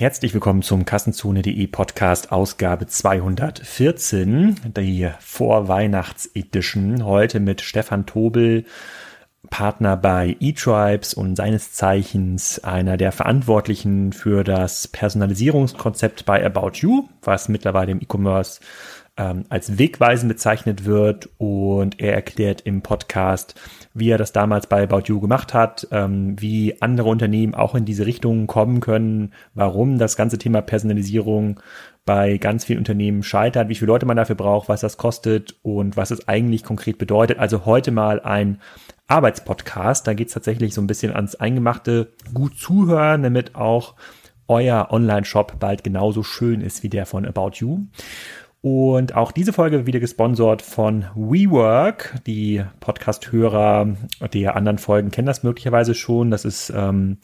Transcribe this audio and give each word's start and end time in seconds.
Herzlich 0.00 0.32
willkommen 0.32 0.62
zum 0.62 0.86
Kassenzone.de 0.86 1.66
Podcast 1.66 2.32
Ausgabe 2.32 2.86
214, 2.86 4.72
die 4.74 5.10
Vorweihnachts-Edition. 5.20 7.04
Heute 7.04 7.38
mit 7.38 7.60
Stefan 7.60 8.06
Tobel, 8.06 8.64
Partner 9.50 9.98
bei 9.98 10.38
eTribes 10.40 11.12
und 11.12 11.36
seines 11.36 11.74
Zeichens 11.74 12.64
einer 12.64 12.96
der 12.96 13.12
Verantwortlichen 13.12 14.14
für 14.14 14.42
das 14.42 14.88
Personalisierungskonzept 14.88 16.24
bei 16.24 16.42
About 16.46 16.78
You, 16.78 17.06
was 17.20 17.50
mittlerweile 17.50 17.92
im 17.92 18.00
E-Commerce 18.00 18.60
ähm, 19.16 19.44
als 19.48 19.78
wegweisend 19.78 20.28
bezeichnet 20.28 20.84
wird. 20.84 21.28
Und 21.38 22.00
er 22.00 22.14
erklärt 22.14 22.62
im 22.62 22.82
Podcast, 22.82 23.54
wie 23.94 24.10
er 24.10 24.18
das 24.18 24.32
damals 24.32 24.66
bei 24.66 24.82
About 24.82 25.02
You 25.06 25.20
gemacht 25.20 25.54
hat, 25.54 25.88
ähm, 25.90 26.40
wie 26.40 26.80
andere 26.80 27.08
Unternehmen 27.08 27.54
auch 27.54 27.74
in 27.74 27.84
diese 27.84 28.06
Richtung 28.06 28.46
kommen 28.46 28.80
können, 28.80 29.32
warum 29.54 29.98
das 29.98 30.16
ganze 30.16 30.38
Thema 30.38 30.60
Personalisierung 30.62 31.60
bei 32.06 32.38
ganz 32.38 32.64
vielen 32.64 32.78
Unternehmen 32.78 33.22
scheitert, 33.22 33.68
wie 33.68 33.74
viele 33.74 33.92
Leute 33.92 34.06
man 34.06 34.16
dafür 34.16 34.34
braucht, 34.34 34.68
was 34.68 34.80
das 34.80 34.96
kostet 34.96 35.56
und 35.62 35.96
was 35.96 36.10
es 36.10 36.26
eigentlich 36.28 36.64
konkret 36.64 36.98
bedeutet. 36.98 37.38
Also 37.38 37.66
heute 37.66 37.90
mal 37.90 38.20
ein 38.20 38.60
Arbeitspodcast. 39.06 40.06
Da 40.06 40.14
geht 40.14 40.28
es 40.28 40.34
tatsächlich 40.34 40.74
so 40.74 40.80
ein 40.80 40.86
bisschen 40.86 41.12
ans 41.14 41.34
Eingemachte, 41.34 42.12
gut 42.32 42.56
zuhören, 42.56 43.22
damit 43.22 43.54
auch 43.54 43.94
euer 44.48 44.88
Online-Shop 44.90 45.60
bald 45.60 45.84
genauso 45.84 46.22
schön 46.22 46.60
ist 46.60 46.82
wie 46.82 46.88
der 46.88 47.06
von 47.06 47.24
About 47.24 47.52
You. 47.56 47.86
Und 48.62 49.14
auch 49.14 49.32
diese 49.32 49.54
Folge 49.54 49.78
wird 49.78 49.86
wieder 49.86 50.00
gesponsert 50.00 50.60
von 50.60 51.06
WeWork. 51.14 52.16
Die 52.26 52.62
Podcast-Hörer 52.80 53.96
der 54.34 54.54
anderen 54.54 54.78
Folgen 54.78 55.10
kennen 55.10 55.26
das 55.26 55.42
möglicherweise 55.42 55.94
schon. 55.94 56.30
Das 56.30 56.44
ist 56.44 56.70
ähm, 56.76 57.18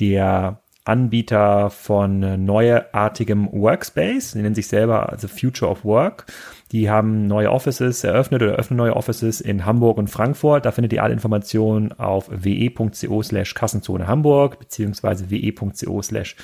der 0.00 0.62
Anbieter 0.84 1.70
von 1.70 2.44
neuartigem 2.44 3.48
Workspace. 3.52 4.32
Sie 4.32 4.42
nennen 4.42 4.56
sich 4.56 4.66
selber 4.66 5.10
also 5.10 5.28
Future 5.28 5.70
of 5.70 5.84
Work. 5.84 6.26
Die 6.74 6.90
haben 6.90 7.28
neue 7.28 7.52
Offices 7.52 8.02
eröffnet 8.02 8.42
oder 8.42 8.54
öffnen 8.54 8.76
neue 8.76 8.96
Offices 8.96 9.40
in 9.40 9.64
Hamburg 9.64 9.96
und 9.96 10.10
Frankfurt. 10.10 10.66
Da 10.66 10.72
findet 10.72 10.92
ihr 10.92 11.04
alle 11.04 11.12
Informationen 11.12 11.92
auf 11.92 12.28
we.co 12.28 13.22
slash 13.22 13.54
Kassenzone 13.54 14.08
Hamburg 14.08 14.58
beziehungsweise 14.58 15.30
we.co 15.30 16.02
slash 16.02 16.34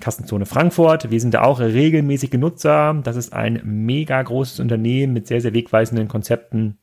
Kassenzone 0.00 0.46
Frankfurt. 0.46 1.10
Wir 1.10 1.20
sind 1.20 1.34
da 1.34 1.42
auch 1.42 1.58
regelmäßig 1.58 2.30
Genutzer. 2.30 2.94
Das 3.02 3.16
ist 3.16 3.32
ein 3.32 3.60
mega 3.64 4.22
großes 4.22 4.60
Unternehmen 4.60 5.14
mit 5.14 5.26
sehr, 5.26 5.40
sehr 5.40 5.52
wegweisenden 5.52 6.06
Konzepten 6.06 6.78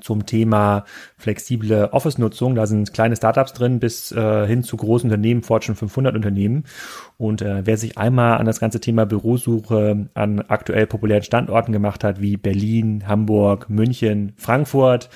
zum 0.00 0.26
Thema 0.26 0.84
flexible 1.16 1.90
Office-Nutzung. 1.92 2.54
Da 2.54 2.66
sind 2.66 2.92
kleine 2.92 3.16
Startups 3.16 3.52
drin 3.52 3.80
bis 3.80 4.12
äh, 4.12 4.46
hin 4.46 4.62
zu 4.62 4.76
großen 4.76 5.08
Unternehmen, 5.08 5.42
Fortune 5.42 5.76
500 5.76 6.14
Unternehmen. 6.14 6.64
Und 7.18 7.42
äh, 7.42 7.66
wer 7.66 7.76
sich 7.76 7.98
einmal 7.98 8.38
an 8.38 8.46
das 8.46 8.60
ganze 8.60 8.80
Thema 8.80 9.06
Bürosuche 9.06 10.08
an 10.14 10.40
aktuell 10.48 10.86
populären 10.86 11.22
Standorten 11.22 11.72
gemacht 11.72 12.04
hat, 12.04 12.20
wie 12.20 12.36
Berlin, 12.36 13.04
Hamburg, 13.06 13.68
München, 13.68 14.32
Frankfurt, 14.36 15.10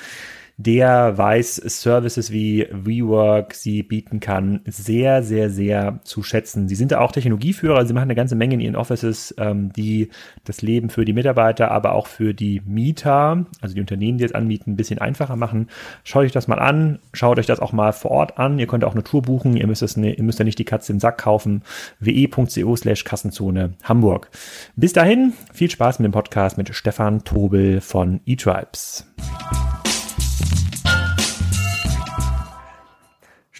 der 0.56 1.18
weiß 1.18 1.56
Services 1.56 2.30
wie 2.30 2.68
WeWork 2.70 3.54
sie 3.54 3.82
bieten 3.82 4.20
kann, 4.20 4.60
sehr, 4.66 5.22
sehr, 5.22 5.50
sehr 5.50 6.00
zu 6.04 6.22
schätzen. 6.22 6.68
Sie 6.68 6.76
sind 6.76 6.92
da 6.92 7.00
auch 7.00 7.10
Technologieführer, 7.10 7.84
sie 7.86 7.92
machen 7.92 8.04
eine 8.04 8.14
ganze 8.14 8.36
Menge 8.36 8.54
in 8.54 8.60
ihren 8.60 8.76
Offices, 8.76 9.34
ähm, 9.38 9.72
die 9.72 10.10
das 10.44 10.62
Leben 10.62 10.90
für 10.90 11.04
die 11.04 11.12
Mitarbeiter, 11.12 11.70
aber 11.72 11.92
auch 11.92 12.06
für 12.06 12.34
die 12.34 12.62
Mieter, 12.64 13.46
also 13.60 13.74
die 13.74 13.80
Unternehmen, 13.80 14.18
die 14.18 14.24
es 14.24 14.34
anbieten, 14.34 14.72
ein 14.72 14.76
bisschen 14.76 15.00
einfacher 15.00 15.36
machen. 15.36 15.68
Schaut 16.04 16.24
euch 16.24 16.32
das 16.32 16.46
mal 16.46 16.60
an, 16.60 17.00
schaut 17.12 17.38
euch 17.38 17.46
das 17.46 17.60
auch 17.60 17.72
mal 17.72 17.92
vor 17.92 18.12
Ort 18.12 18.38
an. 18.38 18.58
Ihr 18.58 18.68
könnt 18.68 18.84
auch 18.84 18.94
eine 18.94 19.02
Tour 19.02 19.22
buchen, 19.22 19.56
ihr 19.56 19.66
müsst, 19.66 19.96
ne, 19.96 20.14
ihr 20.14 20.24
müsst 20.24 20.38
ja 20.38 20.44
nicht 20.44 20.58
die 20.58 20.64
Katze 20.64 20.92
im 20.92 21.00
Sack 21.00 21.18
kaufen. 21.18 21.62
we.co 21.98 22.76
slash 22.76 23.02
Kassenzone 23.02 23.74
Hamburg. 23.82 24.30
Bis 24.76 24.92
dahin, 24.92 25.32
viel 25.52 25.70
Spaß 25.70 25.98
mit 25.98 26.06
dem 26.06 26.12
Podcast 26.12 26.58
mit 26.58 26.72
Stefan 26.74 27.24
Tobel 27.24 27.80
von 27.80 28.20
eTribes. 28.24 29.06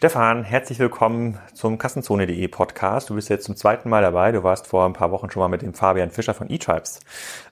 Stefan, 0.05 0.45
herzlich 0.45 0.79
willkommen 0.81 1.39
zum 1.55 1.79
Kassenzone.de 1.79 2.47
Podcast. 2.49 3.09
Du 3.09 3.15
bist 3.15 3.31
jetzt 3.31 3.47
zum 3.47 3.57
zweiten 3.57 3.89
Mal 3.89 4.03
dabei. 4.03 4.33
Du 4.33 4.43
warst 4.43 4.67
vor 4.67 4.85
ein 4.85 4.93
paar 4.93 5.11
Wochen 5.13 5.31
schon 5.31 5.41
mal 5.41 5.49
mit 5.49 5.63
dem 5.63 5.73
Fabian 5.73 6.11
Fischer 6.11 6.35
von 6.35 6.51
eTribes 6.51 7.01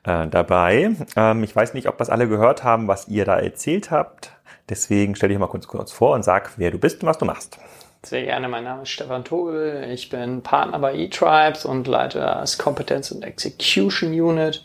äh, 0.05 0.29
dabei. 0.29 0.91
Ähm, 1.17 1.45
ich 1.45 1.57
weiß 1.57 1.73
nicht, 1.73 1.89
ob 1.89 1.97
das 1.97 2.11
alle 2.11 2.29
gehört 2.29 2.63
haben, 2.63 2.89
was 2.89 3.09
ihr 3.09 3.25
da 3.25 3.39
erzählt 3.39 3.91
habt. 3.91 4.33
Deswegen 4.69 5.17
stell 5.17 5.31
dich 5.31 5.39
mal 5.39 5.47
kurz, 5.47 5.67
kurz 5.67 5.93
vor 5.93 6.15
und 6.15 6.25
sag, 6.25 6.51
wer 6.59 6.71
du 6.71 6.77
bist 6.77 7.03
und 7.03 7.09
was 7.09 7.17
du 7.17 7.25
machst. 7.25 7.59
Sehr 8.03 8.25
gerne, 8.25 8.49
mein 8.49 8.65
Name 8.65 8.83
ist 8.83 8.91
Stefan 8.91 9.25
Tobel. 9.25 9.89
Ich 9.91 10.11
bin 10.11 10.43
Partner 10.43 10.79
bei 10.79 10.95
eTribes 10.95 11.65
und 11.65 11.87
leite 11.87 12.19
das 12.19 12.59
Competence 12.59 13.13
und 13.13 13.25
Execution 13.25 14.11
Unit. 14.11 14.63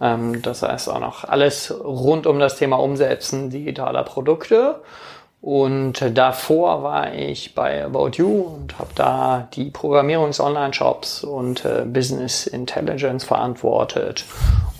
Ähm, 0.00 0.40
das 0.40 0.62
heißt 0.62 0.88
auch 0.88 1.00
noch 1.00 1.24
alles 1.24 1.74
rund 1.82 2.28
um 2.28 2.38
das 2.38 2.58
Thema 2.58 2.76
Umsetzen 2.76 3.50
digitaler 3.50 4.04
Produkte. 4.04 4.82
Und 5.44 6.02
davor 6.14 6.82
war 6.82 7.12
ich 7.12 7.54
bei 7.54 7.84
About 7.84 8.12
You 8.14 8.30
und 8.30 8.78
habe 8.78 8.88
da 8.94 9.46
die 9.52 9.70
Programmierungs-Online-Shops 9.70 11.22
und 11.22 11.66
äh, 11.66 11.84
Business 11.84 12.46
Intelligence 12.46 13.24
verantwortet 13.24 14.24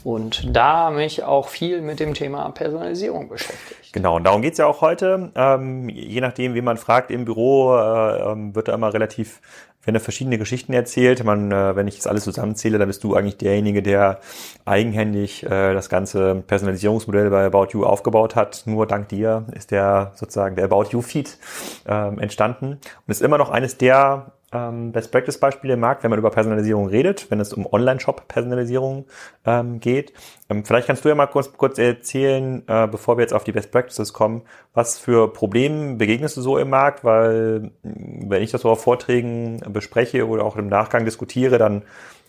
und 0.04 0.54
da 0.54 0.90
mich 0.90 1.24
auch 1.24 1.48
viel 1.48 1.80
mit 1.80 1.98
dem 1.98 2.14
Thema 2.14 2.48
Personalisierung 2.50 3.28
beschäftigt. 3.28 3.92
Genau, 3.92 4.16
und 4.16 4.24
darum 4.24 4.42
geht's 4.42 4.58
ja 4.58 4.66
auch 4.66 4.80
heute. 4.80 5.32
Ähm, 5.34 5.88
je 5.88 6.20
nachdem, 6.20 6.54
wie 6.54 6.60
man 6.60 6.76
fragt 6.76 7.10
im 7.10 7.24
Büro, 7.24 7.74
äh, 7.74 8.32
ähm, 8.32 8.54
wird 8.54 8.68
da 8.68 8.74
immer 8.74 8.92
relativ 8.92 9.40
wenn 9.84 9.94
er 9.94 10.00
verschiedene 10.00 10.38
Geschichten 10.38 10.72
erzählt. 10.72 11.22
Man, 11.24 11.52
äh, 11.52 11.76
wenn 11.76 11.86
ich 11.86 11.96
das 11.96 12.06
alles 12.06 12.24
zusammenzähle, 12.24 12.78
dann 12.78 12.88
bist 12.88 13.04
du 13.04 13.14
eigentlich 13.14 13.36
derjenige, 13.36 13.82
der 13.82 14.20
eigenhändig 14.64 15.44
äh, 15.44 15.74
das 15.74 15.88
ganze 15.88 16.36
Personalisierungsmodell 16.46 17.30
bei 17.30 17.44
About 17.44 17.68
You 17.72 17.84
aufgebaut 17.84 18.34
hat. 18.34 18.62
Nur 18.66 18.86
dank 18.86 19.08
dir 19.08 19.44
ist 19.52 19.70
der 19.70 20.12
sozusagen 20.14 20.56
der 20.56 20.64
About 20.66 20.86
You 20.90 21.02
Feed 21.02 21.38
ähm, 21.86 22.18
entstanden 22.18 22.72
und 22.72 22.80
ist 23.08 23.22
immer 23.22 23.38
noch 23.38 23.50
eines 23.50 23.76
der 23.76 24.32
ähm, 24.54 24.92
Best 24.92 25.10
Practice 25.10 25.38
Beispiele 25.38 25.74
im 25.74 25.80
Markt, 25.80 26.02
wenn 26.02 26.10
man 26.10 26.18
über 26.18 26.30
Personalisierung 26.30 26.86
redet, 26.86 27.30
wenn 27.30 27.40
es 27.40 27.52
um 27.52 27.66
Online-Shop-Personalisierung 27.70 29.06
ähm, 29.44 29.80
geht. 29.80 30.12
Ähm, 30.48 30.64
vielleicht 30.64 30.86
kannst 30.86 31.04
du 31.04 31.08
ja 31.08 31.14
mal 31.14 31.26
kurz, 31.26 31.52
kurz 31.52 31.78
erzählen, 31.78 32.62
äh, 32.68 32.86
bevor 32.86 33.18
wir 33.18 33.22
jetzt 33.22 33.34
auf 33.34 33.44
die 33.44 33.52
Best 33.52 33.72
Practices 33.72 34.12
kommen, 34.12 34.42
was 34.72 34.98
für 34.98 35.32
Probleme 35.32 35.96
begegnest 35.96 36.36
du 36.36 36.40
so 36.40 36.56
im 36.56 36.70
Markt, 36.70 37.04
weil 37.04 37.72
wenn 37.82 38.42
ich 38.42 38.52
das 38.52 38.62
so 38.62 38.70
auf 38.70 38.82
Vorträgen 38.82 39.60
bespreche 39.68 40.26
oder 40.26 40.44
auch 40.44 40.56
im 40.56 40.68
Nachgang 40.68 41.04
diskutiere, 41.04 41.58
dann 41.58 41.82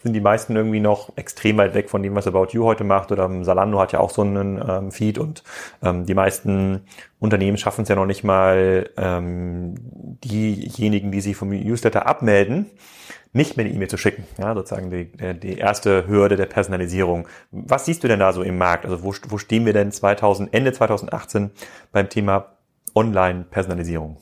sind 0.06 0.14
die 0.14 0.22
meisten 0.22 0.56
irgendwie 0.56 0.80
noch 0.80 1.12
extrem 1.16 1.58
weit 1.58 1.74
weg 1.74 1.90
von 1.90 2.04
dem, 2.04 2.14
was 2.14 2.28
About 2.28 2.50
You 2.52 2.64
heute 2.64 2.84
macht. 2.84 3.12
Oder 3.12 3.28
Salando 3.44 3.80
hat 3.80 3.92
ja 3.92 4.00
auch 4.00 4.12
so 4.12 4.22
einen 4.22 4.64
ähm, 4.70 4.92
Feed 4.92 5.18
und 5.18 5.44
ähm, 5.82 6.06
die 6.06 6.14
meisten 6.14 6.82
Unternehmen 7.18 7.58
schaffen 7.58 7.82
es 7.82 7.90
ja 7.90 7.96
noch 7.96 8.06
nicht 8.06 8.24
mal, 8.24 8.88
ähm, 8.98 9.74
diejenigen, 10.24 11.12
die 11.12 11.22
sich 11.22 11.36
vom 11.36 11.50
Newsletter 11.50 12.06
abmelden, 12.06 12.68
nicht 13.34 13.58
mehr 13.58 13.66
eine 13.66 13.74
E-Mail 13.74 13.88
zu 13.88 13.98
schicken. 13.98 14.28
Ja, 14.38 14.54
sozusagen 14.54 14.92
die, 14.92 15.10
die 15.40 15.58
erste 15.58 16.06
Hürde 16.06 16.36
der 16.36 16.46
Personalisierung. 16.46 17.28
Was 17.50 17.86
siehst 17.86 18.04
du 18.04 18.08
denn 18.08 18.20
da 18.20 18.32
so 18.32 18.44
im 18.44 18.60
Markt? 18.60 18.86
Also 18.86 19.02
wo, 19.02 19.12
wo 19.30 19.40
stehen 19.40 19.66
wir 19.66 19.74
denn 19.74 19.92
2000, 19.92 20.54
Ende 20.54 20.72
2018 20.72 21.50
beim 21.92 22.10
Thema 22.10 22.52
Online-Personalisierung? 22.94 24.18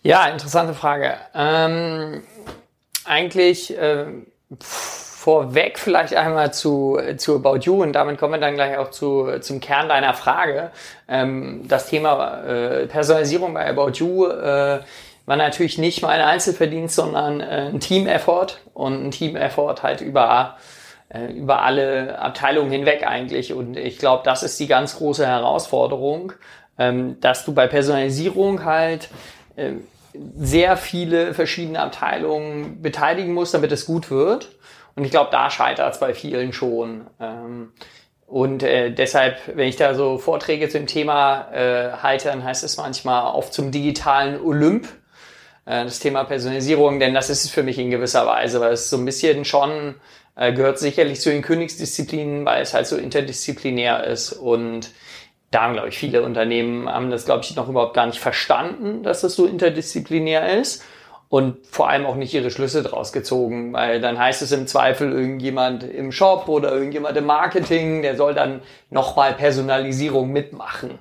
Ja, 0.00 0.26
interessante 0.28 0.72
Frage. 0.72 1.16
Ähm, 1.34 2.22
eigentlich 3.04 3.76
äh, 3.76 4.06
vorweg 4.60 5.78
vielleicht 5.78 6.14
einmal 6.14 6.52
zu, 6.52 6.98
zu 7.16 7.36
About 7.36 7.60
You 7.60 7.82
und 7.82 7.94
damit 7.94 8.18
kommen 8.18 8.34
wir 8.34 8.40
dann 8.40 8.54
gleich 8.54 8.76
auch 8.76 8.90
zu, 8.90 9.38
zum 9.40 9.58
Kern 9.58 9.88
deiner 9.88 10.12
Frage. 10.12 10.70
Ähm, 11.08 11.62
das 11.66 11.88
Thema 11.88 12.44
äh, 12.44 12.86
Personalisierung 12.86 13.54
bei 13.54 13.66
About 13.66 13.92
You 13.94 14.26
äh, 14.26 14.80
war 15.26 15.36
natürlich 15.36 15.78
nicht 15.78 16.02
mein 16.02 16.20
Einzelverdienst, 16.20 16.94
sondern 16.94 17.40
äh, 17.40 17.70
ein 17.72 17.80
Team-Effort 17.80 18.58
und 18.74 19.06
ein 19.06 19.10
Team-Effort 19.10 19.82
halt 19.82 20.02
über, 20.02 20.58
äh, 21.08 21.32
über 21.32 21.62
alle 21.62 22.18
Abteilungen 22.18 22.70
hinweg 22.70 23.06
eigentlich. 23.06 23.54
Und 23.54 23.78
ich 23.78 23.98
glaube, 23.98 24.22
das 24.24 24.42
ist 24.42 24.60
die 24.60 24.66
ganz 24.66 24.98
große 24.98 25.26
Herausforderung, 25.26 26.34
ähm, 26.78 27.18
dass 27.20 27.46
du 27.46 27.54
bei 27.54 27.66
Personalisierung 27.66 28.64
halt 28.64 29.08
äh, 29.56 29.72
sehr 30.36 30.76
viele 30.76 31.34
verschiedene 31.34 31.80
Abteilungen 31.80 32.82
beteiligen 32.82 33.34
muss, 33.34 33.50
damit 33.50 33.72
es 33.72 33.86
gut 33.86 34.10
wird. 34.10 34.50
Und 34.94 35.04
ich 35.04 35.10
glaube, 35.10 35.30
da 35.32 35.50
scheitert 35.50 35.94
es 35.94 36.00
bei 36.00 36.14
vielen 36.14 36.52
schon. 36.52 37.06
Ähm, 37.20 37.72
und 38.26 38.62
äh, 38.62 38.90
deshalb, 38.90 39.38
wenn 39.54 39.68
ich 39.68 39.76
da 39.76 39.94
so 39.94 40.18
Vorträge 40.18 40.68
zum 40.68 40.86
Thema 40.86 41.48
äh, 41.52 41.92
halte, 42.02 42.28
dann 42.28 42.44
heißt 42.44 42.64
es 42.64 42.76
manchmal 42.76 43.22
auf 43.22 43.50
zum 43.50 43.70
digitalen 43.70 44.40
Olymp, 44.40 44.88
äh, 45.66 45.84
das 45.84 45.98
Thema 45.98 46.24
Personalisierung, 46.24 47.00
denn 47.00 47.14
das 47.14 47.28
ist 47.28 47.44
es 47.44 47.50
für 47.50 47.62
mich 47.62 47.78
in 47.78 47.90
gewisser 47.90 48.26
Weise, 48.26 48.60
weil 48.60 48.72
es 48.72 48.88
so 48.88 48.96
ein 48.96 49.04
bisschen 49.04 49.44
schon 49.44 49.96
äh, 50.36 50.52
gehört 50.52 50.78
sicherlich 50.78 51.20
zu 51.20 51.30
den 51.30 51.42
Königsdisziplinen, 51.42 52.44
weil 52.44 52.62
es 52.62 52.74
halt 52.74 52.86
so 52.86 52.96
interdisziplinär 52.96 54.04
ist 54.04 54.32
und 54.32 54.90
da 55.54 55.62
haben, 55.62 55.74
glaube 55.74 55.88
ich, 55.88 55.98
viele 55.98 56.22
Unternehmen 56.22 56.88
haben 56.88 57.10
das, 57.10 57.24
glaube 57.24 57.44
ich, 57.44 57.54
noch 57.54 57.68
überhaupt 57.68 57.94
gar 57.94 58.06
nicht 58.06 58.18
verstanden, 58.18 59.02
dass 59.02 59.20
das 59.20 59.34
so 59.34 59.46
interdisziplinär 59.46 60.58
ist. 60.58 60.82
und 61.34 61.66
vor 61.66 61.88
allem 61.88 62.06
auch 62.06 62.14
nicht 62.14 62.32
ihre 62.32 62.50
Schlüsse 62.50 62.84
draus 62.84 63.12
gezogen, 63.12 63.72
weil 63.72 64.00
dann 64.00 64.18
heißt 64.18 64.40
es 64.42 64.52
im 64.52 64.68
Zweifel 64.68 65.10
irgendjemand 65.10 65.82
im 65.82 66.12
Shop 66.12 66.48
oder 66.48 66.72
irgendjemand 66.72 67.16
im 67.16 67.26
Marketing, 67.26 68.02
der 68.02 68.16
soll 68.16 68.34
dann 68.34 68.60
nochmal 68.90 69.32
Personalisierung 69.34 70.30
mitmachen. 70.30 70.98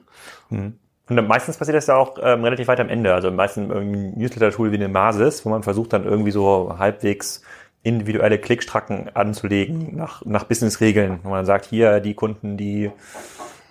Mhm. 0.50 0.80
Und 1.08 1.28
meistens 1.28 1.58
passiert 1.58 1.76
das 1.78 1.86
ja 1.86 1.98
auch 1.98 2.18
ähm, 2.20 2.44
relativ 2.44 2.68
weit 2.68 2.80
am 2.80 2.90
Ende. 2.90 3.14
Also 3.14 3.30
meistens 3.30 3.70
irgendein 3.70 4.18
Newsletter-Tool 4.18 4.72
wie 4.72 4.78
eine 4.78 4.88
Masis, 4.88 5.46
wo 5.46 5.50
man 5.50 5.62
versucht 5.62 5.94
dann 5.94 6.06
irgendwie 6.06 6.32
so 6.32 6.76
halbwegs 6.80 7.44
individuelle 7.84 8.40
Klickstracken 8.40 9.16
anzulegen 9.16 9.96
nach, 9.96 10.26
nach 10.26 10.46
Business-Regeln. 10.46 11.20
Wo 11.22 11.30
man 11.30 11.46
sagt, 11.46 11.66
hier 11.66 12.00
die 12.00 12.14
Kunden, 12.16 12.58
die 12.58 12.90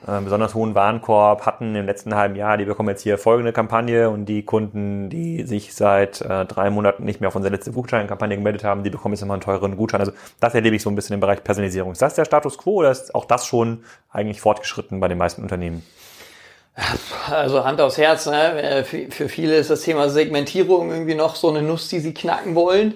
äh, 0.07 0.21
besonders 0.21 0.55
hohen 0.55 0.75
Warenkorb 0.75 1.47
hatten 1.47 1.75
im 1.75 1.87
letzten 1.87 2.15
halben 2.15 2.35
Jahr, 2.35 2.57
die 2.57 2.65
bekommen 2.65 2.89
jetzt 2.89 3.03
hier 3.03 3.19
folgende 3.19 3.53
Kampagne 3.53 4.11
und 4.11 4.27
die 4.27 4.45
Kunden, 4.45 5.09
die 5.09 5.45
sich 5.45 5.75
seit 5.75 6.21
äh, 6.21 6.45
drei 6.45 6.71
Monaten 6.71 7.05
nicht 7.05 7.21
mehr 7.21 7.29
auf 7.29 7.37
unsere 7.37 7.55
letzte 7.55 7.73
Gutscheinkampagne 7.73 8.37
gemeldet 8.37 8.65
haben, 8.65 8.83
die 8.83 8.91
bekommen 8.91 9.15
jetzt 9.15 9.21
nochmal 9.21 9.37
einen 9.37 9.43
teureren 9.43 9.77
Gutschein. 9.77 10.01
Also 10.01 10.13
das 10.41 10.55
erlebe 10.55 10.77
ich 10.77 10.83
so 10.83 10.91
ein 10.91 10.95
bisschen 10.97 11.15
im 11.15 11.21
Bereich 11.21 11.45
Personalisierung. 11.45 11.93
Ist 11.93 12.03
das 12.03 12.15
der 12.15 12.25
Status 12.25 12.59
quo 12.59 12.77
oder 12.77 12.91
ist 12.91 13.15
auch 13.15 13.25
das 13.25 13.47
schon 13.47 13.85
eigentlich 14.11 14.41
fortgeschritten 14.41 15.01
bei 15.01 15.09
den 15.09 15.19
meisten 15.19 15.43
Unternehmen? 15.43 15.85
Also 17.29 17.65
Hand 17.65 17.81
aufs 17.81 17.99
Herz, 17.99 18.27
ne? 18.27 18.85
für 18.85 19.29
viele 19.29 19.57
ist 19.57 19.69
das 19.69 19.83
Thema 19.83 20.09
Segmentierung 20.09 20.91
irgendwie 20.91 21.15
noch 21.15 21.37
so 21.37 21.51
eine 21.51 21.61
Nuss, 21.61 21.89
die 21.89 22.01
sie 22.01 22.15
knacken 22.15 22.55
wollen. 22.55 22.95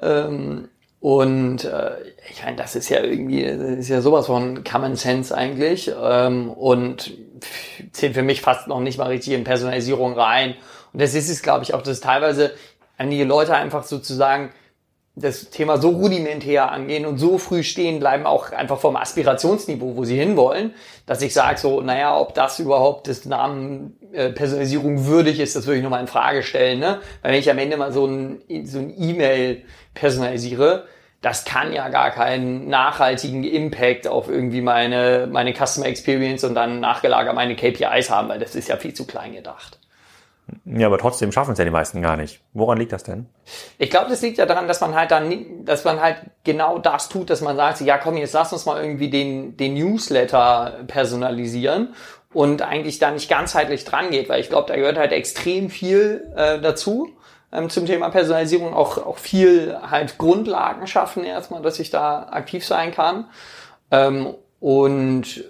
Ähm, 0.00 0.68
und 1.06 1.62
äh, 1.62 1.92
ich 2.32 2.42
meine, 2.42 2.56
das 2.56 2.74
ist 2.74 2.88
ja 2.88 3.00
irgendwie, 3.00 3.44
das 3.44 3.60
ist 3.78 3.88
ja 3.90 4.00
sowas 4.00 4.26
von 4.26 4.64
Common 4.64 4.96
Sense 4.96 5.32
eigentlich. 5.32 5.88
Ähm, 6.02 6.50
und 6.50 7.12
zählt 7.92 8.14
für 8.14 8.24
mich 8.24 8.40
fast 8.40 8.66
noch 8.66 8.80
nicht 8.80 8.98
mal 8.98 9.06
richtig 9.06 9.34
in 9.34 9.44
Personalisierung 9.44 10.14
rein. 10.14 10.56
Und 10.92 11.00
das 11.00 11.14
ist 11.14 11.30
es, 11.30 11.42
glaube 11.42 11.62
ich, 11.62 11.74
auch, 11.74 11.82
dass 11.82 12.00
teilweise 12.00 12.54
einige 12.98 13.22
Leute 13.22 13.54
einfach 13.54 13.84
sozusagen 13.84 14.50
das 15.14 15.50
Thema 15.50 15.78
so 15.78 15.90
rudimentär 15.90 16.72
angehen 16.72 17.06
und 17.06 17.18
so 17.18 17.38
früh 17.38 17.62
stehen 17.62 18.00
bleiben, 18.00 18.26
auch 18.26 18.50
einfach 18.50 18.80
vom 18.80 18.96
Aspirationsniveau, 18.96 19.94
wo 19.94 20.04
sie 20.04 20.18
hinwollen, 20.18 20.74
dass 21.06 21.22
ich 21.22 21.32
sage 21.32 21.60
so, 21.60 21.82
naja, 21.82 22.18
ob 22.18 22.34
das 22.34 22.58
überhaupt 22.58 23.06
des 23.06 23.26
Namen 23.26 23.96
äh, 24.12 24.30
Personalisierung 24.30 25.06
würdig 25.06 25.38
ist, 25.38 25.54
das 25.54 25.66
würde 25.66 25.78
ich 25.78 25.84
nochmal 25.84 26.00
in 26.00 26.08
Frage 26.08 26.42
stellen. 26.42 26.80
Ne? 26.80 26.98
Weil 27.22 27.30
wenn 27.30 27.38
ich 27.38 27.48
am 27.48 27.58
Ende 27.58 27.76
mal 27.76 27.92
so 27.92 28.06
ein 28.06 28.42
so 28.64 28.80
ein 28.80 28.92
E-Mail 29.00 29.62
personalisiere, 29.94 30.88
das 31.26 31.44
kann 31.44 31.72
ja 31.72 31.88
gar 31.88 32.12
keinen 32.12 32.68
nachhaltigen 32.68 33.42
Impact 33.42 34.06
auf 34.06 34.28
irgendwie 34.28 34.60
meine, 34.60 35.26
meine 35.28 35.52
Customer 35.52 35.86
Experience 35.86 36.44
und 36.44 36.54
dann 36.54 36.78
nachgelagert 36.78 37.34
meine 37.34 37.56
KPIs 37.56 38.10
haben, 38.10 38.28
weil 38.28 38.38
das 38.38 38.54
ist 38.54 38.68
ja 38.68 38.76
viel 38.76 38.94
zu 38.94 39.08
klein 39.08 39.34
gedacht. 39.34 39.80
Ja, 40.64 40.86
aber 40.86 40.98
trotzdem 40.98 41.32
schaffen 41.32 41.50
es 41.50 41.58
ja 41.58 41.64
die 41.64 41.72
meisten 41.72 42.00
gar 42.00 42.16
nicht. 42.16 42.42
Woran 42.52 42.78
liegt 42.78 42.92
das 42.92 43.02
denn? 43.02 43.26
Ich 43.76 43.90
glaube, 43.90 44.08
das 44.08 44.22
liegt 44.22 44.38
ja 44.38 44.46
daran, 44.46 44.68
dass 44.68 44.80
man 44.80 44.94
halt 44.94 45.10
dann, 45.10 45.64
dass 45.64 45.82
man 45.82 46.00
halt 46.00 46.18
genau 46.44 46.78
das 46.78 47.08
tut, 47.08 47.28
dass 47.28 47.40
man 47.40 47.56
sagt, 47.56 47.80
ja 47.80 47.98
komm, 47.98 48.16
jetzt 48.16 48.32
lass 48.32 48.52
uns 48.52 48.64
mal 48.64 48.80
irgendwie 48.80 49.10
den, 49.10 49.56
den 49.56 49.74
Newsletter 49.74 50.84
personalisieren 50.86 51.94
und 52.32 52.62
eigentlich 52.62 53.00
da 53.00 53.10
nicht 53.10 53.28
ganzheitlich 53.28 53.84
dran 53.84 54.10
geht, 54.10 54.28
weil 54.28 54.38
ich 54.38 54.48
glaube, 54.48 54.68
da 54.68 54.76
gehört 54.76 54.96
halt 54.96 55.10
extrem 55.10 55.70
viel 55.70 56.32
äh, 56.36 56.60
dazu 56.60 57.15
ähm, 57.52 57.70
zum 57.70 57.86
Thema 57.86 58.10
Personalisierung, 58.10 58.74
auch, 58.74 58.98
auch 58.98 59.18
viel 59.18 59.76
halt 59.80 60.18
Grundlagen 60.18 60.86
schaffen 60.86 61.24
erstmal, 61.24 61.62
dass 61.62 61.78
ich 61.78 61.90
da 61.90 62.28
aktiv 62.30 62.66
sein 62.66 62.92
kann. 62.92 63.26
Ähm, 63.90 64.34
und 64.60 65.44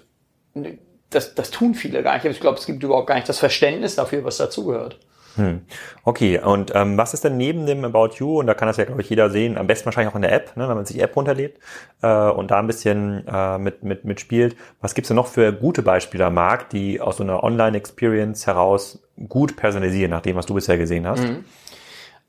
das, 1.09 1.35
das 1.35 1.51
tun 1.51 1.75
viele 1.75 2.03
gar 2.03 2.15
nicht. 2.15 2.25
Ich 2.25 2.39
glaube, 2.39 2.57
es 2.57 2.65
gibt 2.65 2.83
überhaupt 2.83 3.07
gar 3.07 3.15
nicht 3.15 3.29
das 3.29 3.39
Verständnis 3.39 3.95
dafür, 3.95 4.23
was 4.23 4.37
dazugehört. 4.37 4.99
Hm. 5.37 5.61
Okay, 6.03 6.39
und 6.39 6.71
ähm, 6.73 6.97
was 6.97 7.13
ist 7.13 7.23
denn 7.23 7.37
neben 7.37 7.67
dem 7.67 7.85
About 7.85 8.15
You, 8.17 8.39
und 8.39 8.47
da 8.47 8.55
kann 8.55 8.67
das 8.67 8.77
ja, 8.77 8.85
glaube 8.85 9.01
ich, 9.01 9.09
jeder 9.09 9.29
sehen, 9.29 9.55
am 9.57 9.67
besten 9.67 9.85
wahrscheinlich 9.85 10.11
auch 10.11 10.15
in 10.15 10.23
der 10.23 10.31
App, 10.31 10.57
ne, 10.57 10.67
wenn 10.67 10.75
man 10.75 10.85
sich 10.85 10.95
die 10.95 11.01
App 11.01 11.15
runterlädt 11.15 11.59
äh, 12.01 12.29
und 12.29 12.49
da 12.49 12.57
ein 12.57 12.65
bisschen 12.65 13.23
äh, 13.27 13.59
mit, 13.59 13.83
mit, 13.83 14.03
mitspielt. 14.03 14.55
Was 14.81 14.95
gibt's 14.95 15.09
denn 15.09 15.15
noch 15.15 15.27
für 15.27 15.53
gute 15.53 15.83
Beispiele 15.83 16.25
am 16.25 16.33
Markt, 16.33 16.73
die 16.73 16.99
aus 16.99 17.17
so 17.17 17.23
einer 17.23 17.43
Online-Experience 17.43 18.47
heraus 18.47 18.99
gut 19.29 19.55
personalisieren, 19.55 20.09
nach 20.09 20.21
dem, 20.21 20.35
was 20.35 20.47
du 20.47 20.55
bisher 20.55 20.77
gesehen 20.77 21.05
hast? 21.05 21.21
Mhm. 21.21 21.45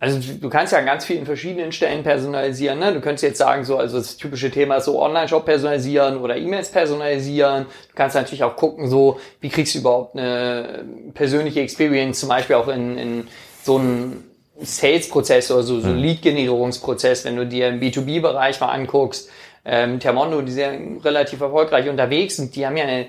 Also 0.00 0.20
du 0.40 0.48
kannst 0.48 0.72
ja 0.72 0.78
an 0.78 0.86
ganz 0.86 1.04
vielen 1.04 1.26
verschiedenen 1.26 1.72
Stellen 1.72 2.04
personalisieren. 2.04 2.78
Ne? 2.78 2.92
Du 2.92 3.00
könntest 3.00 3.24
jetzt 3.24 3.38
sagen, 3.38 3.64
so, 3.64 3.78
also 3.78 3.98
das 3.98 4.16
typische 4.16 4.48
Thema 4.48 4.76
ist 4.76 4.84
so 4.84 5.02
Online-Shop 5.02 5.44
personalisieren 5.44 6.18
oder 6.18 6.36
E-Mails 6.36 6.70
personalisieren. 6.70 7.66
Du 7.88 7.94
kannst 7.96 8.14
natürlich 8.14 8.44
auch 8.44 8.54
gucken, 8.54 8.88
so, 8.88 9.18
wie 9.40 9.48
kriegst 9.48 9.74
du 9.74 9.80
überhaupt 9.80 10.16
eine 10.16 10.84
persönliche 11.14 11.60
Experience, 11.60 12.20
zum 12.20 12.28
Beispiel 12.28 12.54
auch 12.54 12.68
in, 12.68 12.96
in 12.96 13.28
so 13.64 13.78
einem 13.78 14.22
Sales-Prozess 14.60 15.50
oder 15.50 15.64
so, 15.64 15.80
so 15.80 15.88
mhm. 15.88 15.96
Lead-Generierungsprozess, 15.96 17.24
wenn 17.24 17.34
du 17.34 17.44
dir 17.46 17.68
im 17.68 17.80
B2B-Bereich 17.80 18.60
mal 18.60 18.68
anguckst. 18.68 19.28
Ähm, 19.64 19.98
Termondo, 19.98 20.42
die 20.42 20.52
sind 20.52 21.04
relativ 21.04 21.40
erfolgreich 21.40 21.88
unterwegs 21.88 22.36
sind, 22.36 22.54
die 22.54 22.64
haben 22.64 22.76
ja 22.76 22.84
eine 22.84 23.06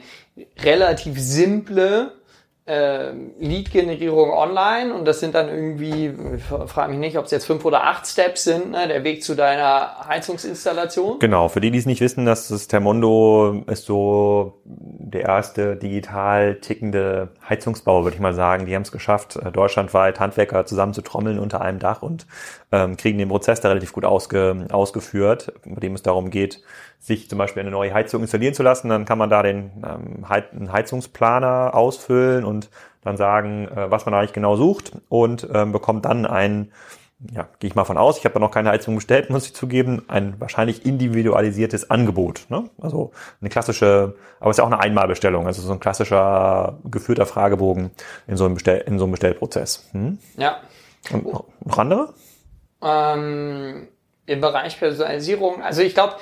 relativ 0.63 1.19
simple 1.19 2.13
äh, 2.69 3.13
Lead-Generierung 3.39 4.31
online 4.31 4.93
und 4.93 5.05
das 5.05 5.19
sind 5.19 5.33
dann 5.33 5.49
irgendwie, 5.49 6.13
frage 6.67 6.91
mich 6.91 6.99
nicht, 6.99 7.17
ob 7.17 7.25
es 7.25 7.31
jetzt 7.31 7.45
fünf 7.45 7.65
oder 7.65 7.83
acht 7.85 8.05
Steps 8.05 8.43
sind, 8.43 8.71
ne, 8.71 8.87
der 8.87 9.03
Weg 9.03 9.23
zu 9.23 9.33
deiner 9.33 10.07
Heizungsinstallation. 10.07 11.17
Genau, 11.17 11.49
für 11.49 11.61
die, 11.61 11.71
die 11.71 11.79
es 11.79 11.87
nicht 11.87 11.99
wissen, 11.99 12.25
dass 12.25 12.47
das 12.47 12.67
Termondo 12.67 13.63
ist 13.65 13.85
so 13.85 14.61
der 14.65 15.21
erste 15.21 15.77
digital 15.77 16.55
tickende 16.55 17.29
Heizungsbau, 17.47 18.03
würde 18.03 18.15
ich 18.15 18.21
mal 18.21 18.35
sagen. 18.35 18.67
Die 18.67 18.75
haben 18.75 18.83
es 18.83 18.91
geschafft, 18.91 19.37
äh, 19.37 19.51
deutschlandweit 19.51 20.19
Handwerker 20.19 20.67
zusammen 20.67 20.93
zu 20.93 21.01
trommeln 21.01 21.39
unter 21.39 21.61
einem 21.61 21.79
Dach 21.79 22.03
und 22.03 22.27
ähm, 22.71 22.97
kriegen 22.97 23.17
den 23.17 23.29
Prozess 23.29 23.61
da 23.61 23.69
relativ 23.69 23.93
gut 23.93 24.05
ausge, 24.05 24.67
ausgeführt, 24.71 25.53
bei 25.65 25.79
dem 25.79 25.95
es 25.95 26.03
darum 26.03 26.29
geht, 26.29 26.61
sich 26.99 27.29
zum 27.29 27.37
Beispiel 27.37 27.61
eine 27.61 27.71
neue 27.71 27.93
Heizung 27.93 28.21
installieren 28.21 28.53
zu 28.53 28.63
lassen, 28.63 28.89
dann 28.89 29.05
kann 29.05 29.17
man 29.17 29.29
da 29.29 29.41
den 29.41 29.71
ähm, 29.85 30.29
Heizungsplaner 30.71 31.73
ausfüllen 31.73 32.43
und 32.43 32.69
dann 33.01 33.17
sagen, 33.17 33.67
äh, 33.67 33.89
was 33.89 34.05
man 34.05 34.13
eigentlich 34.13 34.33
genau 34.33 34.55
sucht 34.55 34.91
und 35.07 35.47
ähm, 35.53 35.71
bekommt 35.71 36.05
dann 36.05 36.25
ein, 36.25 36.71
ja, 37.33 37.47
gehe 37.59 37.69
ich 37.69 37.75
mal 37.75 37.85
von 37.85 37.97
aus, 37.97 38.17
ich 38.17 38.25
habe 38.25 38.33
da 38.33 38.39
noch 38.39 38.51
keine 38.51 38.69
Heizung 38.69 38.95
bestellt, 38.95 39.29
muss 39.29 39.45
ich 39.45 39.55
zugeben, 39.55 40.03
ein 40.09 40.39
wahrscheinlich 40.39 40.85
individualisiertes 40.85 41.89
Angebot. 41.89 42.45
Ne? 42.49 42.69
Also 42.81 43.11
eine 43.39 43.49
klassische, 43.49 44.15
aber 44.41 44.49
es 44.49 44.55
ist 44.55 44.59
ja 44.59 44.65
auch 44.65 44.71
eine 44.71 44.81
Einmalbestellung, 44.81 45.47
also 45.47 45.61
so 45.61 45.71
ein 45.71 45.79
klassischer 45.79 46.79
geführter 46.83 47.25
Fragebogen 47.25 47.91
in 48.27 48.35
so 48.35 48.45
einem, 48.45 48.55
Bestell, 48.55 48.83
in 48.85 48.99
so 48.99 49.05
einem 49.05 49.11
Bestellprozess. 49.11 49.87
Hm? 49.93 50.19
Ja. 50.35 50.57
Und 51.11 51.25
noch 51.25 51.77
andere? 51.77 52.13
Ähm 52.81 53.87
im 54.29 54.41
Bereich 54.41 54.79
Personalisierung, 54.79 55.63
also 55.63 55.81
ich 55.81 55.93
glaube, 55.95 56.15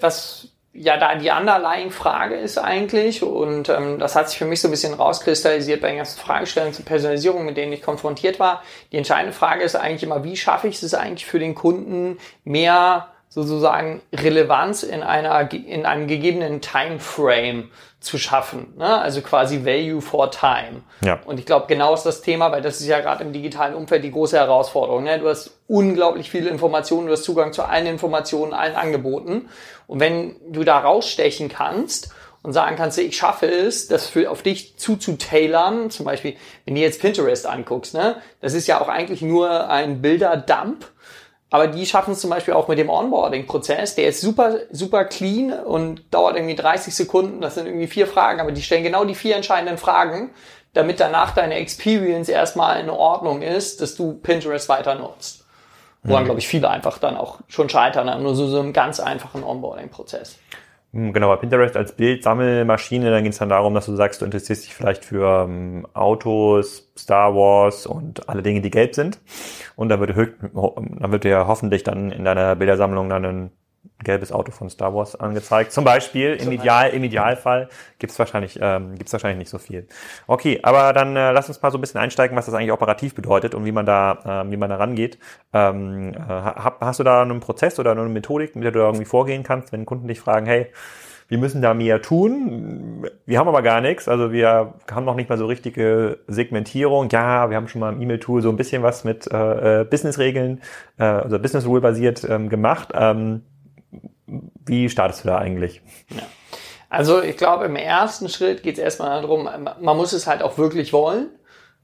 was 0.00 0.48
ja 0.72 0.98
da 0.98 1.14
die 1.14 1.30
Underlying-Frage 1.30 2.34
ist 2.34 2.58
eigentlich, 2.58 3.22
und 3.22 3.70
ähm, 3.70 3.98
das 3.98 4.14
hat 4.14 4.28
sich 4.28 4.38
für 4.38 4.44
mich 4.44 4.60
so 4.60 4.68
ein 4.68 4.70
bisschen 4.70 4.92
rauskristallisiert 4.92 5.80
bei 5.80 5.88
den 5.88 5.96
ganzen 5.96 6.20
Fragestellungen 6.20 6.74
zur 6.74 6.84
Personalisierung, 6.84 7.46
mit 7.46 7.56
denen 7.56 7.72
ich 7.72 7.80
konfrontiert 7.80 8.38
war. 8.38 8.62
Die 8.92 8.98
entscheidende 8.98 9.32
Frage 9.32 9.64
ist 9.64 9.74
eigentlich 9.74 10.02
immer, 10.02 10.22
wie 10.22 10.36
schaffe 10.36 10.68
ich 10.68 10.82
es 10.82 10.92
eigentlich 10.92 11.24
für 11.24 11.38
den 11.38 11.54
Kunden, 11.54 12.18
mehr 12.44 13.08
sozusagen 13.30 14.02
Relevanz 14.14 14.82
in 14.82 15.02
einer 15.02 15.50
in 15.52 15.86
einem 15.86 16.06
gegebenen 16.08 16.60
Timeframe 16.60 17.70
zu 18.06 18.18
schaffen. 18.18 18.72
Ne? 18.78 19.00
Also 19.00 19.20
quasi 19.20 19.66
Value 19.66 20.00
for 20.00 20.30
Time. 20.30 20.82
Ja. 21.04 21.20
Und 21.26 21.38
ich 21.38 21.44
glaube, 21.44 21.66
genau 21.66 21.92
ist 21.92 22.04
das 22.04 22.22
Thema, 22.22 22.52
weil 22.52 22.62
das 22.62 22.80
ist 22.80 22.86
ja 22.86 23.00
gerade 23.00 23.24
im 23.24 23.32
digitalen 23.32 23.74
Umfeld 23.74 24.04
die 24.04 24.10
große 24.10 24.36
Herausforderung. 24.36 25.04
Ne? 25.04 25.18
Du 25.18 25.28
hast 25.28 25.50
unglaublich 25.66 26.30
viele 26.30 26.48
Informationen, 26.48 27.06
du 27.06 27.12
hast 27.12 27.24
Zugang 27.24 27.52
zu 27.52 27.64
allen 27.64 27.86
Informationen, 27.86 28.54
allen 28.54 28.76
Angeboten. 28.76 29.48
Und 29.86 30.00
wenn 30.00 30.36
du 30.48 30.64
da 30.64 30.78
rausstechen 30.78 31.48
kannst 31.48 32.14
und 32.42 32.52
sagen 32.52 32.76
kannst, 32.76 32.96
ich 32.98 33.16
schaffe 33.16 33.46
es, 33.46 33.88
das 33.88 34.06
für, 34.06 34.30
auf 34.30 34.42
dich 34.42 34.76
zuzutailern, 34.78 35.90
zum 35.90 36.06
Beispiel, 36.06 36.36
wenn 36.64 36.76
du 36.76 36.80
jetzt 36.80 37.00
Pinterest 37.00 37.46
anguckst, 37.46 37.94
ne? 37.94 38.16
das 38.40 38.54
ist 38.54 38.68
ja 38.68 38.80
auch 38.80 38.88
eigentlich 38.88 39.20
nur 39.20 39.68
ein 39.68 40.00
Bilderdump 40.00 40.86
aber 41.56 41.68
die 41.68 41.86
schaffen 41.86 42.12
es 42.12 42.20
zum 42.20 42.28
Beispiel 42.28 42.52
auch 42.52 42.68
mit 42.68 42.78
dem 42.78 42.90
Onboarding-Prozess. 42.90 43.94
Der 43.94 44.08
ist 44.08 44.20
super, 44.20 44.58
super 44.70 45.06
clean 45.06 45.52
und 45.52 46.02
dauert 46.12 46.36
irgendwie 46.36 46.54
30 46.54 46.94
Sekunden. 46.94 47.40
Das 47.40 47.54
sind 47.54 47.66
irgendwie 47.66 47.86
vier 47.86 48.06
Fragen, 48.06 48.40
aber 48.40 48.52
die 48.52 48.60
stellen 48.60 48.82
genau 48.82 49.06
die 49.06 49.14
vier 49.14 49.36
entscheidenden 49.36 49.78
Fragen, 49.78 50.30
damit 50.74 51.00
danach 51.00 51.32
deine 51.34 51.54
Experience 51.54 52.28
erstmal 52.28 52.78
in 52.78 52.90
Ordnung 52.90 53.40
ist, 53.40 53.80
dass 53.80 53.94
du 53.94 54.12
Pinterest 54.12 54.68
weiter 54.68 54.96
nutzt. 54.96 55.46
Woran, 56.02 56.24
mhm. 56.24 56.26
glaube 56.26 56.40
ich, 56.40 56.46
viele 56.46 56.68
einfach 56.68 56.98
dann 56.98 57.16
auch 57.16 57.38
schon 57.48 57.70
scheitern, 57.70 58.22
nur 58.22 58.34
so, 58.34 58.46
so 58.48 58.60
einem 58.60 58.74
ganz 58.74 59.00
einfachen 59.00 59.42
Onboarding-Prozess. 59.42 60.36
Hm, 60.92 61.12
genau, 61.12 61.28
bei 61.28 61.36
Pinterest 61.36 61.76
als 61.76 61.92
Bildsammelmaschine, 61.96 63.10
dann 63.10 63.22
geht 63.24 63.32
es 63.32 63.38
dann 63.38 63.48
darum, 63.48 63.74
dass 63.74 63.86
du 63.86 63.96
sagst, 63.96 64.20
du 64.20 64.24
interessierst 64.24 64.64
dich 64.64 64.74
vielleicht 64.74 65.04
für 65.04 65.44
ähm, 65.44 65.86
Autos, 65.94 66.90
Star 66.96 67.34
Wars 67.34 67.86
und 67.86 68.28
alle 68.28 68.42
Dinge, 68.42 68.60
die 68.60 68.70
gelb 68.70 68.94
sind. 68.94 69.20
Und 69.76 69.88
dann 69.90 70.00
wird, 70.00 70.16
dann 70.16 71.12
wird 71.12 71.24
dir 71.24 71.46
hoffentlich 71.46 71.82
dann 71.82 72.10
in 72.12 72.24
deiner 72.24 72.56
Bildersammlung 72.56 73.08
dann 73.08 73.24
ein 73.24 73.50
gelbes 74.02 74.32
Auto 74.32 74.52
von 74.52 74.70
Star 74.70 74.94
Wars 74.94 75.16
angezeigt. 75.16 75.72
Zum 75.72 75.84
Beispiel, 75.84 76.34
im, 76.34 76.52
Ideal, 76.52 76.90
im 76.90 77.04
Idealfall 77.04 77.68
gibt's 77.98 78.18
wahrscheinlich, 78.18 78.58
ähm, 78.60 78.94
gibt's 78.96 79.12
wahrscheinlich 79.12 79.38
nicht 79.38 79.50
so 79.50 79.58
viel. 79.58 79.86
Okay, 80.26 80.60
aber 80.62 80.92
dann 80.92 81.16
äh, 81.16 81.32
lass 81.32 81.48
uns 81.48 81.60
mal 81.60 81.70
so 81.70 81.78
ein 81.78 81.80
bisschen 81.80 82.00
einsteigen, 82.00 82.36
was 82.36 82.46
das 82.46 82.54
eigentlich 82.54 82.72
operativ 82.72 83.14
bedeutet 83.14 83.54
und 83.54 83.64
wie 83.64 83.72
man 83.72 83.86
da, 83.86 84.44
äh, 84.44 84.50
wie 84.50 84.56
man 84.56 84.70
da 84.70 84.76
rangeht. 84.76 85.18
Ähm, 85.52 86.14
äh, 86.14 86.18
hast 86.80 87.00
du 87.00 87.04
da 87.04 87.22
einen 87.22 87.40
Prozess 87.40 87.78
oder 87.78 87.92
eine 87.92 88.02
Methodik, 88.02 88.54
mit 88.54 88.64
der 88.64 88.72
du 88.72 88.80
irgendwie 88.80 89.04
vorgehen 89.04 89.42
kannst, 89.42 89.72
wenn 89.72 89.86
Kunden 89.86 90.08
dich 90.08 90.20
fragen, 90.20 90.46
hey, 90.46 90.70
wir 91.28 91.38
müssen 91.38 91.60
da 91.60 91.74
mehr 91.74 92.02
tun. 92.02 93.06
Wir 93.24 93.38
haben 93.38 93.48
aber 93.48 93.62
gar 93.62 93.80
nichts. 93.80 94.08
Also 94.08 94.32
wir 94.32 94.74
haben 94.90 95.04
noch 95.04 95.16
nicht 95.16 95.28
mal 95.28 95.38
so 95.38 95.46
richtige 95.46 96.20
Segmentierung. 96.28 97.08
Ja, 97.10 97.50
wir 97.50 97.56
haben 97.56 97.68
schon 97.68 97.80
mal 97.80 97.92
im 97.92 98.00
E-Mail-Tool 98.00 98.42
so 98.42 98.48
ein 98.48 98.56
bisschen 98.56 98.82
was 98.82 99.04
mit 99.04 99.26
äh, 99.32 99.80
äh 99.80 99.84
Business-Regeln, 99.84 100.60
äh, 100.98 101.04
also 101.04 101.38
Business-Rule-basiert 101.38 102.24
ähm, 102.28 102.48
gemacht. 102.48 102.92
Ähm, 102.94 103.42
wie 104.26 104.88
startest 104.88 105.24
du 105.24 105.28
da 105.28 105.38
eigentlich? 105.38 105.80
Ja. 106.10 106.22
Also 106.88 107.22
ich 107.22 107.36
glaube, 107.36 107.64
im 107.64 107.76
ersten 107.76 108.28
Schritt 108.28 108.62
geht 108.62 108.74
es 108.74 108.78
erstmal 108.78 109.20
darum, 109.20 109.48
man 109.80 109.96
muss 109.96 110.12
es 110.12 110.26
halt 110.26 110.42
auch 110.42 110.58
wirklich 110.58 110.92
wollen. 110.92 111.30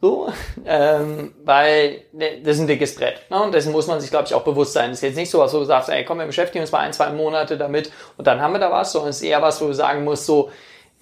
So, 0.01 0.33
ähm, 0.67 1.33
weil 1.45 2.03
ne, 2.13 2.41
das 2.43 2.57
ist 2.57 2.63
ein 2.63 2.67
dickes 2.67 2.97
Brett. 2.97 3.31
Ne? 3.31 3.41
Und 3.41 3.55
dessen 3.55 3.71
muss 3.71 3.87
man 3.87 4.01
sich, 4.01 4.11
glaube 4.11 4.27
ich, 4.27 4.35
auch 4.35 4.43
bewusst 4.43 4.73
sein. 4.73 4.91
Das 4.91 4.99
ist 4.99 5.03
jetzt 5.03 5.17
nicht 5.17 5.31
so 5.31 5.39
was, 5.39 5.53
du 5.53 5.63
sagst, 5.65 5.89
ey, 5.91 6.05
komm, 6.05 6.19
wir 6.19 6.27
beschäftigen 6.27 6.63
uns 6.63 6.73
mal 6.73 6.81
ein, 6.81 6.93
zwei 6.93 7.11
Monate 7.11 7.57
damit 7.57 7.93
und 8.17 8.27
dann 8.27 8.41
haben 8.41 8.53
wir 8.53 8.59
da 8.59 8.71
was, 8.73 8.93
sondern 8.93 9.11
es 9.11 9.17
ist 9.17 9.23
eher 9.23 9.43
was, 9.43 9.61
wo 9.61 9.69
du 9.69 9.75
sagen 9.75 10.03
musst, 10.03 10.27
so, 10.27 10.51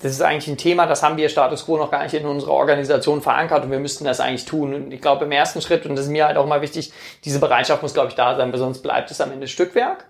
das 0.02 0.12
ist 0.12 0.22
eigentlich 0.22 0.48
ein 0.48 0.56
Thema, 0.56 0.86
das 0.86 1.02
haben 1.02 1.16
wir 1.16 1.28
Status 1.28 1.66
Quo 1.66 1.76
noch 1.76 1.90
gar 1.90 2.02
nicht 2.02 2.14
in 2.14 2.26
unserer 2.26 2.52
Organisation 2.52 3.20
verankert 3.20 3.64
und 3.64 3.70
wir 3.70 3.78
müssten 3.78 4.04
das 4.04 4.20
eigentlich 4.20 4.46
tun. 4.46 4.74
Und 4.74 4.92
ich 4.92 5.00
glaube, 5.00 5.26
im 5.26 5.32
ersten 5.32 5.60
Schritt, 5.60 5.84
und 5.84 5.94
das 5.94 6.06
ist 6.06 6.10
mir 6.10 6.26
halt 6.26 6.36
auch 6.36 6.46
mal 6.46 6.62
wichtig, 6.62 6.92
diese 7.24 7.38
Bereitschaft 7.38 7.82
muss, 7.82 7.94
glaube 7.94 8.08
ich, 8.08 8.14
da 8.14 8.36
sein, 8.36 8.50
weil 8.50 8.58
sonst 8.58 8.82
bleibt 8.82 9.10
es 9.10 9.20
am 9.20 9.30
Ende 9.30 9.46
Stückwerk. 9.46 10.06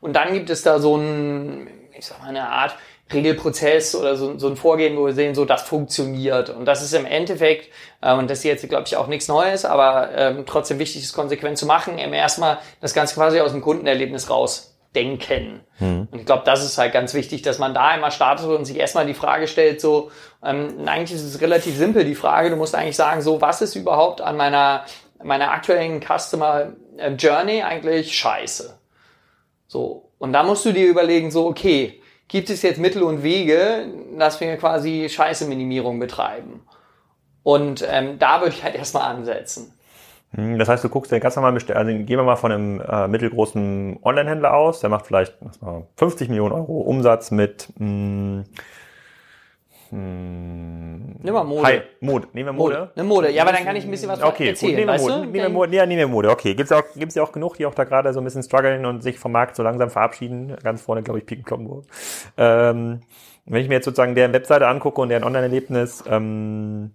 Und 0.00 0.14
dann 0.14 0.32
gibt 0.32 0.50
es 0.50 0.62
da 0.62 0.78
so 0.78 0.96
ein, 0.96 1.68
ich 1.96 2.06
sag 2.06 2.20
mal, 2.20 2.28
eine 2.28 2.48
Art 2.48 2.76
Regelprozess 3.12 3.94
oder 3.94 4.16
so, 4.16 4.38
so 4.38 4.48
ein 4.48 4.56
Vorgehen, 4.56 4.96
wo 4.96 5.06
wir 5.06 5.12
sehen, 5.12 5.34
so 5.34 5.44
das 5.44 5.62
funktioniert. 5.62 6.50
Und 6.50 6.64
das 6.64 6.82
ist 6.82 6.94
im 6.94 7.04
Endeffekt, 7.04 7.70
äh, 8.00 8.14
und 8.14 8.30
das 8.30 8.38
ist 8.38 8.44
jetzt, 8.44 8.68
glaube 8.68 8.84
ich, 8.86 8.96
auch 8.96 9.06
nichts 9.06 9.28
Neues, 9.28 9.64
aber 9.64 10.10
ähm, 10.16 10.44
trotzdem 10.46 10.78
wichtig 10.78 11.02
ist, 11.02 11.12
konsequent 11.12 11.58
zu 11.58 11.66
machen, 11.66 11.98
eben 11.98 12.12
erstmal 12.12 12.58
das 12.80 12.94
Ganze 12.94 13.14
quasi 13.14 13.40
aus 13.40 13.52
dem 13.52 13.60
Kundenerlebnis 13.60 14.30
rausdenken. 14.30 15.60
Hm. 15.78 16.08
Und 16.10 16.18
ich 16.18 16.24
glaube, 16.24 16.44
das 16.46 16.64
ist 16.64 16.78
halt 16.78 16.92
ganz 16.92 17.12
wichtig, 17.12 17.42
dass 17.42 17.58
man 17.58 17.74
da 17.74 17.88
einmal 17.88 18.10
startet 18.10 18.46
und 18.46 18.64
sich 18.64 18.78
erstmal 18.78 19.06
die 19.06 19.14
Frage 19.14 19.48
stellt, 19.48 19.82
so, 19.82 20.10
ähm, 20.42 20.86
eigentlich 20.86 21.12
ist 21.12 21.24
es 21.24 21.40
relativ 21.42 21.76
simpel, 21.76 22.04
die 22.04 22.14
Frage, 22.14 22.50
du 22.50 22.56
musst 22.56 22.74
eigentlich 22.74 22.96
sagen, 22.96 23.20
so, 23.20 23.40
was 23.40 23.60
ist 23.60 23.74
überhaupt 23.74 24.22
an 24.22 24.36
meiner, 24.38 24.84
meiner 25.22 25.50
aktuellen 25.50 26.00
Customer 26.00 26.72
äh, 26.96 27.10
Journey 27.12 27.62
eigentlich 27.62 28.16
scheiße? 28.16 28.78
So. 29.74 30.12
Und 30.18 30.32
da 30.32 30.44
musst 30.44 30.64
du 30.64 30.72
dir 30.72 30.86
überlegen, 30.86 31.32
so, 31.32 31.48
okay, 31.48 32.00
gibt 32.28 32.48
es 32.48 32.62
jetzt 32.62 32.78
Mittel 32.78 33.02
und 33.02 33.24
Wege, 33.24 33.86
dass 34.16 34.40
wir 34.40 34.56
quasi 34.56 35.08
Scheiße-Minimierung 35.08 35.98
betreiben. 35.98 36.62
Und 37.42 37.84
ähm, 37.90 38.20
da 38.20 38.40
würde 38.40 38.54
ich 38.54 38.62
halt 38.62 38.76
erstmal 38.76 39.12
ansetzen. 39.12 39.74
Hm, 40.30 40.60
das 40.60 40.68
heißt, 40.68 40.84
du 40.84 40.88
guckst 40.88 41.10
dir 41.10 41.18
ganz 41.18 41.34
normal, 41.34 41.54
also 41.54 41.90
gehen 41.90 42.06
wir 42.06 42.22
mal 42.22 42.36
von 42.36 42.52
einem 42.52 42.80
äh, 42.82 43.08
mittelgroßen 43.08 43.98
Online-Händler 44.04 44.54
aus, 44.54 44.78
der 44.78 44.90
macht 44.90 45.08
vielleicht 45.08 45.34
50 45.96 46.28
Millionen 46.28 46.52
Euro 46.52 46.82
Umsatz 46.82 47.32
mit 47.32 47.66
mh, 47.76 48.44
hm. 49.90 51.16
Nimm 51.22 51.34
mal 51.34 51.44
Mode. 51.44 51.62
Hi, 51.66 51.82
Mode. 52.00 52.28
Nehmen 52.32 52.48
wir 52.48 52.52
Mode? 52.52 52.78
Mode. 52.78 52.92
Eine 52.94 53.04
Mode. 53.04 53.30
Ja, 53.30 53.42
aber 53.42 53.52
dann 53.52 53.64
kann 53.64 53.76
ich 53.76 53.84
ein 53.84 53.90
bisschen 53.90 54.08
was 54.08 54.22
okay, 54.22 54.48
erzählen. 54.48 54.72
Gut, 54.72 54.86
nehmen 54.86 55.00
wir 55.00 55.00
Mode. 55.00 55.20
Nehmen 55.20 55.32
wir 55.32 55.48
Mode. 55.48 55.76
Ja, 55.76 55.86
nehmen 55.86 55.98
wir 55.98 56.08
Mode. 56.08 56.30
Okay. 56.30 56.54
Gibt's 56.54 56.72
auch, 56.72 56.82
gibt's 56.94 57.14
ja 57.14 57.22
auch 57.22 57.32
genug, 57.32 57.56
die 57.56 57.66
auch 57.66 57.74
da 57.74 57.84
gerade 57.84 58.12
so 58.12 58.20
ein 58.20 58.24
bisschen 58.24 58.42
strugglen 58.42 58.86
und 58.86 59.02
sich 59.02 59.18
vom 59.18 59.32
Markt 59.32 59.56
so 59.56 59.62
langsam 59.62 59.90
verabschieden. 59.90 60.56
Ganz 60.62 60.82
vorne, 60.82 61.02
glaube 61.02 61.18
ich, 61.18 61.26
Piken 61.26 61.44
Kloppenburg. 61.44 61.84
Ähm, 62.36 63.00
wenn 63.46 63.62
ich 63.62 63.68
mir 63.68 63.74
jetzt 63.74 63.84
sozusagen 63.84 64.14
deren 64.14 64.32
Webseite 64.32 64.66
angucke 64.66 65.00
und 65.00 65.10
deren 65.10 65.24
Online-Erlebnis, 65.24 66.04
ähm, 66.08 66.92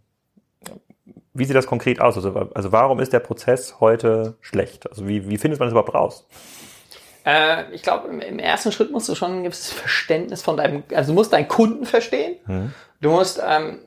wie 1.34 1.46
sieht 1.46 1.56
das 1.56 1.68
konkret 1.68 2.02
aus? 2.02 2.16
Also, 2.16 2.34
also 2.54 2.72
warum 2.72 3.00
ist 3.00 3.14
der 3.14 3.20
Prozess 3.20 3.80
heute 3.80 4.36
schlecht? 4.42 4.90
Also 4.90 5.08
wie, 5.08 5.30
wie 5.30 5.38
findet 5.38 5.60
man 5.60 5.68
das 5.68 5.74
überhaupt 5.74 5.94
raus? 5.94 6.28
Äh, 7.30 7.72
ich 7.74 7.84
glaube, 7.84 8.08
im, 8.08 8.22
im, 8.22 8.40
ersten 8.40 8.72
Schritt 8.72 8.92
musst 8.92 9.08
du 9.08 9.14
schon 9.14 9.40
ein 9.40 9.44
gewisses 9.44 9.72
Verständnis 9.72 10.42
von 10.42 10.58
deinem, 10.58 10.84
also 10.94 11.12
du 11.12 11.16
musst 11.16 11.32
deinen 11.32 11.48
Kunden 11.48 11.86
verstehen. 11.86 12.38
Hm. 12.46 12.74
Du 13.02 13.12
musst 13.12 13.42
ähm, 13.46 13.80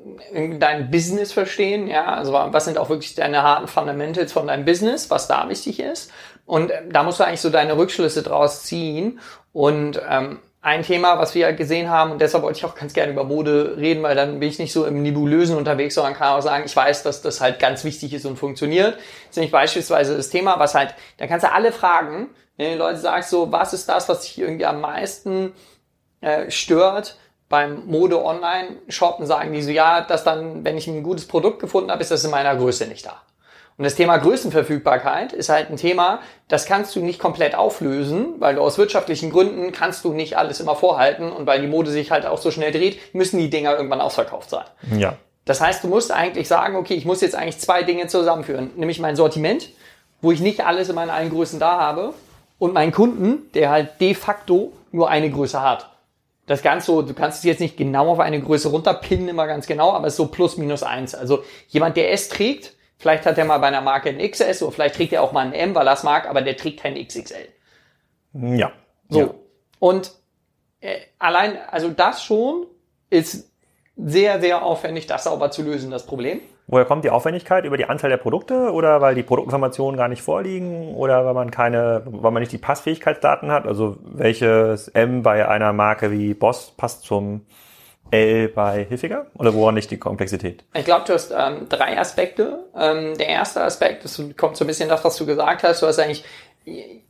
dein 0.59 0.91
Business 0.91 1.33
verstehen, 1.33 1.87
ja, 1.87 2.15
also 2.15 2.33
was 2.33 2.65
sind 2.65 2.79
auch 2.79 2.89
wirklich 2.89 3.15
deine 3.15 3.43
harten 3.43 3.69
Fundamentals 3.69 4.33
von 4.33 4.47
deinem 4.47 4.65
Business, 4.65 5.11
was 5.11 5.29
da 5.29 5.49
wichtig 5.49 5.81
ist. 5.81 6.11
Und 6.47 6.71
äh, 6.71 6.83
da 6.89 7.03
musst 7.03 7.19
du 7.19 7.25
eigentlich 7.25 7.41
so 7.41 7.51
deine 7.51 7.77
Rückschlüsse 7.77 8.23
draus 8.23 8.63
ziehen. 8.63 9.19
Und 9.53 10.01
ähm, 10.09 10.39
ein 10.63 10.85
Thema, 10.85 11.19
was 11.19 11.35
wir 11.35 11.53
gesehen 11.53 11.91
haben, 11.91 12.13
und 12.13 12.21
deshalb 12.21 12.45
wollte 12.45 12.59
ich 12.59 12.65
auch 12.65 12.77
ganz 12.77 12.95
gerne 12.95 13.13
über 13.13 13.25
Mode 13.25 13.77
reden, 13.77 14.05
weil 14.05 14.15
dann 14.15 14.39
bin 14.39 14.49
ich 14.49 14.61
nicht 14.61 14.73
so 14.73 14.87
im 14.87 15.03
Nebulösen 15.03 15.57
unterwegs, 15.57 15.97
sondern 15.97 16.15
kann 16.15 16.39
auch 16.39 16.41
sagen, 16.41 16.63
ich 16.65 16.75
weiß, 16.75 17.03
dass 17.03 17.21
das 17.21 17.41
halt 17.41 17.59
ganz 17.59 17.83
wichtig 17.83 18.15
ist 18.15 18.25
und 18.25 18.39
funktioniert. 18.39 18.95
Das 18.95 19.31
ist 19.31 19.37
nämlich 19.37 19.51
beispielsweise 19.51 20.17
das 20.17 20.31
Thema, 20.31 20.61
was 20.61 20.77
halt, 20.77 20.95
da 21.19 21.27
kannst 21.27 21.45
du 21.45 21.53
alle 21.53 21.73
fragen, 21.73 22.31
wenn 22.57 22.73
die 22.73 22.79
Leute 22.79 22.99
sagst 22.99 23.31
so, 23.31 23.51
was 23.51 23.73
ist 23.73 23.89
das, 23.89 24.09
was 24.09 24.23
dich 24.23 24.39
irgendwie 24.39 24.67
am 24.67 24.81
meisten 24.81 25.53
äh, 26.21 26.49
stört, 26.49 27.19
beim 27.49 27.85
Mode 27.87 28.25
Online 28.25 28.77
Shoppen 28.89 29.27
sagen 29.27 29.53
die 29.53 29.63
so, 29.63 29.71
ja, 29.71 30.01
dass 30.01 30.23
dann, 30.23 30.65
wenn 30.65 30.79
ich 30.79 30.87
ein 30.87 31.03
gutes 31.03 31.27
Produkt 31.27 31.59
gefunden 31.59 31.91
habe, 31.91 32.03
ist 32.03 32.13
das 32.13 32.25
in 32.25 32.31
meiner 32.31 32.55
Größe 32.55 32.87
nicht 32.87 33.05
da. 33.05 33.21
Und 33.79 33.85
das 33.85 33.95
Thema 33.95 34.19
Größenverfügbarkeit 34.19 35.33
ist 35.33 35.49
halt 35.49 35.71
ein 35.71 35.77
Thema, 35.77 36.21
das 36.49 36.67
kannst 36.67 36.95
du 36.95 37.01
nicht 37.01 37.19
komplett 37.19 37.55
auflösen, 37.55 38.35
weil 38.39 38.55
du 38.55 38.61
aus 38.61 38.79
wirtschaftlichen 38.79 39.31
Gründen 39.31 39.73
kannst 39.73 40.05
du 40.05 40.13
nicht 40.13 40.37
alles 40.37 40.61
immer 40.61 40.77
vorhalten 40.77 41.33
und 41.33 41.47
weil 41.47 41.61
die 41.61 41.67
Mode 41.67 41.91
sich 41.91 42.11
halt 42.11 42.27
auch 42.27 42.39
so 42.39 42.51
schnell 42.51 42.73
dreht, 42.73 43.15
müssen 43.15 43.39
die 43.39 43.51
Dinger 43.51 43.75
irgendwann 43.75 44.01
ausverkauft 44.01 44.51
sein. 44.51 44.65
Ja. 44.97 45.17
Das 45.45 45.61
heißt, 45.61 45.83
du 45.83 45.89
musst 45.89 46.13
eigentlich 46.13 46.49
sagen, 46.49 46.77
okay, 46.77 46.95
ich 46.95 47.05
muss 47.05 47.21
jetzt 47.21 47.35
eigentlich 47.35 47.59
zwei 47.59 47.83
Dinge 47.83 48.07
zusammenführen, 48.07 48.71
nämlich 48.77 49.01
mein 49.01 49.17
Sortiment, 49.17 49.71
wo 50.21 50.31
ich 50.31 50.41
nicht 50.41 50.65
alles 50.65 50.89
in 50.89 50.95
meinen 50.95 51.11
allen 51.11 51.31
Größen 51.31 51.59
da 51.59 51.81
habe 51.81 52.15
und 52.59 52.75
meinen 52.75 52.93
Kunden, 52.93 53.51
der 53.55 53.71
halt 53.71 54.01
de 54.01 54.15
facto 54.15 54.73
nur 54.93 55.09
eine 55.09 55.31
Größe 55.31 55.61
hat 55.61 55.89
das 56.47 56.63
Ganze 56.63 56.87
so, 56.87 57.03
du 57.03 57.15
kannst 57.15 57.39
es 57.39 57.45
jetzt 57.45 57.61
nicht 57.61 57.77
genau 57.77 58.11
auf 58.11 58.21
eine 58.21 58.41
Größe 58.41 58.69
runterpinnen, 58.69 59.29
immer 59.29 59.47
ganz 59.47 59.67
genau, 59.67 59.93
aber 59.93 60.07
es 60.07 60.15
ist 60.15 60.19
so 60.19 60.27
plus 60.27 60.57
minus 60.57 60.83
eins. 60.83 61.15
Also 61.15 61.45
jemand, 61.69 61.97
der 61.97 62.13
S 62.13 62.29
trägt, 62.29 62.75
vielleicht 63.03 63.27
hat 63.27 63.37
er 63.37 63.45
mal 63.45 63.59
bei 63.59 63.67
einer 63.67 63.81
Marke 63.81 64.09
ein 64.09 64.19
XS 64.19 64.63
oder 64.63 64.73
vielleicht 64.73 64.95
trägt 64.95 65.13
er 65.13 65.23
auch 65.23 65.33
mal 65.33 65.45
ein 65.45 65.53
M, 65.53 65.75
weil 65.75 65.87
er 65.87 65.95
es 65.95 66.05
mag, 66.05 66.29
aber 66.29 66.41
der 66.41 66.57
trägt 66.57 66.81
kein 66.81 66.95
XXL. 66.95 67.49
Ja. 68.33 68.71
So. 69.09 69.21
Ja. 69.21 69.35
Und 69.81 70.13
äh, 70.81 70.99
allein, 71.19 71.59
also 71.69 71.91
das 71.91 72.23
schon 72.23 72.67
ist 73.11 73.53
sehr, 73.97 74.41
sehr 74.41 74.63
aufwendig, 74.63 75.07
das 75.07 75.25
sauber 75.25 75.51
zu 75.51 75.63
lösen, 75.63 75.91
das 75.91 76.07
Problem. 76.07 76.41
Woher 76.69 76.85
kommt 76.85 77.05
die 77.05 77.11
Aufwendigkeit? 77.11 77.65
Über 77.65 77.77
die 77.77 77.87
Anzahl 77.87 78.09
der 78.09 78.17
Produkte 78.17 78.73
oder 78.73 79.01
weil 79.01 79.17
die 79.17 79.25
Produktinformationen 79.25 79.99
gar 79.99 80.09
nicht 80.09 80.23
vorliegen 80.23 80.95
oder 80.95 81.27
weil 81.27 81.35
man 81.35 81.51
keine, 81.51 82.03
weil 82.07 82.31
man 82.31 82.41
nicht 82.41 82.53
die 82.53 82.59
Passfähigkeitsdaten 82.59 83.51
hat? 83.51 83.67
Also 83.67 83.97
welches 84.05 84.89
M 84.89 85.23
bei 85.23 85.47
einer 85.49 85.73
Marke 85.73 86.13
wie 86.13 86.35
Boss 86.35 86.73
passt 86.77 87.03
zum 87.03 87.45
L 88.13 88.49
bei 88.49 88.85
Hilfiger? 88.85 89.27
Oder 89.35 89.55
woran 89.55 89.75
nicht 89.75 89.91
die 89.91 89.99
Komplexität? 89.99 90.65
Ich 90.75 90.85
glaube, 90.85 91.05
du 91.07 91.15
hast 91.15 91.33
ähm, 91.37 91.67
drei 91.69 91.99
Aspekte. 91.99 92.65
Ähm, 92.77 93.17
der 93.19 93.29
erste 93.29 93.63
Aspekt, 93.63 94.05
das 94.05 94.23
kommt 94.37 94.57
so 94.57 94.65
ein 94.65 94.69
bisschen 94.69 94.89
das, 94.89 95.05
was 95.05 95.17
du 95.17 95.27
gesagt 95.27 95.65
hast. 95.65 95.83
Du 95.83 95.87
hast 95.87 95.99
eigentlich 95.99 96.25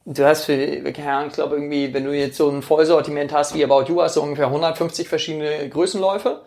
Du 0.07 0.25
hast 0.25 0.45
für, 0.45 0.55
ich 0.55 0.95
glaube 0.95 1.57
irgendwie, 1.57 1.93
wenn 1.93 2.07
du 2.07 2.17
jetzt 2.17 2.39
so 2.39 2.49
ein 2.49 2.63
Vollsortiment 2.63 3.35
hast 3.35 3.55
wie 3.55 3.63
About 3.63 3.83
You, 3.83 4.01
hast 4.01 4.17
du 4.17 4.23
ungefähr 4.23 4.47
150 4.47 5.07
verschiedene 5.07 5.69
Größenläufe 5.69 6.41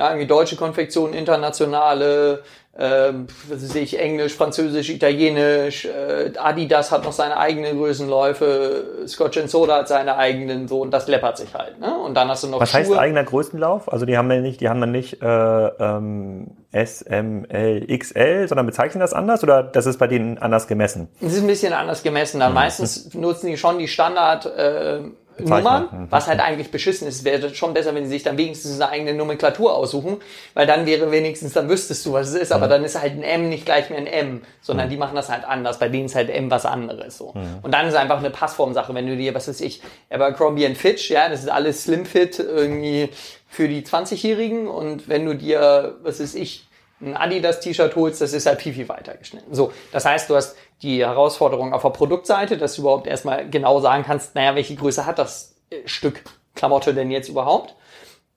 ja, 0.00 0.08
irgendwie 0.08 0.26
deutsche 0.26 0.56
Konfektion, 0.56 1.12
internationale, 1.12 2.42
äh, 2.72 3.12
was 3.48 3.62
weiß 3.62 3.74
ich, 3.76 3.98
Englisch, 3.98 4.34
Französisch, 4.34 4.90
Italienisch, 4.90 5.86
äh, 5.86 6.32
Adidas 6.38 6.90
hat 6.92 7.04
noch 7.04 7.12
seine 7.12 7.36
eigenen 7.36 7.78
Größenläufe, 7.78 9.06
Scotch 9.06 9.38
and 9.38 9.50
Soda 9.50 9.78
hat 9.78 9.88
seine 9.88 10.16
eigenen, 10.16 10.68
so, 10.68 10.80
und 10.80 10.92
das 10.92 11.08
läppert 11.08 11.36
sich 11.36 11.52
halt, 11.54 11.80
ne? 11.80 11.98
Und 11.98 12.14
dann 12.14 12.28
hast 12.28 12.44
du 12.44 12.48
noch 12.48 12.60
Was 12.60 12.70
Schuhe. 12.70 12.80
heißt 12.80 12.92
eigener 12.92 13.24
Größenlauf? 13.24 13.92
Also 13.92 14.06
die 14.06 14.16
haben 14.16 14.28
dann 14.28 14.42
nicht, 14.42 14.60
die 14.60 14.68
haben 14.68 14.80
dann 14.80 14.92
nicht, 14.92 15.20
äh, 15.20 15.26
ähm, 15.26 16.56
S, 16.72 17.02
M, 17.02 17.44
L, 17.46 17.86
XL, 17.98 18.46
sondern 18.46 18.66
bezeichnen 18.66 19.00
das 19.00 19.12
anders 19.12 19.42
oder 19.42 19.62
das 19.64 19.86
ist 19.86 19.98
bei 19.98 20.06
denen 20.06 20.38
anders 20.38 20.68
gemessen? 20.68 21.08
Es 21.20 21.32
ist 21.32 21.40
ein 21.40 21.48
bisschen 21.48 21.72
anders 21.72 22.04
gemessen. 22.04 22.38
Dann 22.38 22.52
mhm. 22.52 22.54
meistens 22.54 23.12
nutzen 23.14 23.48
die 23.48 23.56
schon 23.56 23.78
die 23.78 23.88
Standard, 23.88 24.46
äh, 24.46 25.00
Nummern, 25.48 25.88
mhm. 25.90 26.06
was 26.10 26.26
halt 26.26 26.40
eigentlich 26.40 26.70
beschissen 26.70 27.06
ist. 27.08 27.24
Wäre 27.24 27.54
schon 27.54 27.74
besser, 27.74 27.94
wenn 27.94 28.04
sie 28.04 28.10
sich 28.10 28.22
dann 28.22 28.36
wenigstens 28.38 28.80
eine 28.80 28.90
eigene 28.90 29.14
Nomenklatur 29.14 29.74
aussuchen, 29.74 30.18
weil 30.54 30.66
dann 30.66 30.86
wäre 30.86 31.10
wenigstens, 31.10 31.52
dann 31.52 31.68
wüsstest 31.68 32.04
du, 32.06 32.12
was 32.12 32.28
es 32.28 32.34
ist, 32.34 32.52
aber 32.52 32.66
mhm. 32.66 32.70
dann 32.70 32.84
ist 32.84 33.00
halt 33.00 33.14
ein 33.14 33.22
M 33.22 33.48
nicht 33.48 33.64
gleich 33.64 33.90
mehr 33.90 33.98
ein 33.98 34.06
M, 34.06 34.42
sondern 34.60 34.86
mhm. 34.86 34.90
die 34.90 34.96
machen 34.96 35.16
das 35.16 35.28
halt 35.28 35.44
anders. 35.44 35.78
Bei 35.78 35.88
denen 35.88 36.06
ist 36.06 36.14
halt 36.14 36.30
M 36.30 36.50
was 36.50 36.66
anderes, 36.66 37.18
so. 37.18 37.32
Mhm. 37.34 37.58
Und 37.62 37.72
dann 37.72 37.86
ist 37.86 37.94
einfach 37.94 38.18
eine 38.18 38.30
Passformsache, 38.30 38.94
wenn 38.94 39.06
du 39.06 39.16
dir, 39.16 39.34
was 39.34 39.48
weiß 39.48 39.60
ich, 39.60 39.82
Abercrombie 40.10 40.74
Fitch, 40.74 41.10
ja, 41.10 41.28
das 41.28 41.40
ist 41.40 41.50
alles 41.50 41.84
Slim 41.84 42.06
Fit 42.06 42.38
irgendwie 42.38 43.10
für 43.48 43.68
die 43.68 43.82
20-Jährigen 43.82 44.68
und 44.68 45.08
wenn 45.08 45.26
du 45.26 45.34
dir, 45.34 45.96
was 46.02 46.20
weiß 46.20 46.34
ich, 46.34 46.66
ein 47.00 47.16
Adidas-T-Shirt 47.16 47.96
holst, 47.96 48.20
das 48.20 48.32
ist 48.32 48.46
halt 48.46 48.60
viel, 48.60 48.74
viel 48.74 48.88
weiter 48.88 49.14
geschnitten. 49.14 49.54
So, 49.54 49.72
das 49.90 50.04
heißt, 50.04 50.28
du 50.28 50.36
hast 50.36 50.56
die 50.82 51.04
Herausforderung 51.04 51.72
auf 51.72 51.82
der 51.82 51.90
Produktseite, 51.90 52.56
dass 52.56 52.76
du 52.76 52.82
überhaupt 52.82 53.06
erstmal 53.06 53.48
genau 53.48 53.80
sagen 53.80 54.04
kannst, 54.04 54.34
naja, 54.34 54.54
welche 54.54 54.74
Größe 54.74 55.06
hat 55.06 55.18
das 55.18 55.56
Stück 55.84 56.24
Klamotte 56.54 56.94
denn 56.94 57.10
jetzt 57.10 57.28
überhaupt? 57.28 57.74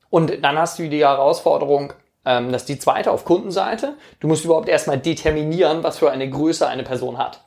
Und 0.09 0.43
dann 0.43 0.57
hast 0.57 0.77
du 0.77 0.89
die 0.89 1.05
Herausforderung, 1.05 1.93
ähm, 2.25 2.51
das 2.51 2.63
ist 2.63 2.69
die 2.69 2.79
zweite 2.79 3.11
auf 3.11 3.25
Kundenseite. 3.25 3.95
Du 4.19 4.27
musst 4.27 4.45
überhaupt 4.45 4.69
erstmal 4.69 4.99
determinieren, 4.99 5.83
was 5.83 5.97
für 5.97 6.11
eine 6.11 6.29
Größe 6.29 6.67
eine 6.67 6.83
Person 6.83 7.17
hat. 7.17 7.41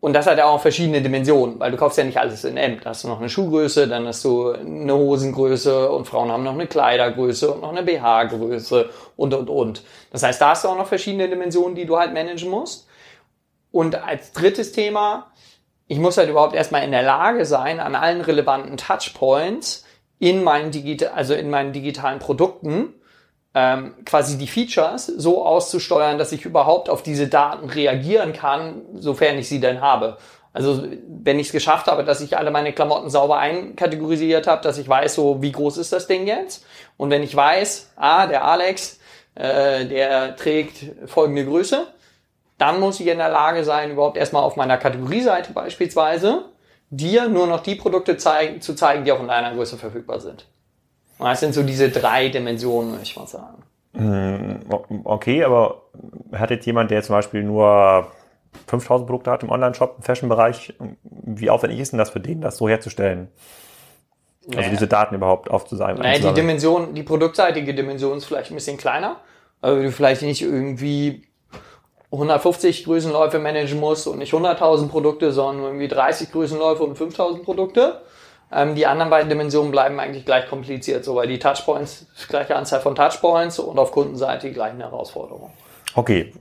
Und 0.00 0.14
das 0.14 0.26
hat 0.26 0.38
ja 0.38 0.46
auch 0.46 0.60
verschiedene 0.60 1.00
Dimensionen, 1.00 1.60
weil 1.60 1.70
du 1.70 1.76
kaufst 1.76 1.96
ja 1.98 2.04
nicht 2.04 2.18
alles 2.18 2.44
in 2.44 2.56
M. 2.56 2.80
Da 2.82 2.90
hast 2.90 3.04
du 3.04 3.08
noch 3.08 3.20
eine 3.20 3.28
Schuhgröße, 3.28 3.86
dann 3.86 4.06
hast 4.06 4.24
du 4.24 4.50
eine 4.50 4.94
Hosengröße 4.94 5.90
und 5.90 6.06
Frauen 6.06 6.32
haben 6.32 6.42
noch 6.42 6.54
eine 6.54 6.66
Kleidergröße 6.66 7.52
und 7.52 7.60
noch 7.60 7.70
eine 7.70 7.84
BH-Größe 7.84 8.90
und, 9.16 9.32
und, 9.32 9.48
und. 9.48 9.82
Das 10.10 10.24
heißt, 10.24 10.40
da 10.40 10.50
hast 10.50 10.64
du 10.64 10.68
auch 10.68 10.76
noch 10.76 10.88
verschiedene 10.88 11.28
Dimensionen, 11.28 11.76
die 11.76 11.86
du 11.86 11.96
halt 11.96 12.12
managen 12.12 12.50
musst. 12.50 12.88
Und 13.74 13.96
als 13.96 14.30
drittes 14.30 14.70
Thema, 14.70 15.32
ich 15.88 15.98
muss 15.98 16.16
halt 16.16 16.30
überhaupt 16.30 16.54
erstmal 16.54 16.84
in 16.84 16.92
der 16.92 17.02
Lage 17.02 17.44
sein, 17.44 17.80
an 17.80 17.96
allen 17.96 18.20
relevanten 18.20 18.76
Touchpoints 18.76 19.84
in 20.20 20.44
meinen, 20.44 20.70
Digi 20.70 21.04
also 21.04 21.34
in 21.34 21.50
meinen 21.50 21.72
digitalen 21.72 22.20
Produkten 22.20 22.94
ähm, 23.52 23.96
quasi 24.04 24.38
die 24.38 24.46
Features 24.46 25.06
so 25.06 25.44
auszusteuern, 25.44 26.18
dass 26.18 26.30
ich 26.30 26.44
überhaupt 26.44 26.88
auf 26.88 27.02
diese 27.02 27.26
Daten 27.26 27.68
reagieren 27.68 28.32
kann, 28.32 28.82
sofern 28.94 29.38
ich 29.38 29.48
sie 29.48 29.58
denn 29.58 29.80
habe. 29.80 30.18
Also 30.52 30.84
wenn 31.08 31.40
ich 31.40 31.48
es 31.48 31.52
geschafft 31.52 31.88
habe, 31.88 32.04
dass 32.04 32.20
ich 32.20 32.38
alle 32.38 32.52
meine 32.52 32.72
Klamotten 32.72 33.10
sauber 33.10 33.38
einkategorisiert 33.38 34.46
habe, 34.46 34.62
dass 34.62 34.78
ich 34.78 34.88
weiß, 34.88 35.16
so 35.16 35.42
wie 35.42 35.50
groß 35.50 35.78
ist 35.78 35.92
das 35.92 36.06
Ding 36.06 36.28
jetzt. 36.28 36.64
Und 36.96 37.10
wenn 37.10 37.24
ich 37.24 37.34
weiß, 37.34 37.90
ah, 37.96 38.28
der 38.28 38.44
Alex, 38.44 39.00
äh, 39.34 39.84
der 39.84 40.36
trägt 40.36 40.92
folgende 41.06 41.44
Größe, 41.44 41.88
dann 42.58 42.80
muss 42.80 43.00
ich 43.00 43.06
in 43.06 43.18
der 43.18 43.30
Lage 43.30 43.64
sein, 43.64 43.90
überhaupt 43.90 44.16
erstmal 44.16 44.42
auf 44.42 44.56
meiner 44.56 44.76
Kategorieseite 44.76 45.52
beispielsweise 45.52 46.46
dir 46.90 47.28
nur 47.28 47.46
noch 47.46 47.60
die 47.60 47.74
Produkte 47.74 48.16
zeigen, 48.16 48.60
zu 48.60 48.74
zeigen, 48.74 49.04
die 49.04 49.12
auch 49.12 49.20
in 49.20 49.28
deiner 49.28 49.54
Größe 49.54 49.76
verfügbar 49.76 50.20
sind. 50.20 50.46
Und 51.18 51.26
das 51.26 51.40
sind 51.40 51.54
so 51.54 51.62
diese 51.62 51.88
drei 51.90 52.28
Dimensionen, 52.28 52.92
würde 52.92 53.02
ich 53.02 53.16
mal 53.16 53.26
sagen. 53.26 53.62
Okay, 55.04 55.44
aber 55.44 55.82
hat 56.32 56.50
jetzt 56.50 56.66
jemand, 56.66 56.90
der 56.90 57.02
zum 57.02 57.14
Beispiel 57.14 57.44
nur 57.44 58.08
5000 58.66 59.06
Produkte 59.06 59.30
hat 59.30 59.42
im 59.42 59.50
Online-Shop, 59.50 59.96
im 59.98 60.02
Fashion-Bereich, 60.02 60.74
wie 61.02 61.50
aufwendig 61.50 61.80
ist 61.80 61.92
denn 61.92 61.98
das 61.98 62.10
für 62.10 62.20
den, 62.20 62.40
das 62.40 62.56
so 62.56 62.68
herzustellen? 62.68 63.28
Also 64.48 64.58
naja. 64.58 64.70
diese 64.70 64.86
Daten 64.86 65.14
überhaupt 65.14 65.50
aufzusagen. 65.50 66.02
Naja, 66.02 66.18
die 66.18 66.34
Dimension, 66.34 66.94
die 66.94 67.02
produktseitige 67.02 67.72
Dimension 67.72 68.18
ist 68.18 68.26
vielleicht 68.26 68.50
ein 68.50 68.54
bisschen 68.54 68.76
kleiner, 68.76 69.16
weil 69.60 69.82
du 69.82 69.90
vielleicht 69.90 70.22
nicht 70.22 70.42
irgendwie 70.42 71.26
150 72.14 72.84
Größenläufe 72.84 73.38
managen 73.38 73.80
musst 73.80 74.06
und 74.06 74.18
nicht 74.18 74.32
100.000 74.32 74.88
Produkte, 74.88 75.32
sondern 75.32 75.64
irgendwie 75.64 75.88
30 75.88 76.32
Größenläufe 76.32 76.82
und 76.82 76.98
5.000 76.98 77.42
Produkte. 77.42 78.00
Ähm, 78.52 78.74
die 78.74 78.86
anderen 78.86 79.10
beiden 79.10 79.28
Dimensionen 79.28 79.70
bleiben 79.70 79.98
eigentlich 80.00 80.24
gleich 80.24 80.48
kompliziert, 80.48 81.04
so 81.04 81.16
weil 81.16 81.28
die 81.28 81.38
Touchpoints, 81.38 82.06
gleiche 82.28 82.56
Anzahl 82.56 82.80
von 82.80 82.94
Touchpoints 82.94 83.58
und 83.58 83.78
auf 83.78 83.92
Kundenseite 83.92 84.48
die 84.48 84.54
gleichen 84.54 84.78
Herausforderungen. 84.78 85.52
Okay, 85.96 86.32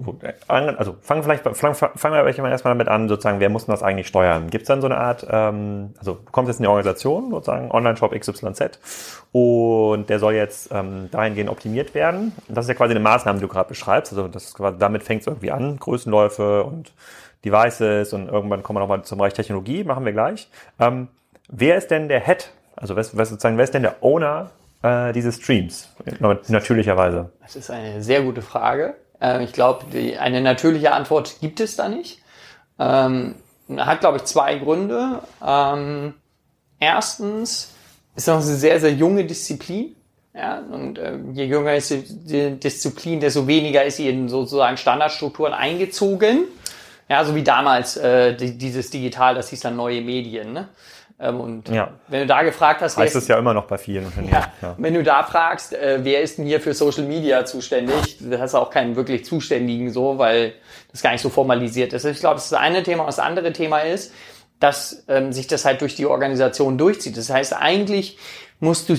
also 0.47 0.95
fangen 1.01 1.21
vielleicht 1.21 1.43
fangen, 1.43 1.75
fangen 1.75 2.15
wir 2.15 2.25
erstmal 2.25 2.73
damit 2.73 2.87
an, 2.87 3.07
sozusagen, 3.07 3.39
wer 3.39 3.49
muss 3.49 3.65
denn 3.65 3.73
das 3.73 3.83
eigentlich 3.83 4.07
steuern? 4.07 4.49
Gibt 4.49 4.63
es 4.63 4.67
dann 4.67 4.81
so 4.81 4.87
eine 4.87 4.97
Art, 4.97 5.27
ähm, 5.29 5.93
also 5.99 6.13
du 6.13 6.31
kommst 6.31 6.49
jetzt 6.49 6.57
in 6.57 6.63
die 6.63 6.69
Organisation, 6.69 7.29
sozusagen 7.29 7.69
Online-Shop 7.69 8.19
XYZ 8.19 8.79
und 9.31 10.09
der 10.09 10.17
soll 10.17 10.33
jetzt 10.33 10.71
ähm, 10.73 11.09
dahingehend 11.11 11.51
optimiert 11.51 11.93
werden. 11.93 12.33
Das 12.47 12.65
ist 12.65 12.69
ja 12.69 12.73
quasi 12.73 12.91
eine 12.91 12.99
Maßnahme, 12.99 13.37
die 13.37 13.45
du 13.45 13.47
gerade 13.47 13.69
beschreibst. 13.69 14.11
Also 14.13 14.27
das 14.27 14.55
quasi, 14.55 14.79
damit 14.79 15.03
fängt 15.03 15.21
es 15.21 15.27
irgendwie 15.27 15.51
an, 15.51 15.77
Größenläufe 15.77 16.63
und 16.63 16.91
Devices 17.45 18.13
und 18.13 18.29
irgendwann 18.29 18.63
kommen 18.63 18.77
wir 18.77 18.81
nochmal 18.81 19.03
zum 19.03 19.19
Bereich 19.19 19.33
Technologie, 19.33 19.83
machen 19.83 20.03
wir 20.03 20.13
gleich. 20.13 20.49
Ähm, 20.79 21.09
wer 21.47 21.77
ist 21.77 21.91
denn 21.91 22.07
der 22.07 22.21
Head? 22.21 22.49
Also 22.75 22.95
was, 22.95 23.15
was 23.15 23.29
sozusagen, 23.29 23.57
wer 23.57 23.65
ist 23.65 23.73
denn 23.75 23.83
der 23.83 23.97
Owner 24.01 24.49
äh, 24.81 25.13
dieses 25.13 25.35
Streams? 25.35 25.93
Natürlicherweise. 26.47 27.29
Das 27.41 27.55
ist 27.55 27.69
eine 27.69 28.01
sehr 28.01 28.23
gute 28.23 28.41
Frage. 28.41 28.95
Äh, 29.23 29.43
ich 29.45 29.53
glaube, 29.53 29.85
eine 30.19 30.41
natürliche 30.41 30.91
Antwort 30.91 31.37
gibt 31.39 31.59
es 31.59 31.75
da 31.75 31.87
nicht. 31.87 32.19
Ähm, 32.77 33.35
hat, 33.77 34.01
glaube 34.01 34.17
ich, 34.17 34.25
zwei 34.25 34.55
Gründe. 34.55 35.21
Ähm, 35.45 36.13
erstens 36.79 37.73
ist 38.15 38.27
das 38.27 38.47
eine 38.47 38.55
sehr, 38.55 38.79
sehr 38.79 38.93
junge 38.93 39.25
Disziplin. 39.25 39.95
Ja, 40.35 40.59
und 40.59 40.97
äh, 40.97 41.17
je 41.33 41.45
jünger 41.45 41.75
ist 41.75 41.91
die 41.91 42.59
Disziplin, 42.59 43.19
desto 43.19 43.45
weniger 43.45 43.83
ist 43.83 43.97
sie 43.97 44.09
in 44.09 44.29
sozusagen 44.29 44.77
Standardstrukturen 44.77 45.53
eingezogen. 45.53 46.45
Ja, 47.07 47.23
so 47.23 47.35
wie 47.35 47.43
damals 47.43 47.97
äh, 47.97 48.35
die, 48.35 48.57
dieses 48.57 48.89
Digital, 48.89 49.35
das 49.35 49.49
hieß 49.49 49.59
dann 49.59 49.75
neue 49.75 50.01
Medien. 50.01 50.53
Ne? 50.53 50.69
Ähm, 51.19 51.39
und 51.39 51.69
ja. 51.69 51.91
wenn 52.07 52.21
du 52.21 52.27
da 52.27 52.43
gefragt 52.43 52.81
hast, 52.81 52.97
heißt 52.97 53.15
es 53.15 53.27
ja 53.27 53.37
immer 53.37 53.53
noch 53.53 53.65
bei 53.65 53.77
vielen 53.77 54.05
Unternehmen. 54.05 54.33
Ja, 54.33 54.51
ja. 54.61 54.75
Wenn 54.77 54.93
du 54.93 55.03
da 55.03 55.23
fragst, 55.23 55.73
äh, 55.73 55.99
wer 56.01 56.21
ist 56.21 56.37
denn 56.37 56.45
hier 56.45 56.59
für 56.59 56.73
Social 56.73 57.03
Media 57.03 57.45
zuständig, 57.45 58.17
da 58.19 58.39
hast 58.39 58.53
du 58.53 58.57
auch 58.57 58.69
keinen 58.69 58.95
wirklich 58.95 59.25
Zuständigen 59.25 59.91
so, 59.91 60.17
weil 60.17 60.53
das 60.91 61.01
gar 61.01 61.11
nicht 61.11 61.21
so 61.21 61.29
formalisiert 61.29 61.93
ist. 61.93 62.05
Ich 62.05 62.19
glaube, 62.19 62.35
das 62.35 62.45
ist 62.45 62.51
das 62.51 62.59
eine 62.59 62.83
Thema. 62.83 63.05
Das 63.05 63.19
andere 63.19 63.53
Thema 63.53 63.79
ist, 63.79 64.13
dass 64.59 65.03
ähm, 65.07 65.33
sich 65.33 65.47
das 65.47 65.65
halt 65.65 65.81
durch 65.81 65.95
die 65.95 66.05
Organisation 66.05 66.77
durchzieht. 66.77 67.17
Das 67.17 67.29
heißt, 67.29 67.53
eigentlich 67.53 68.17
musst 68.59 68.89
du 68.89 68.95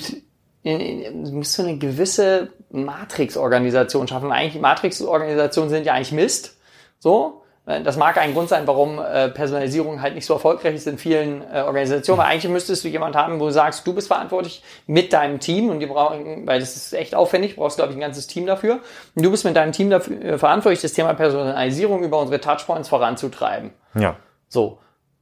musst 0.64 1.58
du 1.58 1.62
eine 1.62 1.76
gewisse 1.76 2.52
Matrix-Organisation 2.70 4.08
schaffen. 4.08 4.32
Eigentlich 4.32 4.62
Matrix-Organisationen 4.62 5.68
sind 5.70 5.84
ja 5.84 5.92
eigentlich 5.92 6.12
Mist. 6.12 6.56
So, 6.98 7.43
das 7.66 7.96
mag 7.96 8.18
ein 8.18 8.34
Grund 8.34 8.50
sein, 8.50 8.66
warum 8.66 8.98
äh, 8.98 9.30
Personalisierung 9.30 10.02
halt 10.02 10.14
nicht 10.14 10.26
so 10.26 10.34
erfolgreich 10.34 10.74
ist 10.74 10.86
in 10.86 10.98
vielen 10.98 11.40
äh, 11.50 11.62
Organisationen. 11.62 12.20
Aber 12.20 12.28
eigentlich 12.28 12.52
müsstest 12.52 12.84
du 12.84 12.88
jemand 12.88 13.16
haben, 13.16 13.40
wo 13.40 13.46
du 13.46 13.52
sagst, 13.52 13.86
du 13.86 13.94
bist 13.94 14.08
verantwortlich 14.08 14.62
mit 14.86 15.14
deinem 15.14 15.40
Team 15.40 15.70
und 15.70 15.80
die 15.80 15.86
brauchen, 15.86 16.46
weil 16.46 16.60
das 16.60 16.76
ist 16.76 16.92
echt 16.92 17.14
aufwendig, 17.14 17.56
brauchst, 17.56 17.78
glaube 17.78 17.92
ich, 17.92 17.96
ein 17.96 18.02
ganzes 18.02 18.26
Team 18.26 18.44
dafür. 18.44 18.80
Und 19.14 19.24
du 19.24 19.30
bist 19.30 19.46
mit 19.46 19.56
deinem 19.56 19.72
Team 19.72 19.88
dafür 19.88 20.20
äh, 20.22 20.38
verantwortlich, 20.38 20.82
das 20.82 20.92
Thema 20.92 21.14
Personalisierung 21.14 22.02
über 22.02 22.20
unsere 22.20 22.38
Touchpoints 22.38 22.90
voranzutreiben. 22.90 23.70
Ja. 23.94 24.16
So. 24.48 24.78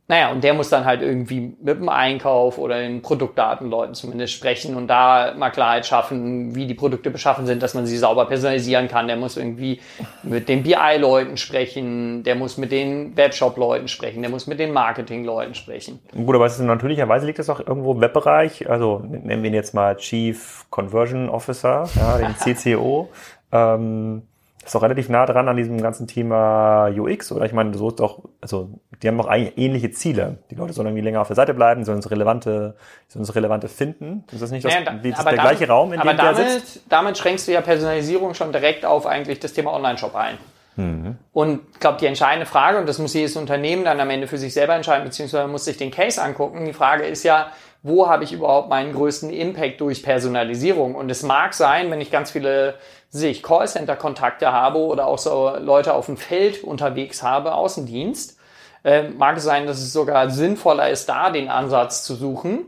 Naja, 0.08 0.32
und 0.32 0.42
der 0.42 0.52
muss 0.52 0.68
dann 0.68 0.84
halt 0.84 1.00
irgendwie 1.00 1.54
mit 1.62 1.78
dem 1.78 1.88
Einkauf 1.88 2.58
oder 2.58 2.80
den 2.80 3.02
Produktdatenleuten 3.02 3.94
zumindest 3.94 4.34
sprechen 4.34 4.76
und 4.76 4.88
da 4.88 5.32
mal 5.36 5.50
Klarheit 5.50 5.86
schaffen, 5.86 6.54
wie 6.54 6.66
die 6.66 6.74
Produkte 6.74 7.10
beschaffen 7.10 7.46
sind, 7.46 7.62
dass 7.62 7.72
man 7.74 7.86
sie 7.86 7.96
sauber 7.96 8.26
personalisieren 8.26 8.88
kann. 8.88 9.06
Der 9.06 9.16
muss 9.16 9.36
irgendwie 9.36 9.80
mit 10.22 10.48
den 10.48 10.64
BI-Leuten 10.64 11.36
sprechen, 11.36 12.24
der 12.24 12.34
muss 12.34 12.58
mit 12.58 12.72
den 12.72 13.16
Webshop-Leuten 13.16 13.88
sprechen, 13.88 14.22
der 14.22 14.30
muss 14.30 14.46
mit 14.46 14.58
den 14.58 14.72
Marketing-Leuten 14.72 15.54
sprechen. 15.54 16.00
Gut, 16.12 16.34
aber 16.34 16.46
es 16.46 16.54
ist 16.54 16.60
natürlicherweise 16.60 17.24
liegt 17.24 17.38
das 17.38 17.48
auch 17.48 17.60
irgendwo 17.60 17.92
im 17.92 18.00
Webbereich. 18.00 18.68
Also 18.68 18.98
nennen 19.08 19.42
wir 19.42 19.50
ihn 19.50 19.54
jetzt 19.54 19.72
mal 19.72 19.96
Chief 19.96 20.66
Conversion 20.68 21.30
Officer, 21.30 21.88
ja, 21.94 22.18
den 22.18 22.34
CCO. 22.56 23.08
ähm, 23.52 24.22
ist 24.64 24.74
doch 24.74 24.82
relativ 24.82 25.08
nah 25.08 25.26
dran 25.26 25.48
an 25.48 25.56
diesem 25.56 25.80
ganzen 25.80 26.06
Thema 26.06 26.88
UX, 26.88 27.32
oder? 27.32 27.44
Ich 27.44 27.52
meine, 27.52 27.74
so 27.74 27.88
ist 27.88 27.98
doch, 27.98 28.20
also 28.40 28.70
die 29.02 29.08
haben 29.08 29.20
auch 29.20 29.26
eigentlich 29.26 29.58
ähnliche 29.58 29.90
Ziele. 29.90 30.38
Die 30.50 30.54
Leute 30.54 30.72
sollen 30.72 30.88
irgendwie 30.88 31.02
länger 31.02 31.20
auf 31.20 31.26
der 31.26 31.36
Seite 31.36 31.52
bleiben, 31.52 31.84
sollen 31.84 31.96
uns 31.96 32.10
relevante, 32.10 32.76
sollen 33.08 33.22
uns 33.22 33.34
relevante 33.34 33.68
finden. 33.68 34.24
Ist 34.30 34.40
das 34.40 34.50
nicht 34.52 34.64
das, 34.64 34.72
naja, 34.72 34.92
das 34.92 35.02
der 35.02 35.12
damit, 35.12 35.40
gleiche 35.40 35.68
Raum, 35.68 35.92
in 35.92 36.00
dem 36.00 36.16
damit, 36.16 36.38
der 36.38 36.50
sitzt? 36.50 36.82
Damit 36.88 37.18
schränkst 37.18 37.48
du 37.48 37.52
ja 37.52 37.60
Personalisierung 37.60 38.34
schon 38.34 38.52
direkt 38.52 38.84
auf 38.84 39.06
eigentlich 39.06 39.40
das 39.40 39.52
Thema 39.52 39.72
Online-Shop 39.72 40.14
ein. 40.14 40.38
Mhm. 40.76 41.16
Und 41.32 41.60
ich 41.72 41.80
glaube, 41.80 41.98
die 41.98 42.06
entscheidende 42.06 42.46
Frage, 42.46 42.78
und 42.78 42.88
das 42.88 42.98
muss 42.98 43.14
jedes 43.14 43.36
Unternehmen 43.36 43.84
dann 43.84 44.00
am 44.00 44.10
Ende 44.10 44.26
für 44.26 44.38
sich 44.38 44.54
selber 44.54 44.74
entscheiden, 44.74 45.04
beziehungsweise 45.04 45.48
muss 45.48 45.64
sich 45.64 45.76
den 45.76 45.90
Case 45.90 46.22
angucken. 46.22 46.64
Die 46.64 46.72
Frage 46.72 47.04
ist 47.04 47.24
ja, 47.24 47.48
wo 47.82 48.08
habe 48.08 48.24
ich 48.24 48.32
überhaupt 48.32 48.68
meinen 48.68 48.92
größten 48.92 49.30
Impact 49.30 49.80
durch 49.80 50.02
Personalisierung? 50.02 50.94
Und 50.94 51.10
es 51.10 51.22
mag 51.24 51.52
sein, 51.52 51.90
wenn 51.90 52.00
ich 52.00 52.10
ganz 52.10 52.30
viele 52.30 52.74
sich 53.12 53.42
Callcenter-Kontakte 53.42 54.52
habe 54.52 54.78
oder 54.78 55.06
auch 55.06 55.18
so 55.18 55.54
Leute 55.60 55.92
auf 55.92 56.06
dem 56.06 56.16
Feld 56.16 56.64
unterwegs 56.64 57.22
habe, 57.22 57.54
Außendienst, 57.54 58.38
äh, 58.84 59.02
mag 59.10 59.36
es 59.36 59.44
sein, 59.44 59.66
dass 59.66 59.78
es 59.78 59.92
sogar 59.92 60.30
sinnvoller 60.30 60.88
ist, 60.88 61.08
da 61.08 61.30
den 61.30 61.48
Ansatz 61.48 62.04
zu 62.04 62.14
suchen. 62.14 62.64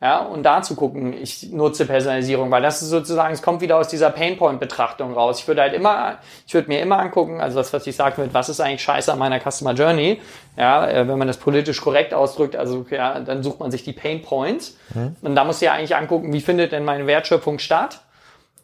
Ja, 0.00 0.18
und 0.18 0.44
da 0.44 0.62
zu 0.62 0.76
gucken, 0.76 1.12
ich 1.12 1.50
nutze 1.50 1.84
Personalisierung, 1.84 2.52
weil 2.52 2.62
das 2.62 2.82
ist 2.82 2.90
sozusagen, 2.90 3.34
es 3.34 3.42
kommt 3.42 3.60
wieder 3.60 3.76
aus 3.78 3.88
dieser 3.88 4.10
Painpoint-Betrachtung 4.10 5.12
raus. 5.12 5.40
Ich 5.40 5.48
würde 5.48 5.62
halt 5.62 5.74
immer, 5.74 6.18
ich 6.46 6.54
würde 6.54 6.68
mir 6.68 6.80
immer 6.80 7.00
angucken, 7.00 7.40
also 7.40 7.58
das, 7.58 7.72
was 7.72 7.84
ich 7.84 7.96
sagen 7.96 8.16
würde, 8.16 8.32
was 8.32 8.48
ist 8.48 8.60
eigentlich 8.60 8.82
scheiße 8.82 9.12
an 9.12 9.18
meiner 9.18 9.40
Customer 9.40 9.72
Journey? 9.72 10.20
Ja, 10.56 10.88
äh, 10.88 11.08
wenn 11.08 11.18
man 11.18 11.26
das 11.26 11.38
politisch 11.38 11.80
korrekt 11.80 12.14
ausdrückt, 12.14 12.54
also 12.54 12.86
ja, 12.90 13.18
dann 13.18 13.42
sucht 13.42 13.58
man 13.58 13.72
sich 13.72 13.82
die 13.82 13.92
Painpoints. 13.92 14.76
Mhm. 14.94 15.16
Und 15.20 15.34
da 15.34 15.42
muss 15.42 15.56
ich 15.56 15.62
ja 15.62 15.72
eigentlich 15.72 15.96
angucken, 15.96 16.32
wie 16.32 16.40
findet 16.40 16.70
denn 16.70 16.84
meine 16.84 17.08
Wertschöpfung 17.08 17.58
statt? 17.58 18.00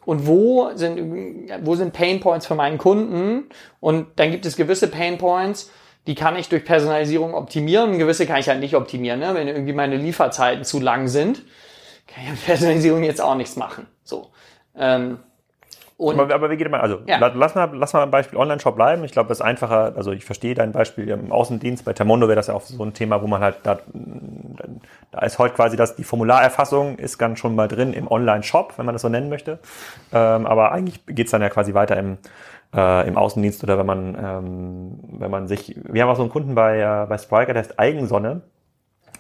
Und 0.04 0.26
wo 0.26 0.70
sind, 0.74 1.50
wo 1.62 1.74
sind 1.74 1.92
Pain 1.92 2.20
Points 2.20 2.46
für 2.46 2.54
meinen 2.54 2.78
Kunden? 2.78 3.44
Und 3.80 4.06
dann 4.16 4.30
gibt 4.30 4.46
es 4.46 4.56
gewisse 4.56 4.88
Pain 4.88 5.18
Points, 5.18 5.70
die 6.06 6.14
kann 6.14 6.36
ich 6.36 6.48
durch 6.48 6.64
Personalisierung 6.64 7.34
optimieren, 7.34 7.98
gewisse 7.98 8.26
kann 8.26 8.38
ich 8.38 8.48
halt 8.48 8.60
nicht 8.60 8.76
optimieren. 8.76 9.20
Ne? 9.20 9.34
Wenn 9.34 9.48
irgendwie 9.48 9.72
meine 9.72 9.96
Lieferzeiten 9.96 10.64
zu 10.64 10.80
lang 10.80 11.08
sind, 11.08 11.42
kann 12.06 12.24
ich 12.24 12.30
mit 12.30 12.44
Personalisierung 12.44 13.02
jetzt 13.02 13.20
auch 13.20 13.34
nichts 13.34 13.56
machen. 13.56 13.86
So. 14.02 14.30
Ähm, 14.76 15.18
und 15.96 16.18
aber, 16.18 16.34
aber 16.34 16.50
wie 16.50 16.56
geht 16.56 16.68
man, 16.70 16.80
also 16.80 17.00
ja. 17.06 17.18
lass, 17.18 17.54
mal, 17.54 17.70
lass 17.72 17.92
mal 17.92 18.02
ein 18.02 18.10
Beispiel 18.10 18.36
Online-Shop 18.38 18.74
bleiben. 18.74 19.04
Ich 19.04 19.12
glaube, 19.12 19.28
das 19.28 19.38
ist 19.38 19.44
einfacher, 19.44 19.94
also 19.96 20.10
ich 20.10 20.24
verstehe 20.24 20.54
dein 20.54 20.72
Beispiel 20.72 21.08
im 21.08 21.30
Außendienst. 21.30 21.84
Bei 21.84 21.92
Tamondo 21.92 22.26
wäre 22.26 22.36
das 22.36 22.48
ja 22.48 22.54
auch 22.54 22.62
so 22.62 22.82
ein 22.82 22.94
Thema, 22.94 23.22
wo 23.22 23.28
man 23.28 23.40
halt, 23.40 23.58
da, 23.62 23.78
da 25.14 25.24
ist 25.24 25.38
heute 25.38 25.54
quasi 25.54 25.76
das, 25.76 25.94
die 25.94 26.04
Formularerfassung 26.04 26.98
ist 26.98 27.18
ganz 27.18 27.38
schon 27.38 27.54
mal 27.54 27.68
drin 27.68 27.92
im 27.92 28.10
Online-Shop, 28.10 28.74
wenn 28.76 28.86
man 28.86 28.94
das 28.94 29.02
so 29.02 29.08
nennen 29.08 29.28
möchte. 29.28 29.60
Ähm, 30.12 30.46
aber 30.46 30.72
eigentlich 30.72 31.06
geht's 31.06 31.30
dann 31.30 31.42
ja 31.42 31.50
quasi 31.50 31.72
weiter 31.72 31.96
im, 31.96 32.18
äh, 32.74 33.06
im 33.06 33.16
Außendienst 33.16 33.62
oder 33.62 33.78
wenn 33.78 33.86
man, 33.86 34.16
ähm, 34.20 34.98
wenn 35.20 35.30
man 35.30 35.46
sich, 35.46 35.76
wir 35.84 36.02
haben 36.02 36.10
auch 36.10 36.16
so 36.16 36.22
einen 36.22 36.32
Kunden 36.32 36.54
bei, 36.56 36.80
äh, 36.80 37.06
bei 37.06 37.18
Spriker, 37.18 37.52
der 37.52 37.62
heißt 37.62 37.78
Eigensonne. 37.78 38.42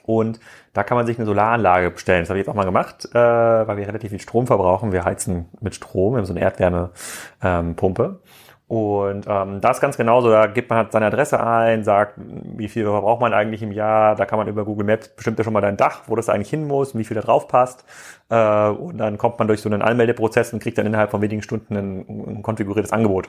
Und 0.04 0.40
da 0.74 0.82
kann 0.82 0.96
man 0.96 1.06
sich 1.06 1.16
eine 1.16 1.26
Solaranlage 1.26 1.90
bestellen. 1.90 2.22
Das 2.22 2.28
habe 2.28 2.38
ich 2.38 2.44
jetzt 2.44 2.50
auch 2.50 2.56
mal 2.56 2.64
gemacht, 2.64 3.08
äh, 3.12 3.14
weil 3.14 3.76
wir 3.76 3.86
relativ 3.86 4.10
viel 4.10 4.20
Strom 4.20 4.46
verbrauchen. 4.46 4.92
Wir 4.92 5.04
heizen 5.04 5.46
mit 5.60 5.74
Strom, 5.74 6.14
wir 6.14 6.18
haben 6.18 6.26
so 6.26 6.34
eine 6.34 6.40
Erdwärmepumpe. 6.42 8.04
Ähm, 8.04 8.18
und 8.66 9.26
ähm, 9.28 9.60
das 9.60 9.80
ganz 9.80 9.98
genauso, 9.98 10.30
da 10.30 10.46
gibt 10.46 10.70
man 10.70 10.78
halt 10.78 10.92
seine 10.92 11.06
Adresse 11.06 11.38
ein, 11.38 11.84
sagt, 11.84 12.14
wie 12.16 12.68
viel 12.68 12.84
verbraucht 12.84 13.20
man 13.20 13.34
eigentlich 13.34 13.62
im 13.62 13.72
Jahr, 13.72 14.16
da 14.16 14.24
kann 14.24 14.38
man 14.38 14.48
über 14.48 14.64
Google 14.64 14.86
Maps 14.86 15.08
bestimmt 15.08 15.36
ja 15.38 15.44
schon 15.44 15.52
mal 15.52 15.60
dein 15.60 15.76
Dach, 15.76 16.02
wo 16.06 16.16
das 16.16 16.30
eigentlich 16.30 16.48
hin 16.48 16.66
muss, 16.66 16.96
wie 16.96 17.04
viel 17.04 17.14
da 17.14 17.20
drauf 17.20 17.46
passt. 17.46 17.84
Äh, 18.30 18.68
und 18.68 18.96
dann 18.96 19.18
kommt 19.18 19.38
man 19.38 19.48
durch 19.48 19.60
so 19.60 19.68
einen 19.68 19.82
Anmeldeprozess 19.82 20.54
und 20.54 20.62
kriegt 20.62 20.78
dann 20.78 20.86
innerhalb 20.86 21.10
von 21.10 21.20
wenigen 21.20 21.42
Stunden 21.42 21.76
ein, 21.76 22.36
ein 22.38 22.42
konfiguriertes 22.42 22.90
Angebot 22.90 23.28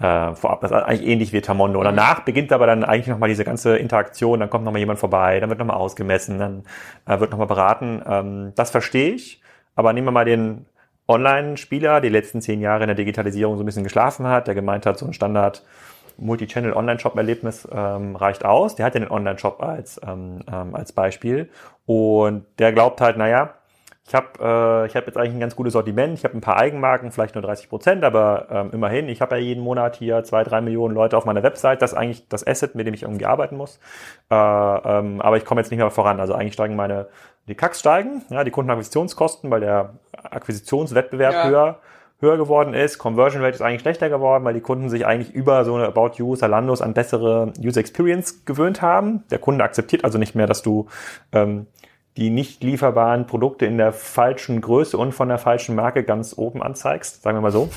äh, 0.00 0.32
vorab. 0.34 0.60
Das 0.60 0.70
ist 0.70 0.76
eigentlich 0.76 1.08
ähnlich 1.08 1.32
wie 1.32 1.40
Tamondo. 1.40 1.80
Und 1.80 1.84
danach 1.84 2.20
beginnt 2.20 2.52
aber 2.52 2.66
dann 2.68 2.84
eigentlich 2.84 3.08
nochmal 3.08 3.28
diese 3.28 3.44
ganze 3.44 3.76
Interaktion, 3.76 4.38
dann 4.38 4.48
kommt 4.48 4.64
nochmal 4.64 4.78
jemand 4.78 5.00
vorbei, 5.00 5.40
dann 5.40 5.50
wird 5.50 5.58
nochmal 5.58 5.76
ausgemessen, 5.76 6.38
dann 6.38 6.62
äh, 7.06 7.18
wird 7.18 7.32
nochmal 7.32 7.48
beraten. 7.48 8.00
Ähm, 8.06 8.52
das 8.54 8.70
verstehe 8.70 9.10
ich, 9.10 9.42
aber 9.74 9.92
nehmen 9.92 10.06
wir 10.06 10.12
mal 10.12 10.24
den 10.24 10.66
Online-Spieler, 11.08 12.00
die 12.00 12.10
letzten 12.10 12.40
zehn 12.40 12.60
Jahre 12.60 12.84
in 12.84 12.88
der 12.88 12.96
Digitalisierung 12.96 13.56
so 13.56 13.62
ein 13.62 13.66
bisschen 13.66 13.84
geschlafen 13.84 14.26
hat, 14.26 14.46
der 14.46 14.54
gemeint 14.54 14.86
hat, 14.86 14.98
so 14.98 15.06
ein 15.06 15.12
Standard 15.12 15.64
Multi-Channel 16.18 16.72
Online-Shop-Erlebnis 16.72 17.66
ähm, 17.72 18.16
reicht 18.16 18.44
aus. 18.44 18.74
Der 18.74 18.86
hat 18.86 18.94
ja 18.94 19.00
den 19.00 19.10
Online-Shop 19.10 19.62
als, 19.62 20.00
ähm, 20.06 20.40
ähm, 20.52 20.74
als 20.74 20.92
Beispiel. 20.92 21.48
Und 21.86 22.44
der 22.58 22.72
glaubt 22.72 23.00
halt, 23.00 23.16
naja, 23.16 23.54
ich 24.08 24.14
habe 24.14 24.26
äh, 24.40 24.86
ich 24.86 24.96
hab 24.96 25.06
jetzt 25.06 25.18
eigentlich 25.18 25.34
ein 25.34 25.40
ganz 25.40 25.54
gutes 25.54 25.74
Sortiment, 25.74 26.14
ich 26.14 26.24
habe 26.24 26.34
ein 26.34 26.40
paar 26.40 26.56
Eigenmarken, 26.56 27.12
vielleicht 27.12 27.34
nur 27.34 27.42
30 27.42 27.68
Prozent, 27.68 28.04
aber 28.04 28.46
ähm, 28.50 28.70
immerhin, 28.72 29.06
ich 29.06 29.20
habe 29.20 29.36
ja 29.36 29.42
jeden 29.42 29.62
Monat 29.62 29.96
hier 29.96 30.24
zwei, 30.24 30.44
drei 30.44 30.62
Millionen 30.62 30.94
Leute 30.94 31.14
auf 31.14 31.26
meiner 31.26 31.42
Website, 31.42 31.82
das 31.82 31.92
ist 31.92 31.98
eigentlich 31.98 32.26
das 32.28 32.46
Asset, 32.46 32.74
mit 32.74 32.86
dem 32.86 32.94
ich 32.94 33.02
irgendwie 33.02 33.26
arbeiten 33.26 33.58
muss. 33.58 33.78
Äh, 34.30 34.34
ähm, 34.34 35.20
aber 35.20 35.36
ich 35.36 35.44
komme 35.44 35.60
jetzt 35.60 35.70
nicht 35.70 35.78
mehr 35.78 35.90
voran. 35.90 36.20
Also 36.20 36.32
eigentlich 36.32 36.54
steigen 36.54 36.74
meine, 36.74 37.08
die 37.48 37.54
Kacks 37.54 37.80
steigen, 37.80 38.22
ja, 38.30 38.44
die 38.44 38.50
Kundenakquisitionskosten, 38.50 39.50
weil 39.50 39.60
der 39.60 39.94
Akquisitionswettbewerb 40.12 41.32
ja. 41.32 41.48
höher, 41.48 41.78
höher 42.20 42.36
geworden 42.36 42.74
ist. 42.74 42.98
Conversion 42.98 43.42
Rate 43.42 43.54
ist 43.54 43.62
eigentlich 43.62 43.80
schlechter 43.80 44.08
geworden, 44.08 44.44
weil 44.44 44.54
die 44.54 44.60
Kunden 44.60 44.90
sich 44.90 45.06
eigentlich 45.06 45.34
über 45.34 45.64
so 45.64 45.74
eine 45.74 45.86
About 45.86 46.12
You, 46.16 46.36
Zalandos 46.36 46.82
an 46.82 46.94
bessere 46.94 47.52
User 47.58 47.80
Experience 47.80 48.44
gewöhnt 48.44 48.82
haben. 48.82 49.24
Der 49.30 49.38
Kunde 49.38 49.64
akzeptiert 49.64 50.04
also 50.04 50.18
nicht 50.18 50.34
mehr, 50.34 50.46
dass 50.46 50.62
du 50.62 50.86
ähm, 51.32 51.66
die 52.18 52.30
nicht 52.30 52.64
lieferbaren 52.64 53.28
Produkte 53.28 53.64
in 53.64 53.78
der 53.78 53.92
falschen 53.92 54.60
Größe 54.60 54.98
und 54.98 55.12
von 55.12 55.28
der 55.28 55.38
falschen 55.38 55.76
Marke 55.76 56.02
ganz 56.02 56.36
oben 56.36 56.64
anzeigst, 56.64 57.22
sagen 57.22 57.36
wir 57.36 57.42
mal 57.42 57.52
so. 57.52 57.68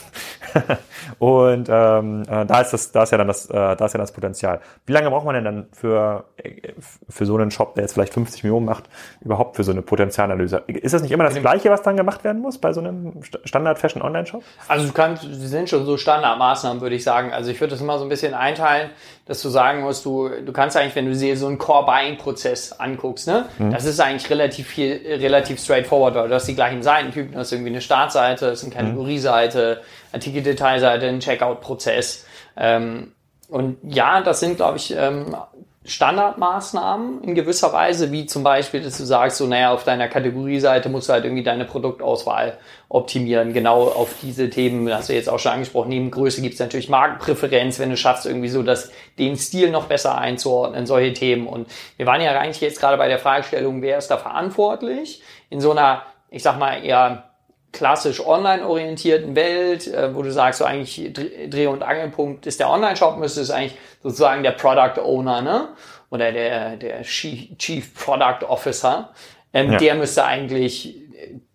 und 1.20 1.70
ähm, 1.70 2.24
äh, 2.24 2.46
da 2.48 2.62
ist 2.62 2.74
das, 2.74 2.92
da 2.92 3.04
ist 3.04 3.12
ja 3.12 3.20
dann 3.20 3.28
das, 3.28 3.46
äh, 3.52 3.54
da 3.54 3.86
ist 3.86 3.94
ja 3.94 4.00
das 4.00 4.12
Potenzial. 4.12 4.60
Wie 4.88 4.94
lange 4.94 5.12
braucht 5.12 5.26
man 5.26 5.36
denn 5.36 5.46
dann 5.46 5.68
für 5.74 6.26
äh, 6.38 6.74
für 7.08 7.28
so 7.28 7.38
einen 7.38 7.52
Shop, 7.52 7.76
der 7.76 7.84
jetzt 7.84 7.94
vielleicht 7.94 8.16
50 8.16 8.44
Millionen 8.44 8.66
macht, 8.66 8.86
überhaupt 9.22 9.58
für 9.58 9.64
so 9.64 9.72
eine 9.72 9.84
Potenzialanalyse? 9.84 10.64
Ist 10.66 10.96
das 10.96 11.04
nicht 11.04 11.12
immer 11.12 11.26
das 11.26 11.36
Gleiche, 11.36 11.70
was 11.70 11.84
dann 11.84 11.96
gemacht 11.96 12.24
werden 12.24 12.42
muss 12.42 12.58
bei 12.58 12.74
so 12.74 12.82
einem 12.82 13.22
Standard 13.46 13.78
Fashion 13.78 14.02
Online 14.02 14.26
Shop? 14.26 14.42
Also 14.68 14.88
du 14.88 14.94
kannst, 14.94 15.24
sind 15.30 15.70
schon 15.70 15.86
so 15.86 15.98
Standardmaßnahmen, 15.98 16.82
würde 16.82 16.96
ich 16.96 17.04
sagen. 17.04 17.32
Also 17.32 17.52
ich 17.52 17.62
würde 17.62 17.72
das 17.72 17.82
immer 17.82 18.00
so 18.00 18.06
ein 18.06 18.10
bisschen 18.10 18.34
einteilen, 18.34 18.90
dass 19.28 19.40
du 19.44 19.50
sagen 19.50 19.82
musst, 19.82 20.04
du 20.04 20.30
du 20.30 20.52
kannst 20.52 20.76
eigentlich, 20.76 20.96
wenn 20.96 21.06
du 21.06 21.16
dir 21.16 21.38
so 21.38 21.46
einen 21.46 21.60
Core 21.60 21.86
Buying 21.86 22.18
Prozess 22.18 22.72
anguckst, 22.72 23.28
ne, 23.28 23.46
mhm. 23.60 23.70
das 23.70 23.86
ist 23.86 24.00
eigentlich 24.00 24.31
relativ 24.32 24.68
viel, 24.68 25.02
relativ 25.06 25.60
straightforward, 25.60 26.16
weil 26.16 26.30
du 26.30 26.36
hast 26.36 26.48
die 26.48 26.56
gleichen 26.56 26.82
Seitentypen, 26.82 27.34
du 27.34 27.40
hast 27.40 27.52
irgendwie 27.52 27.70
eine 27.70 27.82
Startseite, 27.82 28.48
das 28.48 28.64
ist 28.64 28.66
eine 28.66 28.74
Kategorieseite, 28.74 29.82
Artikeldetailseite, 30.12 31.08
ein 31.08 31.20
Checkout-Prozess. 31.20 32.26
Ähm, 32.58 33.12
und 33.50 33.78
ja, 33.84 34.22
das 34.22 34.40
sind, 34.40 34.56
glaube 34.56 34.78
ich, 34.78 34.96
ähm, 34.98 35.36
Standardmaßnahmen 35.84 37.24
in 37.24 37.34
gewisser 37.34 37.74
Weise, 37.74 38.12
wie 38.12 38.28
zum 38.28 38.44
Beispiel, 38.44 38.84
dass 38.84 39.00
du 39.00 39.04
sagst, 39.04 39.38
so, 39.38 39.48
naja, 39.48 39.74
auf 39.74 39.84
deiner 39.84 40.08
Kategorieseite 40.08 40.90
musst 40.90 41.10
du 41.10 41.14
halt 41.14 41.26
irgendwie 41.26 41.42
deine 41.42 41.66
Produktauswahl 41.66 42.60
optimieren. 42.88 43.52
Genau 43.52 43.88
auf 43.88 44.14
diese 44.22 44.52
Themen, 44.52 44.94
hast 44.94 45.10
du 45.10 45.14
jetzt 45.14 45.28
auch 45.28 45.40
schon 45.40 45.54
angesprochen, 45.54 45.90
neben 45.90 46.12
Größe 46.12 46.44
gibt 46.44 46.54
es 46.54 46.60
natürlich 46.60 46.88
Markenpräferenz, 46.88 47.80
wenn 47.80 47.90
du 47.90 47.98
schaffst, 47.98 48.28
irgendwie 48.28 48.50
so 48.50 48.62
das, 48.62 48.92
den 49.18 49.36
Stil 49.36 49.72
noch 49.72 49.86
besser 49.86 50.16
einzuordnen, 50.16 50.86
solche 50.86 51.14
Themen. 51.14 51.48
Und 51.48 51.68
wir 51.98 52.06
waren 52.06 52.22
ja 52.22 52.40
eigentlich 52.40 52.62
jetzt 52.62 52.80
gerade 52.80 52.98
bei 52.98 53.08
der 53.08 53.18
Fragestellung, 53.18 53.82
wer 53.82 53.98
ist 53.98 54.10
da 54.10 54.18
verantwortlich? 54.18 55.24
In 55.50 55.62
so 55.62 55.72
einer, 55.72 56.04
ich 56.30 56.44
sag 56.44 56.60
mal, 56.60 56.86
eher 56.86 57.31
klassisch 57.72 58.26
online 58.26 58.68
orientierten 58.68 59.36
Welt, 59.36 59.88
äh, 59.88 60.14
wo 60.16 60.22
du 60.22 60.32
sagst, 60.32 60.60
so 60.60 60.66
eigentlich 60.66 61.12
Dreh- 61.14 61.68
und 61.68 61.84
Angelpunkt 61.84 62.46
ist 62.46 62.60
der 62.60 62.70
Online-Shop, 62.70 63.18
müsste 63.18 63.42
es 63.42 63.52
eigentlich 63.52 63.78
sozusagen 64.04 64.44
der 64.44 64.52
Product 64.52 65.02
Owner, 65.02 65.42
ne? 65.42 65.70
Oder 66.10 66.32
der, 66.32 66.76
der 66.76 67.04
Chief 67.04 67.94
Product 67.94 68.46
Officer. 68.48 69.12
Ähm, 69.54 69.72
ja. 69.72 69.78
Der 69.78 69.96
müsste 69.96 70.26
eigentlich 70.26 70.96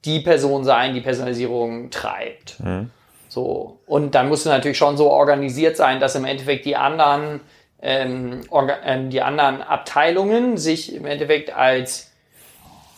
die 0.04 0.20
Person 0.20 0.64
sein, 0.64 0.94
die 0.94 1.00
Personalisierung 1.00 1.90
treibt. 1.90 2.60
Mhm. 2.60 2.90
So. 3.28 3.80
Und 3.86 4.14
dann 4.14 4.28
musst 4.28 4.46
du 4.46 4.50
natürlich 4.50 4.78
schon 4.78 4.96
so 4.96 5.10
organisiert 5.10 5.76
sein, 5.76 6.00
dass 6.00 6.14
im 6.14 6.24
Endeffekt 6.24 6.64
die 6.64 6.76
anderen, 6.76 7.40
ähm, 7.82 8.40
ähm, 8.84 9.10
die 9.10 9.20
anderen 9.20 9.62
Abteilungen 9.62 10.56
sich 10.56 10.94
im 10.94 11.04
Endeffekt 11.04 11.54
als 11.54 12.12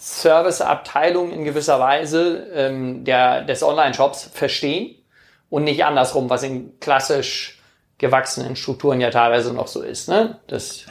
Serviceabteilung 0.09 1.33
in 1.33 1.44
gewisser 1.44 1.79
Weise 1.81 2.47
ähm, 2.55 3.05
der, 3.05 3.42
des 3.42 3.62
Online-Shops 3.62 4.31
verstehen 4.33 4.97
und 5.51 5.64
nicht 5.64 5.85
andersrum, 5.85 6.31
was 6.31 6.42
in 6.42 6.79
klassisch 6.81 7.61
gewachsenen 7.99 8.57
Strukturen 8.57 9.01
ja 9.01 9.11
teilweise 9.11 9.53
noch 9.53 9.66
so 9.66 9.83
ist, 9.83 10.09
ne? 10.09 10.38
dass 10.47 10.87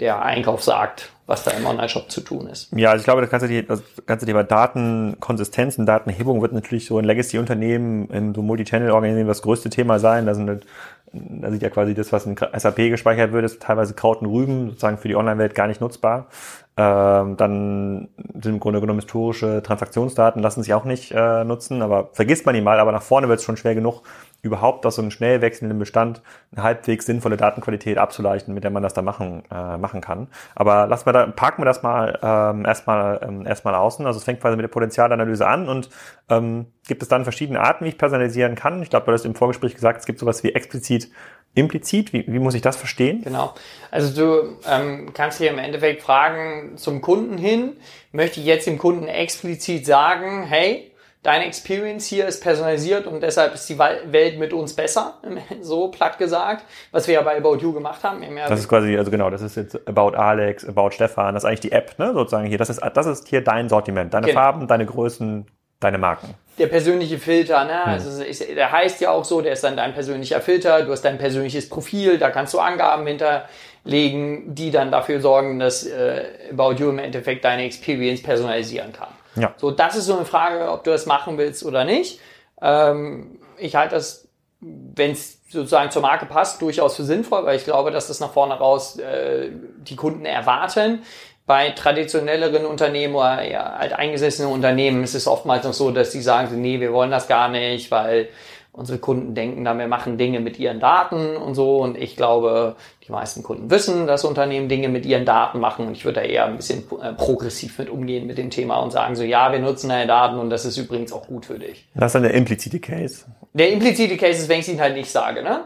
der 0.00 0.22
Einkauf 0.22 0.62
sagt, 0.62 1.12
was 1.26 1.44
da 1.44 1.52
im 1.52 1.64
Online-Shop 1.64 2.10
zu 2.10 2.20
tun 2.20 2.48
ist. 2.48 2.72
Ja, 2.76 2.90
also 2.90 3.00
ich 3.00 3.04
glaube, 3.04 3.20
das 3.20 3.30
ganze, 3.30 3.62
das 3.62 3.82
ganze 4.04 4.26
Thema 4.26 4.42
Datenkonsistenz 4.42 5.78
und 5.78 5.86
Datenhebung 5.86 6.42
wird 6.42 6.52
natürlich 6.52 6.86
so 6.86 6.98
in 6.98 7.04
Legacy-Unternehmen, 7.04 8.08
in 8.10 8.34
so 8.34 8.42
Multi-Channel-Organisationen 8.42 9.28
das 9.28 9.42
größte 9.42 9.70
Thema 9.70 9.98
sein. 9.98 10.26
Da 10.26 10.34
sind 10.34 10.48
halt, 10.48 10.66
da 11.12 11.50
sieht 11.50 11.62
ja 11.62 11.70
quasi 11.70 11.94
das, 11.94 12.12
was 12.12 12.26
in 12.26 12.36
SAP 12.36 12.76
gespeichert 12.76 13.32
wird, 13.32 13.44
ist 13.44 13.62
teilweise 13.62 13.94
Kraut 13.94 14.20
und 14.22 14.26
Rüben, 14.26 14.70
sozusagen 14.70 14.98
für 14.98 15.08
die 15.08 15.16
Online-Welt 15.16 15.54
gar 15.54 15.68
nicht 15.68 15.80
nutzbar. 15.80 16.26
Ähm, 16.74 17.36
dann 17.36 18.08
sind 18.32 18.54
im 18.54 18.60
Grunde 18.60 18.80
genommen 18.80 19.00
historische 19.00 19.62
Transaktionsdaten 19.62 20.40
lassen 20.40 20.62
sich 20.62 20.72
auch 20.72 20.84
nicht 20.84 21.12
äh, 21.12 21.44
nutzen, 21.44 21.82
aber 21.82 22.08
vergisst 22.14 22.46
man 22.46 22.54
die 22.54 22.62
mal, 22.62 22.80
aber 22.80 22.92
nach 22.92 23.02
vorne 23.02 23.28
wird 23.28 23.40
es 23.40 23.44
schon 23.44 23.58
schwer 23.58 23.74
genug, 23.74 24.02
überhaupt 24.40 24.86
aus 24.86 24.96
so 24.96 25.02
einem 25.02 25.10
schnell 25.10 25.42
wechselnden 25.42 25.78
Bestand 25.78 26.22
eine 26.50 26.64
halbwegs 26.64 27.04
sinnvolle 27.04 27.36
Datenqualität 27.36 27.98
abzuleiten, 27.98 28.54
mit 28.54 28.64
der 28.64 28.70
man 28.70 28.82
das 28.82 28.94
da 28.94 29.02
machen, 29.02 29.42
äh, 29.50 29.76
machen 29.76 30.00
kann. 30.00 30.28
Aber 30.54 30.86
lassen 30.86 31.04
wir 31.04 31.12
da, 31.12 31.26
parken 31.26 31.60
wir 31.60 31.66
das 31.66 31.82
mal 31.82 32.18
ähm, 32.22 32.64
erstmal 32.64 33.20
ähm, 33.22 33.46
erstmal 33.46 33.74
außen. 33.74 34.06
Also 34.06 34.18
es 34.18 34.24
fängt 34.24 34.40
quasi 34.40 34.56
mit 34.56 34.64
der 34.64 34.68
Potenzialanalyse 34.68 35.46
an 35.46 35.68
und 35.68 35.90
ähm, 36.30 36.66
gibt 36.88 37.02
es 37.02 37.08
dann 37.08 37.24
verschiedene 37.24 37.60
Arten, 37.60 37.84
wie 37.84 37.90
ich 37.90 37.98
personalisieren 37.98 38.54
kann. 38.54 38.82
Ich 38.82 38.88
glaube, 38.88 39.06
du 39.06 39.12
hast 39.12 39.26
im 39.26 39.34
Vorgespräch 39.34 39.74
gesagt, 39.74 40.00
es 40.00 40.06
gibt 40.06 40.18
sowas 40.18 40.42
wie 40.42 40.52
explizit 40.54 41.10
implizit? 41.54 42.12
Wie, 42.12 42.24
wie 42.26 42.38
muss 42.38 42.54
ich 42.54 42.62
das 42.62 42.76
verstehen? 42.76 43.22
Genau. 43.22 43.54
Also 43.90 44.14
du 44.14 44.56
ähm, 44.66 45.12
kannst 45.14 45.40
dir 45.40 45.50
im 45.50 45.58
Endeffekt 45.58 46.02
fragen 46.02 46.76
zum 46.76 47.00
Kunden 47.00 47.38
hin, 47.38 47.76
möchte 48.12 48.40
ich 48.40 48.46
jetzt 48.46 48.66
dem 48.66 48.78
Kunden 48.78 49.06
explizit 49.06 49.84
sagen, 49.84 50.44
hey, 50.44 50.92
deine 51.22 51.46
Experience 51.46 52.06
hier 52.06 52.26
ist 52.26 52.42
personalisiert 52.42 53.06
und 53.06 53.22
deshalb 53.22 53.54
ist 53.54 53.68
die 53.68 53.78
Welt 53.78 54.38
mit 54.38 54.52
uns 54.52 54.74
besser, 54.74 55.20
so 55.60 55.88
platt 55.88 56.18
gesagt, 56.18 56.64
was 56.90 57.06
wir 57.06 57.14
ja 57.14 57.22
bei 57.22 57.36
About 57.36 57.58
You 57.58 57.72
gemacht 57.72 58.02
haben. 58.02 58.22
Das 58.48 58.58
ist 58.58 58.68
quasi, 58.68 58.96
also 58.96 59.10
genau, 59.10 59.30
das 59.30 59.42
ist 59.42 59.56
jetzt 59.56 59.86
About 59.86 60.16
Alex, 60.16 60.66
About 60.66 60.90
Stefan, 60.90 61.34
das 61.34 61.44
ist 61.44 61.48
eigentlich 61.48 61.60
die 61.60 61.72
App, 61.72 61.98
ne, 61.98 62.12
sozusagen 62.12 62.46
hier. 62.46 62.58
Das 62.58 62.70
ist, 62.70 62.80
das 62.94 63.06
ist 63.06 63.28
hier 63.28 63.42
dein 63.42 63.68
Sortiment, 63.68 64.12
deine 64.12 64.26
genau. 64.26 64.40
Farben, 64.40 64.66
deine 64.66 64.86
Größen, 64.86 65.46
deine 65.82 65.98
Marken. 65.98 66.34
Der 66.58 66.66
persönliche 66.66 67.18
Filter, 67.18 67.64
ne? 67.64 67.84
Hm. 67.84 67.92
Also 67.92 68.22
der 68.22 68.72
heißt 68.72 69.00
ja 69.00 69.10
auch 69.10 69.24
so, 69.24 69.40
der 69.40 69.52
ist 69.52 69.64
dann 69.64 69.76
dein 69.76 69.94
persönlicher 69.94 70.40
Filter, 70.40 70.82
du 70.82 70.92
hast 70.92 71.02
dein 71.02 71.18
persönliches 71.18 71.68
Profil, 71.68 72.18
da 72.18 72.30
kannst 72.30 72.54
du 72.54 72.60
Angaben 72.60 73.06
hinterlegen, 73.06 74.54
die 74.54 74.70
dann 74.70 74.90
dafür 74.90 75.20
sorgen, 75.20 75.58
dass 75.58 75.84
äh, 75.84 76.24
About 76.52 76.74
You 76.74 76.90
im 76.90 76.98
Endeffekt 76.98 77.44
deine 77.44 77.64
Experience 77.64 78.22
personalisieren 78.22 78.92
kann. 78.92 79.08
Ja. 79.36 79.54
So, 79.56 79.70
das 79.70 79.96
ist 79.96 80.06
so 80.06 80.16
eine 80.16 80.26
Frage, 80.26 80.70
ob 80.70 80.84
du 80.84 80.90
das 80.90 81.06
machen 81.06 81.38
willst 81.38 81.64
oder 81.64 81.84
nicht. 81.84 82.20
Ähm, 82.60 83.38
ich 83.56 83.74
halte 83.76 83.94
das, 83.94 84.28
wenn 84.60 85.12
es 85.12 85.40
sozusagen 85.48 85.90
zur 85.90 86.02
Marke 86.02 86.26
passt, 86.26 86.62
durchaus 86.62 86.96
für 86.96 87.04
sinnvoll, 87.04 87.44
weil 87.44 87.56
ich 87.56 87.64
glaube, 87.64 87.90
dass 87.90 88.08
das 88.08 88.20
nach 88.20 88.32
vorne 88.32 88.54
raus 88.54 88.98
äh, 88.98 89.50
die 89.78 89.96
Kunden 89.96 90.24
erwarten 90.24 91.02
bei 91.46 91.70
traditionelleren 91.70 92.64
Unternehmen 92.64 93.14
oder 93.14 93.42
ja, 93.42 93.78
halt 93.78 93.92
eingesessenen 93.92 94.50
Unternehmen 94.50 95.02
ist 95.02 95.14
es 95.14 95.26
oftmals 95.26 95.64
noch 95.64 95.72
so, 95.72 95.90
dass 95.90 96.10
die 96.10 96.22
sagen, 96.22 96.60
nee, 96.60 96.80
wir 96.80 96.92
wollen 96.92 97.10
das 97.10 97.28
gar 97.28 97.48
nicht, 97.48 97.90
weil 97.90 98.28
unsere 98.72 98.98
Kunden 98.98 99.34
denken 99.34 99.64
dann, 99.64 99.78
wir 99.78 99.86
machen 99.86 100.16
Dinge 100.16 100.40
mit 100.40 100.58
ihren 100.58 100.80
Daten 100.80 101.36
und 101.36 101.54
so. 101.54 101.78
Und 101.78 101.98
ich 101.98 102.16
glaube, 102.16 102.76
die 103.06 103.12
meisten 103.12 103.42
Kunden 103.42 103.70
wissen, 103.70 104.06
dass 104.06 104.24
Unternehmen 104.24 104.68
Dinge 104.68 104.88
mit 104.88 105.04
ihren 105.04 105.26
Daten 105.26 105.60
machen. 105.60 105.86
Und 105.86 105.92
ich 105.92 106.04
würde 106.04 106.20
da 106.20 106.26
eher 106.26 106.46
ein 106.46 106.56
bisschen 106.56 106.84
äh, 107.02 107.12
progressiv 107.12 107.78
mit 107.78 107.90
umgehen 107.90 108.26
mit 108.26 108.38
dem 108.38 108.50
Thema 108.50 108.76
und 108.76 108.90
sagen 108.90 109.14
so, 109.14 109.22
ja, 109.22 109.52
wir 109.52 109.58
nutzen 109.58 109.90
deine 109.90 110.06
Daten 110.06 110.38
und 110.38 110.48
das 110.48 110.64
ist 110.64 110.78
übrigens 110.78 111.12
auch 111.12 111.26
gut 111.26 111.46
für 111.46 111.58
dich. 111.58 111.86
Das 111.94 112.06
ist 112.06 112.14
dann 112.14 112.22
der 112.22 112.34
implizite 112.34 112.80
Case. 112.80 113.26
Der 113.52 113.70
implizite 113.70 114.16
Case 114.16 114.40
ist, 114.40 114.48
wenn 114.48 114.60
ich 114.60 114.66
es 114.66 114.72
ihnen 114.72 114.80
halt 114.80 114.94
nicht 114.94 115.10
sage, 115.10 115.42
ne? 115.42 115.64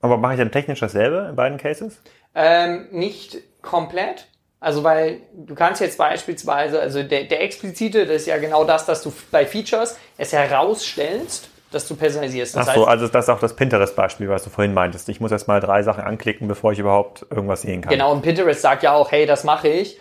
Aber 0.00 0.16
mache 0.16 0.34
ich 0.34 0.38
dann 0.38 0.52
technisch 0.52 0.80
dasselbe 0.80 1.26
in 1.28 1.36
beiden 1.36 1.58
Cases? 1.58 2.00
Ähm, 2.34 2.86
nicht 2.92 3.38
komplett. 3.62 4.28
Also 4.60 4.82
weil 4.82 5.20
du 5.32 5.54
kannst 5.54 5.80
jetzt 5.80 5.98
beispielsweise, 5.98 6.80
also 6.80 7.02
der, 7.02 7.24
der 7.24 7.42
explizite, 7.42 8.06
das 8.06 8.22
ist 8.22 8.26
ja 8.26 8.38
genau 8.38 8.64
das, 8.64 8.86
dass 8.86 9.02
du 9.02 9.12
bei 9.30 9.46
Features 9.46 9.96
es 10.16 10.32
herausstellst, 10.32 11.48
dass 11.70 11.86
du 11.86 11.94
personalisierst. 11.94 12.56
Das 12.56 12.68
Ach 12.68 12.74
so, 12.74 12.80
heißt, 12.80 12.88
also 12.88 13.08
das 13.08 13.26
ist 13.26 13.28
auch 13.28 13.40
das 13.40 13.54
Pinterest-Beispiel, 13.54 14.28
was 14.28 14.42
du 14.42 14.50
vorhin 14.50 14.74
meintest. 14.74 15.08
Ich 15.10 15.20
muss 15.20 15.30
erst 15.30 15.46
mal 15.48 15.60
drei 15.60 15.82
Sachen 15.82 16.02
anklicken, 16.02 16.48
bevor 16.48 16.72
ich 16.72 16.78
überhaupt 16.78 17.26
irgendwas 17.30 17.62
sehen 17.62 17.82
kann. 17.82 17.92
Genau, 17.92 18.10
und 18.10 18.22
Pinterest 18.22 18.60
sagt 18.60 18.82
ja 18.82 18.94
auch, 18.94 19.12
hey, 19.12 19.26
das 19.26 19.44
mache 19.44 19.68
ich. 19.68 19.98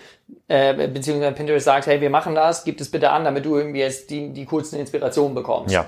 Äh, 0.47 0.87
beziehungsweise 0.87 1.33
Pinterest 1.33 1.65
sagt, 1.65 1.87
hey, 1.87 2.01
wir 2.01 2.09
machen 2.09 2.35
das, 2.35 2.63
gib 2.63 2.79
es 2.81 2.89
bitte 2.89 3.11
an, 3.11 3.25
damit 3.25 3.45
du 3.45 3.57
irgendwie 3.57 3.79
jetzt 3.79 4.09
die, 4.09 4.33
die 4.33 4.45
coolsten 4.45 4.79
Inspirationen 4.79 5.35
bekommst. 5.35 5.73
Ja. 5.73 5.85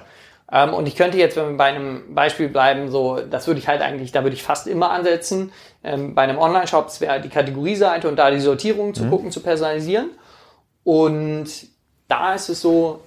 Ähm, 0.52 0.74
und 0.74 0.88
ich 0.88 0.96
könnte 0.96 1.18
jetzt, 1.18 1.36
wenn 1.38 1.52
wir 1.52 1.58
bei 1.58 1.66
einem 1.66 2.16
Beispiel 2.16 2.50
bleiben, 2.50 2.90
so, 2.90 3.20
das 3.20 3.48
würde 3.48 3.60
ich 3.60 3.68
halt 3.68 3.82
eigentlich, 3.82 4.12
da 4.12 4.24
würde 4.24 4.36
ich 4.36 4.44
fast 4.44 4.68
immer 4.68 4.92
ansetzen. 4.92 5.52
Ähm, 5.84 6.16
bei 6.16 6.24
einem 6.24 6.38
Online-Shop 6.38 7.00
wäre 7.02 7.22
die 7.22 7.30
Kategorieseite 7.30 8.08
und 8.08 8.16
da 8.16 8.32
die 8.32 8.40
Sortierung 8.40 8.94
zu 8.94 9.04
mhm. 9.04 9.10
gucken, 9.10 9.32
zu 9.32 9.42
personalisieren. 9.42 10.10
Und 10.84 11.48
da 12.08 12.34
ist 12.34 12.50
es 12.50 12.62
so, 12.62 13.02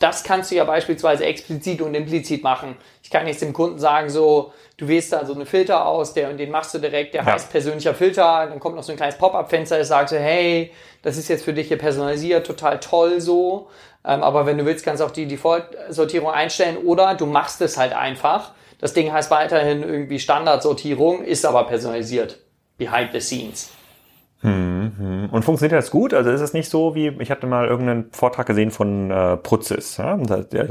das 0.00 0.24
kannst 0.24 0.50
du 0.50 0.56
ja 0.56 0.64
beispielsweise 0.64 1.24
explizit 1.26 1.82
und 1.82 1.94
implizit 1.94 2.42
machen. 2.42 2.76
Ich 3.02 3.10
kann 3.10 3.26
jetzt 3.26 3.42
dem 3.42 3.52
Kunden 3.52 3.78
sagen, 3.78 4.08
so, 4.08 4.52
du 4.78 4.88
wählst 4.88 5.12
da 5.12 5.26
so 5.26 5.34
eine 5.34 5.44
Filter 5.44 5.86
aus, 5.86 6.14
der 6.14 6.30
und 6.30 6.38
den 6.38 6.50
machst 6.50 6.74
du 6.74 6.78
direkt, 6.78 7.12
der 7.12 7.22
ja. 7.22 7.34
heißt 7.34 7.52
persönlicher 7.52 7.94
Filter, 7.94 8.46
dann 8.48 8.58
kommt 8.58 8.76
noch 8.76 8.82
so 8.82 8.92
ein 8.92 8.96
kleines 8.96 9.18
Pop-up-Fenster, 9.18 9.78
das 9.78 9.88
sagt 9.88 10.08
so, 10.08 10.16
hey, 10.16 10.72
das 11.02 11.18
ist 11.18 11.28
jetzt 11.28 11.44
für 11.44 11.52
dich 11.52 11.68
hier 11.68 11.78
personalisiert, 11.78 12.46
total 12.46 12.80
toll 12.80 13.20
so. 13.20 13.68
Ähm, 14.02 14.22
aber 14.22 14.46
wenn 14.46 14.56
du 14.56 14.64
willst, 14.64 14.86
kannst 14.86 15.02
du 15.02 15.04
auch 15.04 15.10
die 15.10 15.26
Default-Sortierung 15.26 16.30
einstellen 16.30 16.78
oder 16.78 17.14
du 17.14 17.26
machst 17.26 17.60
es 17.60 17.76
halt 17.76 17.92
einfach. 17.92 18.52
Das 18.78 18.94
Ding 18.94 19.12
heißt 19.12 19.30
weiterhin 19.30 19.82
irgendwie 19.82 20.18
Standardsortierung, 20.18 21.22
ist 21.22 21.44
aber 21.44 21.64
personalisiert. 21.64 22.38
Behind 22.78 23.10
the 23.12 23.20
scenes. 23.20 23.70
Hm, 24.42 24.92
hm. 24.96 25.28
Und 25.30 25.44
funktioniert 25.44 25.78
das 25.78 25.90
gut? 25.90 26.14
Also 26.14 26.30
ist 26.30 26.40
es 26.40 26.54
nicht 26.54 26.70
so 26.70 26.94
wie, 26.94 27.08
ich 27.18 27.30
hatte 27.30 27.46
mal 27.46 27.66
irgendeinen 27.66 28.10
Vortrag 28.12 28.46
gesehen 28.46 28.70
von 28.70 29.10
äh, 29.10 29.36
Prozis, 29.36 29.98
ja? 29.98 30.18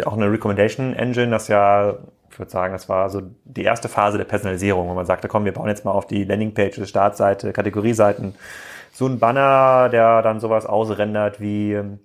auch 0.06 0.14
eine 0.14 0.32
Recommendation 0.32 0.94
Engine, 0.96 1.30
das 1.30 1.48
ja, 1.50 1.98
ich 2.32 2.40
würde 2.40 2.52
sagen, 2.52 2.74
das 2.74 2.90
war 2.90 3.10
so 3.12 3.22
die 3.46 3.64
erste 3.64 3.88
Phase 3.88 4.18
der 4.18 4.26
Personalisierung, 4.26 4.90
wo 4.90 4.94
man 4.94 5.06
sagte, 5.06 5.28
komm, 5.28 5.46
wir 5.46 5.54
bauen 5.54 5.68
jetzt 5.68 5.86
mal 5.86 5.92
auf 5.92 6.08
die 6.08 6.24
Landingpage, 6.24 6.88
Startseite, 6.88 7.54
Kategorieseiten, 7.54 8.34
so 8.92 9.06
ein 9.06 9.20
Banner, 9.20 9.90
der 9.90 10.24
dann 10.24 10.40
sowas 10.40 10.66
ausrendert 10.66 11.40
wie 11.40 11.74
ähm, 11.74 12.00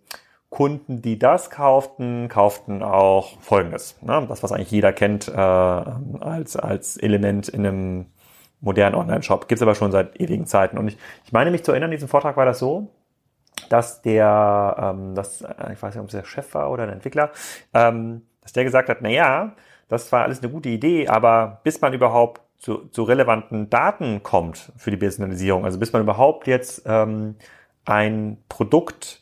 Kunden, 0.50 1.02
die 1.02 1.18
das 1.18 1.50
kauften, 1.50 2.28
kauften 2.28 2.82
auch 2.82 3.40
Folgendes. 3.40 3.96
Ne? 4.02 4.24
Das, 4.28 4.42
was 4.42 4.52
eigentlich 4.52 4.70
jeder 4.70 4.92
kennt 4.92 5.26
äh, 5.26 5.32
als, 5.34 6.56
als 6.56 6.96
Element 6.96 7.48
in 7.48 7.66
einem 7.66 8.06
modernen 8.64 8.96
Online-Shop. 8.96 9.46
Gibt's 9.46 9.62
aber 9.62 9.74
schon 9.74 9.92
seit 9.92 10.20
ewigen 10.20 10.46
Zeiten. 10.46 10.78
Und 10.78 10.88
ich, 10.88 10.98
ich 11.24 11.32
meine 11.32 11.50
mich 11.50 11.62
zu 11.62 11.70
erinnern, 11.70 11.90
in 11.92 11.96
diesem 11.96 12.08
Vortrag 12.08 12.36
war 12.36 12.46
das 12.46 12.58
so, 12.58 12.88
dass 13.68 14.02
der, 14.02 14.76
ähm, 14.78 15.14
das, 15.14 15.42
äh, 15.42 15.72
ich 15.72 15.82
weiß 15.82 15.94
nicht, 15.94 16.02
ob 16.02 16.06
es 16.06 16.12
der 16.12 16.24
Chef 16.24 16.54
war 16.54 16.70
oder 16.70 16.86
der 16.86 16.94
Entwickler, 16.94 17.30
ähm, 17.72 18.22
dass 18.42 18.52
der 18.52 18.64
gesagt 18.64 18.88
hat, 18.88 18.98
na 19.00 19.08
ja, 19.08 19.52
das 19.88 20.10
war 20.12 20.22
alles 20.22 20.42
eine 20.42 20.50
gute 20.50 20.68
Idee, 20.68 21.08
aber 21.08 21.60
bis 21.62 21.80
man 21.80 21.92
überhaupt 21.92 22.40
zu, 22.58 22.88
zu 22.88 23.02
relevanten 23.02 23.68
Daten 23.70 24.22
kommt 24.22 24.72
für 24.76 24.90
die 24.90 24.96
Personalisierung, 24.96 25.64
also 25.64 25.78
bis 25.78 25.92
man 25.92 26.02
überhaupt 26.02 26.46
jetzt 26.46 26.82
ähm, 26.86 27.36
ein 27.84 28.38
Produkt, 28.48 29.20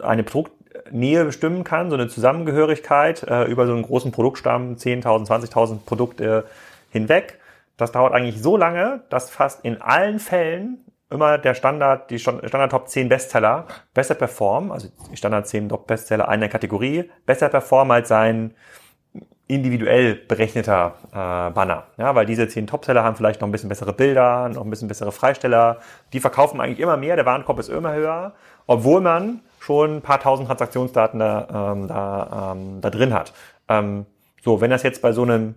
eine 0.00 0.22
Produktnähe 0.22 1.24
bestimmen 1.24 1.64
kann, 1.64 1.88
so 1.88 1.96
eine 1.96 2.08
Zusammengehörigkeit 2.08 3.22
äh, 3.22 3.44
über 3.44 3.66
so 3.66 3.72
einen 3.72 3.82
großen 3.82 4.12
Produktstamm, 4.12 4.74
10.000, 4.74 5.26
20.000 5.26 5.78
Produkte 5.86 6.44
hinweg, 6.90 7.38
das 7.76 7.92
dauert 7.92 8.14
eigentlich 8.14 8.40
so 8.40 8.56
lange, 8.56 9.04
dass 9.10 9.30
fast 9.30 9.64
in 9.64 9.80
allen 9.80 10.18
Fällen 10.18 10.84
immer 11.10 11.38
der 11.38 11.54
Standard, 11.54 12.10
die 12.10 12.18
Standard 12.18 12.70
Top 12.70 12.88
10 12.88 13.08
Bestseller 13.08 13.66
besser 13.94 14.14
performen, 14.14 14.72
also 14.72 14.88
die 15.10 15.16
Standard 15.16 15.46
10 15.46 15.68
Top 15.68 15.86
Bestseller 15.86 16.28
einer 16.28 16.48
Kategorie, 16.48 17.10
besser 17.26 17.48
performen 17.48 17.92
als 17.92 18.08
sein 18.08 18.54
individuell 19.48 20.16
berechneter 20.16 20.94
äh, 21.12 21.52
Banner. 21.52 21.84
Ja, 21.98 22.14
weil 22.14 22.26
diese 22.26 22.48
10 22.48 22.66
Topseller 22.66 23.04
haben 23.04 23.14
vielleicht 23.14 23.40
noch 23.40 23.48
ein 23.48 23.52
bisschen 23.52 23.68
bessere 23.68 23.92
Bilder, 23.92 24.48
noch 24.48 24.64
ein 24.64 24.70
bisschen 24.70 24.88
bessere 24.88 25.12
Freisteller. 25.12 25.78
Die 26.12 26.20
verkaufen 26.20 26.60
eigentlich 26.60 26.80
immer 26.80 26.96
mehr, 26.96 27.14
der 27.14 27.26
Warenkorb 27.26 27.60
ist 27.60 27.68
immer 27.68 27.94
höher, 27.94 28.34
obwohl 28.66 29.00
man 29.00 29.40
schon 29.60 29.96
ein 29.96 30.02
paar 30.02 30.18
tausend 30.18 30.48
Transaktionsdaten 30.48 31.20
da, 31.20 31.72
ähm, 31.72 31.86
da, 31.86 32.52
ähm, 32.52 32.80
da 32.80 32.90
drin 32.90 33.14
hat. 33.14 33.32
Ähm, 33.68 34.06
so, 34.42 34.60
wenn 34.60 34.70
das 34.70 34.82
jetzt 34.82 35.02
bei 35.02 35.12
so 35.12 35.22
einem 35.22 35.54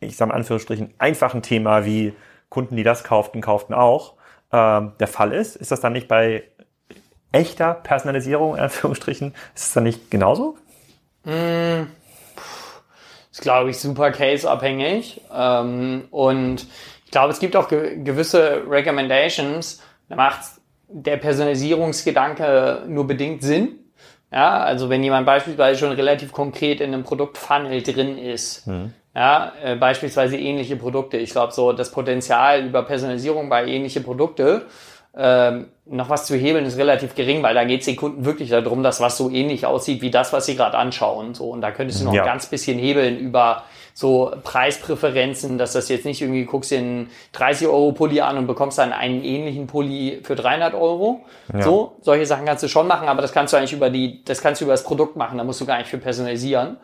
ich 0.00 0.16
sage 0.16 0.30
in 0.30 0.36
Anführungsstrichen, 0.36 0.94
einfachen 0.98 1.42
Thema 1.42 1.84
wie 1.84 2.14
Kunden, 2.48 2.76
die 2.76 2.82
das 2.82 3.04
kauften, 3.04 3.40
kauften 3.40 3.74
auch, 3.74 4.14
ähm, 4.52 4.92
der 4.98 5.06
Fall 5.06 5.32
ist. 5.32 5.56
Ist 5.56 5.70
das 5.70 5.80
dann 5.80 5.92
nicht 5.92 6.08
bei 6.08 6.44
echter 7.32 7.74
Personalisierung, 7.74 8.56
in 8.56 8.60
Anführungsstrichen, 8.60 9.34
ist 9.54 9.66
es 9.66 9.72
dann 9.72 9.84
nicht 9.84 10.10
genauso? 10.10 10.56
Mm, 11.24 11.82
ist, 13.30 13.42
glaube 13.42 13.70
ich, 13.70 13.78
super 13.78 14.10
case-abhängig. 14.10 15.20
Ähm, 15.32 16.08
und 16.10 16.66
ich 17.04 17.10
glaube, 17.10 17.32
es 17.32 17.38
gibt 17.38 17.54
auch 17.54 17.68
ge 17.68 18.02
gewisse 18.02 18.64
Recommendations, 18.68 19.82
da 20.08 20.16
macht 20.16 20.40
der 20.88 21.18
Personalisierungsgedanke 21.18 22.84
nur 22.88 23.06
bedingt 23.06 23.42
Sinn. 23.42 23.76
Ja, 24.32 24.60
also 24.60 24.88
wenn 24.88 25.02
jemand 25.02 25.26
beispielsweise 25.26 25.78
schon 25.78 25.92
relativ 25.92 26.32
konkret 26.32 26.80
in 26.80 26.94
einem 26.94 27.02
Produktfunnel 27.02 27.82
drin 27.82 28.16
ist, 28.16 28.66
mhm. 28.66 28.92
Ja, 29.20 29.52
äh, 29.62 29.76
beispielsweise 29.76 30.38
ähnliche 30.38 30.76
Produkte. 30.76 31.18
Ich 31.18 31.32
glaube, 31.32 31.52
so 31.52 31.72
das 31.72 31.90
Potenzial 31.90 32.64
über 32.64 32.82
Personalisierung 32.82 33.50
bei 33.50 33.66
ähnliche 33.66 34.00
Produkte 34.00 34.62
ähm, 35.14 35.66
noch 35.84 36.08
was 36.08 36.24
zu 36.24 36.36
hebeln 36.36 36.64
ist 36.64 36.78
relativ 36.78 37.14
gering, 37.14 37.42
weil 37.42 37.54
da 37.54 37.64
geht 37.64 37.80
es 37.80 37.86
den 37.86 37.96
Kunden 37.96 38.24
wirklich 38.24 38.48
darum, 38.48 38.82
dass 38.82 39.00
was 39.00 39.18
so 39.18 39.28
ähnlich 39.28 39.66
aussieht 39.66 40.00
wie 40.00 40.10
das, 40.10 40.32
was 40.32 40.46
sie 40.46 40.56
gerade 40.56 40.78
anschauen. 40.78 41.34
So 41.34 41.50
und 41.50 41.60
da 41.60 41.70
könntest 41.70 42.00
du 42.00 42.06
noch 42.06 42.14
ja. 42.14 42.22
ein 42.22 42.28
ganz 42.28 42.46
bisschen 42.46 42.78
hebeln 42.78 43.18
über 43.18 43.64
so 43.92 44.32
Preispräferenzen, 44.42 45.58
dass 45.58 45.74
das 45.74 45.90
jetzt 45.90 46.06
nicht 46.06 46.22
irgendwie 46.22 46.44
guckst 46.44 46.70
den 46.70 47.10
30 47.32 47.66
Euro 47.66 47.92
Pulli 47.92 48.22
an 48.22 48.38
und 48.38 48.46
bekommst 48.46 48.78
dann 48.78 48.94
einen 48.94 49.22
ähnlichen 49.22 49.66
Pulli 49.66 50.20
für 50.22 50.36
300 50.36 50.72
Euro. 50.72 51.26
Ja. 51.52 51.60
So 51.60 51.96
solche 52.00 52.24
Sachen 52.24 52.46
kannst 52.46 52.62
du 52.62 52.68
schon 52.68 52.86
machen, 52.86 53.08
aber 53.08 53.20
das 53.20 53.32
kannst 53.32 53.52
du 53.52 53.58
eigentlich 53.58 53.74
über 53.74 53.90
die, 53.90 54.24
das 54.24 54.40
kannst 54.40 54.62
du 54.62 54.64
über 54.64 54.72
das 54.72 54.84
Produkt 54.84 55.16
machen. 55.16 55.36
Da 55.36 55.44
musst 55.44 55.60
du 55.60 55.66
gar 55.66 55.76
nicht 55.76 55.88
für 55.88 55.98
personalisieren. 55.98 56.78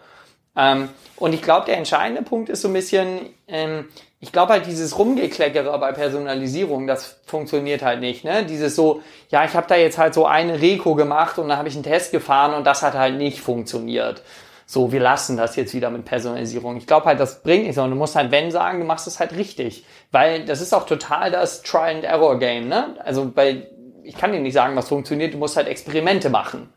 Ähm, 0.57 0.89
und 1.17 1.33
ich 1.33 1.43
glaube, 1.43 1.67
der 1.67 1.79
entscheidende 1.79 2.23
Punkt 2.23 2.49
ist 2.49 2.63
so 2.63 2.69
ein 2.69 2.75
bisschen, 2.75 3.21
ähm, 3.49 3.87
ich 4.21 4.33
glaube 4.33 4.53
halt 4.53 4.67
dieses 4.67 4.99
Rumgekleckere 4.99 5.79
bei 5.79 5.93
Personalisierung, 5.93 6.87
das 6.87 7.19
funktioniert 7.25 7.83
halt 7.83 8.01
nicht. 8.01 8.25
Ne? 8.25 8.45
Dieses 8.45 8.77
so, 8.77 9.03
ja, 9.31 9.45
ich 9.45 9.55
habe 9.55 9.67
da 9.67 9.77
jetzt 9.77 9.99
halt 9.99 10.15
so 10.15 10.27
eine 10.27 10.61
Reko 10.61 10.95
gemacht 10.95 11.39
und 11.39 11.49
dann 11.49 11.59
habe 11.59 11.69
ich 11.69 11.75
einen 11.75 11.85
Test 11.85 12.13
gefahren 12.13 12.55
und 12.55 12.65
das 12.65 12.83
hat 12.83 12.95
halt 12.95 13.17
nicht 13.17 13.41
funktioniert. 13.41 14.23
So, 14.69 14.91
wir 14.91 15.01
lassen 15.01 15.37
das 15.37 15.55
jetzt 15.55 15.75
wieder 15.75 15.91
mit 15.91 16.05
Personalisierung. 16.05 16.77
Ich 16.77 16.89
glaube 16.89 17.07
halt, 17.07 17.21
das 17.21 17.43
bringt 17.43 17.63
nichts, 17.63 17.77
sondern 17.77 17.93
du 17.93 17.97
musst 17.97 18.17
halt, 18.17 18.33
wenn 18.33 18.51
sagen, 18.51 18.81
du 18.81 18.85
machst 18.85 19.07
es 19.07 19.21
halt 19.21 19.33
richtig. 19.37 19.87
Weil 20.11 20.45
das 20.45 20.61
ist 20.61 20.75
auch 20.75 20.87
total 20.87 21.31
das 21.31 21.63
Try-and-Error-Game. 21.63 22.67
Ne? 22.67 22.97
Also, 23.05 23.31
weil 23.37 23.69
ich 24.03 24.17
kann 24.17 24.33
dir 24.33 24.41
nicht 24.41 24.55
sagen, 24.55 24.75
was 24.75 24.89
funktioniert, 24.89 25.35
du 25.35 25.39
musst 25.39 25.57
halt 25.57 25.69
Experimente 25.69 26.31
machen. 26.31 26.73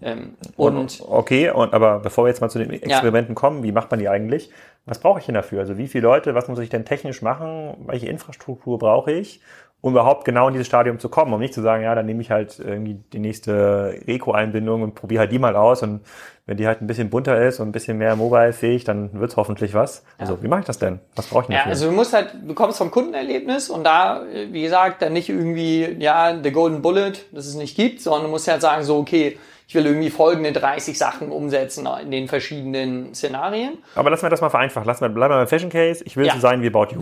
Ähm, 0.00 0.36
und, 0.56 0.76
und, 0.76 1.02
okay, 1.06 1.50
und 1.50 1.74
aber 1.74 1.98
bevor 1.98 2.24
wir 2.24 2.28
jetzt 2.28 2.40
mal 2.40 2.48
zu 2.48 2.58
den 2.58 2.70
Experimenten 2.70 3.34
ja. 3.34 3.40
kommen, 3.40 3.62
wie 3.62 3.72
macht 3.72 3.90
man 3.90 4.00
die 4.00 4.08
eigentlich? 4.08 4.50
Was 4.84 4.98
brauche 4.98 5.20
ich 5.20 5.26
denn 5.26 5.34
dafür? 5.34 5.60
Also 5.60 5.76
wie 5.78 5.86
viele 5.86 6.04
Leute, 6.04 6.34
was 6.34 6.48
muss 6.48 6.58
ich 6.58 6.70
denn 6.70 6.84
technisch 6.84 7.22
machen? 7.22 7.74
Welche 7.86 8.08
Infrastruktur 8.08 8.78
brauche 8.78 9.12
ich, 9.12 9.40
um 9.80 9.92
überhaupt 9.92 10.24
genau 10.24 10.48
in 10.48 10.54
dieses 10.54 10.66
Stadium 10.66 10.98
zu 10.98 11.08
kommen? 11.08 11.32
Um 11.32 11.40
nicht 11.40 11.54
zu 11.54 11.62
sagen, 11.62 11.84
ja, 11.84 11.94
dann 11.94 12.06
nehme 12.06 12.22
ich 12.22 12.30
halt 12.30 12.58
irgendwie 12.58 13.00
die 13.12 13.18
nächste 13.18 14.00
Reco-Einbindung 14.06 14.82
und 14.82 14.94
probiere 14.94 15.20
halt 15.20 15.32
die 15.32 15.38
mal 15.38 15.54
aus 15.56 15.82
und 15.82 16.00
wenn 16.46 16.56
die 16.56 16.66
halt 16.66 16.80
ein 16.82 16.88
bisschen 16.88 17.08
bunter 17.08 17.40
ist 17.40 17.60
und 17.60 17.68
ein 17.68 17.72
bisschen 17.72 17.98
mehr 17.98 18.16
mobile-fähig, 18.16 18.82
dann 18.82 19.12
wird's 19.12 19.36
hoffentlich 19.36 19.74
was. 19.74 20.04
Also 20.18 20.34
ja. 20.34 20.42
wie 20.42 20.48
mache 20.48 20.60
ich 20.60 20.66
das 20.66 20.78
denn? 20.78 20.98
Was 21.14 21.26
brauche 21.26 21.42
ich 21.42 21.46
denn 21.46 21.56
Ja, 21.56 21.64
also 21.66 21.86
du 21.86 21.92
musst 21.92 22.12
halt, 22.12 22.34
du 22.42 22.52
kommst 22.54 22.78
vom 22.78 22.90
Kundenerlebnis 22.90 23.70
und 23.70 23.84
da, 23.84 24.22
wie 24.50 24.62
gesagt, 24.62 25.02
dann 25.02 25.12
nicht 25.12 25.28
irgendwie, 25.28 25.96
ja, 26.00 26.36
the 26.42 26.50
golden 26.50 26.82
bullet, 26.82 27.12
dass 27.30 27.46
es 27.46 27.54
nicht 27.54 27.76
gibt, 27.76 28.00
sondern 28.00 28.24
du 28.24 28.28
musst 28.30 28.48
halt 28.48 28.60
sagen, 28.60 28.82
so, 28.82 28.98
okay, 28.98 29.38
ich 29.72 29.74
will 29.74 29.86
irgendwie 29.86 30.10
folgende 30.10 30.52
30 30.52 30.98
Sachen 30.98 31.30
umsetzen 31.30 31.88
in 32.02 32.10
den 32.10 32.28
verschiedenen 32.28 33.14
Szenarien. 33.14 33.78
Aber 33.94 34.10
lassen 34.10 34.24
wir 34.24 34.28
das 34.28 34.42
mal 34.42 34.50
vereinfachen. 34.50 34.86
Lassen 34.86 35.00
wir, 35.00 35.08
bleiben 35.08 35.32
wir 35.32 35.38
beim 35.38 35.46
Fashion 35.48 35.70
Case. 35.70 36.04
Ich 36.04 36.14
will 36.14 36.26
ja. 36.26 36.34
so 36.34 36.40
sein 36.40 36.60
wie 36.60 36.66
About 36.66 36.94
You. 36.94 37.00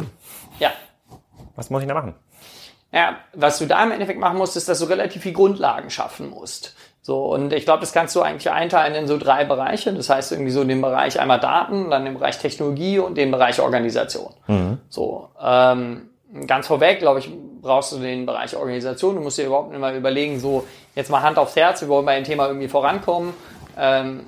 Ja. 0.60 0.70
Was 1.56 1.68
muss 1.68 1.82
ich 1.82 1.88
da 1.88 1.94
machen? 1.94 2.14
Ja, 2.92 3.16
was 3.34 3.58
du 3.58 3.66
da 3.66 3.82
im 3.82 3.90
Endeffekt 3.90 4.20
machen 4.20 4.38
musst, 4.38 4.56
ist, 4.56 4.68
dass 4.68 4.78
du 4.78 4.84
relativ 4.84 5.22
viel 5.22 5.32
Grundlagen 5.32 5.90
schaffen 5.90 6.30
musst. 6.30 6.76
So, 7.02 7.34
und 7.34 7.52
ich 7.52 7.64
glaube, 7.64 7.80
das 7.80 7.92
kannst 7.92 8.14
du 8.14 8.22
eigentlich 8.22 8.52
einteilen 8.52 8.94
in 8.94 9.08
so 9.08 9.18
drei 9.18 9.44
Bereiche. 9.44 9.92
Das 9.92 10.08
heißt 10.08 10.30
irgendwie 10.30 10.52
so 10.52 10.62
den 10.62 10.80
Bereich 10.80 11.18
einmal 11.18 11.40
Daten, 11.40 11.90
dann 11.90 12.04
den 12.04 12.14
Bereich 12.14 12.38
Technologie 12.38 13.00
und 13.00 13.16
den 13.18 13.32
Bereich 13.32 13.60
Organisation. 13.60 14.32
Mhm. 14.46 14.78
So, 14.88 15.28
ähm, 15.42 16.10
ganz 16.46 16.68
vorweg, 16.68 17.00
glaube 17.00 17.18
ich, 17.18 17.32
brauchst 17.60 17.92
du 17.92 17.98
den 17.98 18.26
Bereich 18.26 18.56
Organisation. 18.56 19.16
Du 19.16 19.22
musst 19.22 19.38
dir 19.38 19.46
überhaupt 19.46 19.70
nicht 19.70 19.80
mal 19.80 19.96
überlegen, 19.96 20.38
so 20.38 20.64
jetzt 20.94 21.10
mal 21.10 21.22
Hand 21.22 21.38
aufs 21.38 21.56
Herz, 21.56 21.80
wir 21.80 21.88
wollen 21.88 22.06
bei 22.06 22.16
dem 22.16 22.24
Thema 22.24 22.46
irgendwie 22.46 22.68
vorankommen. 22.68 23.34
Ähm, 23.78 24.26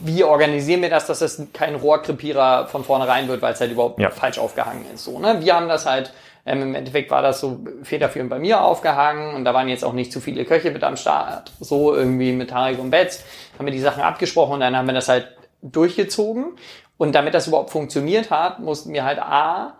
wie 0.00 0.24
organisieren 0.24 0.82
wir 0.82 0.90
das, 0.90 1.06
dass 1.06 1.20
das 1.20 1.42
kein 1.52 1.76
Rohrkrepierer 1.76 2.66
von 2.66 2.82
vornherein 2.82 3.28
wird, 3.28 3.40
weil 3.40 3.52
es 3.52 3.60
halt 3.60 3.70
überhaupt 3.70 4.00
ja. 4.00 4.10
falsch 4.10 4.38
aufgehangen 4.38 4.84
ist. 4.92 5.04
So, 5.04 5.18
ne? 5.18 5.40
Wir 5.40 5.54
haben 5.54 5.68
das 5.68 5.86
halt, 5.86 6.12
ähm, 6.44 6.62
im 6.62 6.74
Endeffekt 6.74 7.10
war 7.10 7.22
das 7.22 7.40
so 7.40 7.60
federführend 7.84 8.30
bei 8.30 8.38
mir 8.38 8.62
aufgehangen 8.62 9.34
und 9.34 9.44
da 9.44 9.54
waren 9.54 9.68
jetzt 9.68 9.84
auch 9.84 9.92
nicht 9.92 10.12
zu 10.12 10.20
viele 10.20 10.44
Köche 10.44 10.72
mit 10.72 10.82
am 10.82 10.96
Start. 10.96 11.52
So 11.60 11.94
irgendwie 11.94 12.32
mit 12.32 12.50
Tarek 12.50 12.80
und 12.80 12.90
Betz 12.90 13.22
haben 13.58 13.66
wir 13.66 13.72
die 13.72 13.80
Sachen 13.80 14.02
abgesprochen 14.02 14.54
und 14.54 14.60
dann 14.60 14.76
haben 14.76 14.86
wir 14.86 14.94
das 14.94 15.08
halt 15.08 15.28
durchgezogen. 15.62 16.56
Und 16.98 17.14
damit 17.14 17.34
das 17.34 17.46
überhaupt 17.46 17.70
funktioniert 17.70 18.30
hat, 18.30 18.58
mussten 18.58 18.92
wir 18.92 19.04
halt 19.04 19.20
A, 19.20 19.74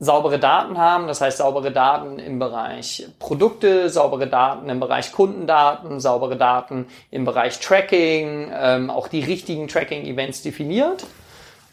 saubere 0.00 0.38
Daten 0.38 0.78
haben, 0.78 1.08
das 1.08 1.20
heißt 1.20 1.38
saubere 1.38 1.72
Daten 1.72 2.18
im 2.18 2.38
Bereich 2.38 3.06
Produkte, 3.18 3.90
saubere 3.90 4.28
Daten 4.28 4.68
im 4.68 4.78
Bereich 4.78 5.12
Kundendaten, 5.12 5.98
saubere 5.98 6.36
Daten 6.36 6.86
im 7.10 7.24
Bereich 7.24 7.58
Tracking, 7.58 8.52
ähm, 8.54 8.90
auch 8.90 9.08
die 9.08 9.24
richtigen 9.24 9.66
Tracking-Events 9.66 10.42
definiert. 10.42 11.04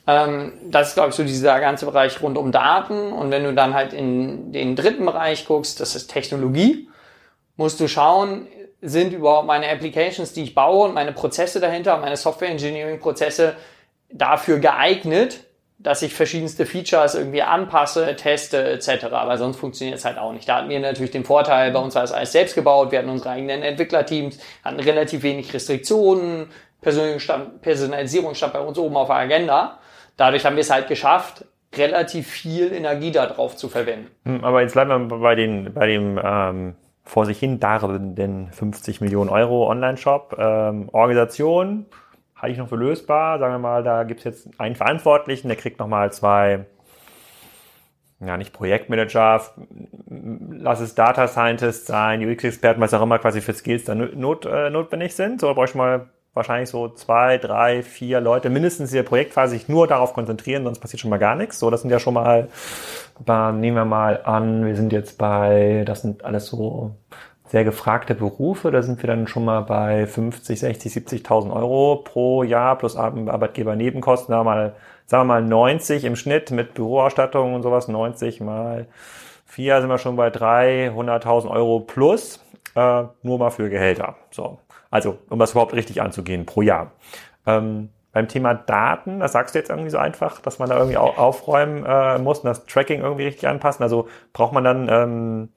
Ähm, 0.07 0.53
das 0.63 0.89
ist, 0.89 0.93
glaube 0.95 1.09
ich, 1.09 1.15
so 1.15 1.23
dieser 1.23 1.59
ganze 1.59 1.85
Bereich 1.85 2.21
rund 2.21 2.37
um 2.37 2.51
Daten. 2.51 3.11
Und 3.11 3.29
wenn 3.29 3.43
du 3.43 3.53
dann 3.53 3.73
halt 3.73 3.93
in 3.93 4.51
den 4.51 4.75
dritten 4.75 5.05
Bereich 5.05 5.45
guckst, 5.45 5.79
das 5.79 5.95
ist 5.95 6.07
Technologie, 6.07 6.89
musst 7.57 7.79
du 7.79 7.87
schauen, 7.87 8.47
sind 8.81 9.13
überhaupt 9.13 9.47
meine 9.47 9.69
Applications, 9.69 10.33
die 10.33 10.43
ich 10.43 10.55
baue 10.55 10.87
und 10.87 10.93
meine 10.93 11.11
Prozesse 11.11 11.59
dahinter, 11.59 11.97
meine 11.97 12.17
Software 12.17 12.49
Engineering 12.49 12.99
Prozesse 12.99 13.55
dafür 14.09 14.59
geeignet, 14.59 15.43
dass 15.77 16.01
ich 16.01 16.13
verschiedenste 16.13 16.65
Features 16.65 17.15
irgendwie 17.15 17.41
anpasse, 17.41 18.15
teste 18.15 18.63
etc. 18.71 19.05
Aber 19.11 19.37
sonst 19.37 19.57
funktioniert 19.57 19.97
es 19.97 20.05
halt 20.05 20.17
auch 20.17 20.31
nicht. 20.31 20.47
Da 20.47 20.57
hatten 20.57 20.69
wir 20.69 20.79
natürlich 20.79 21.11
den 21.11 21.25
Vorteil, 21.25 21.71
bei 21.71 21.79
uns 21.79 21.95
war 21.95 22.03
es 22.03 22.11
alles 22.11 22.31
selbst 22.31 22.55
gebaut, 22.55 22.91
wir 22.91 22.99
hatten 22.99 23.09
unsere 23.09 23.31
eigenen 23.31 23.61
Entwicklerteams, 23.61 24.39
hatten 24.63 24.79
relativ 24.79 25.23
wenig 25.23 25.53
Restriktionen, 25.53 26.47
Personalisierung 26.81 28.35
stand 28.35 28.53
bei 28.53 28.59
uns 28.59 28.77
oben 28.77 28.95
auf 28.95 29.07
der 29.07 29.17
Agenda. 29.17 29.79
Dadurch 30.17 30.45
haben 30.45 30.55
wir 30.55 30.61
es 30.61 30.69
halt 30.69 30.87
geschafft, 30.87 31.45
relativ 31.75 32.27
viel 32.27 32.71
Energie 32.71 33.11
darauf 33.11 33.55
zu 33.55 33.69
verwenden. 33.69 34.09
Hm, 34.23 34.43
aber 34.43 34.61
jetzt 34.61 34.73
bleiben 34.73 35.09
wir 35.09 35.17
bei, 35.17 35.35
den, 35.35 35.73
bei 35.73 35.87
dem 35.87 36.19
ähm, 36.23 36.75
vor 37.03 37.25
sich 37.25 37.39
hin 37.39 37.59
darbenden 37.59 38.51
50 38.51 39.01
Millionen 39.01 39.29
Euro 39.29 39.69
Online-Shop. 39.69 40.35
Ähm, 40.39 40.89
Organisation, 40.91 41.85
halte 42.35 42.53
ich 42.53 42.57
noch 42.57 42.69
für 42.69 42.75
lösbar. 42.75 43.39
Sagen 43.39 43.53
wir 43.53 43.59
mal, 43.59 43.83
da 43.83 44.03
gibt 44.03 44.19
es 44.19 44.23
jetzt 44.25 44.59
einen 44.59 44.75
Verantwortlichen, 44.75 45.47
der 45.47 45.57
kriegt 45.57 45.79
nochmal 45.79 46.11
zwei, 46.11 46.65
ja 48.19 48.37
nicht 48.37 48.53
Projektmanager, 48.53 49.41
lass 50.07 50.79
es 50.79 50.95
Data 50.95 51.27
Scientist 51.27 51.87
sein, 51.87 52.21
UX-Experten, 52.27 52.81
was 52.81 52.93
auch 52.93 53.01
immer 53.01 53.19
quasi 53.19 53.41
für 53.41 53.53
Skills 53.53 53.85
da 53.85 53.95
not, 53.95 54.45
äh, 54.45 54.69
notwendig 54.69 55.15
sind. 55.15 55.41
So, 55.41 55.47
da 55.47 55.53
brauche 55.53 55.65
ich 55.65 55.75
mal 55.75 56.09
wahrscheinlich 56.33 56.69
so 56.69 56.89
zwei, 56.89 57.37
drei, 57.37 57.81
vier 57.81 58.19
Leute 58.19 58.49
mindestens 58.49 58.91
in 58.91 58.97
der 58.97 59.03
Projektphase 59.03 59.53
sich 59.53 59.69
nur 59.69 59.87
darauf 59.87 60.13
konzentrieren, 60.13 60.65
sonst 60.65 60.79
passiert 60.79 60.99
schon 60.99 61.09
mal 61.09 61.17
gar 61.17 61.35
nichts. 61.35 61.59
So, 61.59 61.69
das 61.69 61.81
sind 61.81 61.89
ja 61.89 61.99
schon 61.99 62.13
mal, 62.13 62.49
nehmen 63.25 63.77
wir 63.77 63.85
mal 63.85 64.21
an, 64.23 64.65
wir 64.65 64.75
sind 64.75 64.91
jetzt 64.91 65.17
bei, 65.17 65.83
das 65.85 66.01
sind 66.01 66.25
alles 66.25 66.47
so 66.47 66.95
sehr 67.47 67.63
gefragte 67.63 68.15
Berufe. 68.15 68.71
Da 68.71 68.81
sind 68.81 69.01
wir 69.01 69.07
dann 69.07 69.27
schon 69.27 69.45
mal 69.45 69.61
bei 69.61 70.07
50, 70.07 70.59
60, 70.59 70.93
70.000 70.93 71.53
Euro 71.53 71.97
pro 72.03 72.43
Jahr 72.43 72.77
plus 72.77 72.95
Arbeitgebernebenkosten. 72.95 74.33
Da 74.33 74.43
mal, 74.43 74.75
sagen 75.05 75.27
wir 75.27 75.35
mal 75.35 75.43
90 75.43 76.05
im 76.05 76.15
Schnitt 76.15 76.51
mit 76.51 76.73
Büroausstattung 76.73 77.53
und 77.53 77.63
sowas. 77.63 77.87
90 77.87 78.41
mal 78.41 78.87
4 79.45 79.81
sind 79.81 79.89
wir 79.89 79.99
schon 79.99 80.15
bei 80.15 80.29
300.000 80.29 81.49
Euro 81.49 81.79
plus. 81.81 82.43
Äh, 82.75 83.03
nur 83.23 83.39
mal 83.39 83.51
für 83.51 83.69
Gehälter. 83.69 84.15
So. 84.31 84.59
Also, 84.89 85.17
um 85.29 85.39
das 85.39 85.51
überhaupt 85.51 85.73
richtig 85.73 86.01
anzugehen 86.01 86.45
pro 86.45 86.61
Jahr. 86.61 86.91
Ähm, 87.45 87.89
beim 88.11 88.29
Thema 88.29 88.53
Daten, 88.53 89.19
das 89.19 89.33
sagst 89.33 89.53
du 89.53 89.59
jetzt 89.59 89.69
irgendwie 89.69 89.89
so 89.89 89.97
einfach, 89.97 90.39
dass 90.39 90.57
man 90.57 90.69
da 90.69 90.77
irgendwie 90.77 90.97
aufräumen 90.97 91.85
äh, 91.85 92.17
muss 92.17 92.39
und 92.39 92.45
das 92.45 92.65
Tracking 92.65 93.01
irgendwie 93.01 93.25
richtig 93.25 93.47
anpassen. 93.47 93.83
Also 93.83 94.07
braucht 94.31 94.53
man 94.53 94.63
dann 94.63 94.87
ähm, 94.89 95.49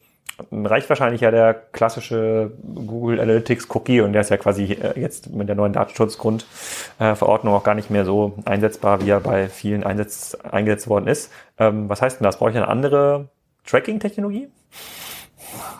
reicht 0.50 0.88
wahrscheinlich 0.88 1.20
ja 1.20 1.30
der 1.30 1.54
klassische 1.54 2.52
Google 2.62 3.20
Analytics 3.20 3.68
Cookie 3.74 4.00
und 4.00 4.12
der 4.12 4.22
ist 4.22 4.30
ja 4.30 4.36
quasi 4.36 4.72
äh, 4.72 4.98
jetzt 4.98 5.30
mit 5.30 5.48
der 5.48 5.56
neuen 5.56 5.72
Datenschutzgrundverordnung 5.72 7.54
auch 7.54 7.64
gar 7.64 7.74
nicht 7.74 7.90
mehr 7.90 8.04
so 8.04 8.34
einsetzbar, 8.44 9.04
wie 9.04 9.10
er 9.10 9.20
bei 9.20 9.48
vielen 9.48 9.84
Einsatz, 9.84 10.34
eingesetzt 10.34 10.88
worden 10.88 11.08
ist. 11.08 11.32
Ähm, 11.58 11.88
was 11.88 12.02
heißt 12.02 12.20
denn 12.20 12.24
das? 12.24 12.38
Brauche 12.38 12.50
ich 12.50 12.56
eine 12.56 12.68
andere 12.68 13.28
Tracking-Technologie? 13.66 14.48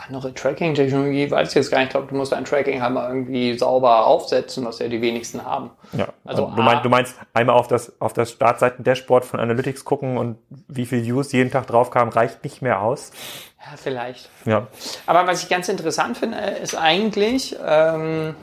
Andere 0.07 0.33
Tracking-Technologie, 0.33 1.31
weiß 1.31 1.51
ich 1.51 1.55
jetzt 1.55 1.71
gar 1.71 1.79
nicht. 1.79 1.89
Ich 1.89 1.93
glaube, 1.93 2.07
du 2.07 2.15
musst 2.15 2.33
dein 2.33 2.45
Tracking 2.45 2.81
halt 2.81 2.95
mal 2.95 3.09
irgendwie 3.09 3.57
sauber 3.59 4.07
aufsetzen, 4.07 4.65
was 4.65 4.79
ja 4.79 4.89
die 4.89 5.03
wenigsten 5.03 5.45
haben. 5.45 5.71
Ja, 5.93 6.09
also 6.25 6.51
du, 6.57 6.63
meinst, 6.63 6.85
du 6.85 6.89
meinst 6.89 7.17
einmal 7.35 7.57
auf 7.57 7.69
das, 7.69 8.01
auf 8.01 8.15
das 8.15 8.31
Startseiten-Dashboard 8.33 9.27
von 9.27 9.41
Analytics 9.41 9.85
gucken 9.85 10.17
und 10.17 10.39
wie 10.69 10.87
viel 10.87 11.05
Views 11.05 11.33
jeden 11.33 11.51
Tag 11.51 11.67
drauf 11.67 11.91
kamen, 11.91 12.11
reicht 12.11 12.43
nicht 12.45 12.63
mehr 12.63 12.81
aus. 12.81 13.13
Ja, 13.61 13.77
vielleicht. 13.77 14.29
Ja. 14.45 14.69
Aber 15.07 15.27
was 15.27 15.43
ich 15.43 15.49
ganz 15.49 15.69
interessant 15.69 16.17
finde, 16.17 16.39
ist 16.39 16.77
eigentlich, 16.77 17.57
ähm, 17.65 18.35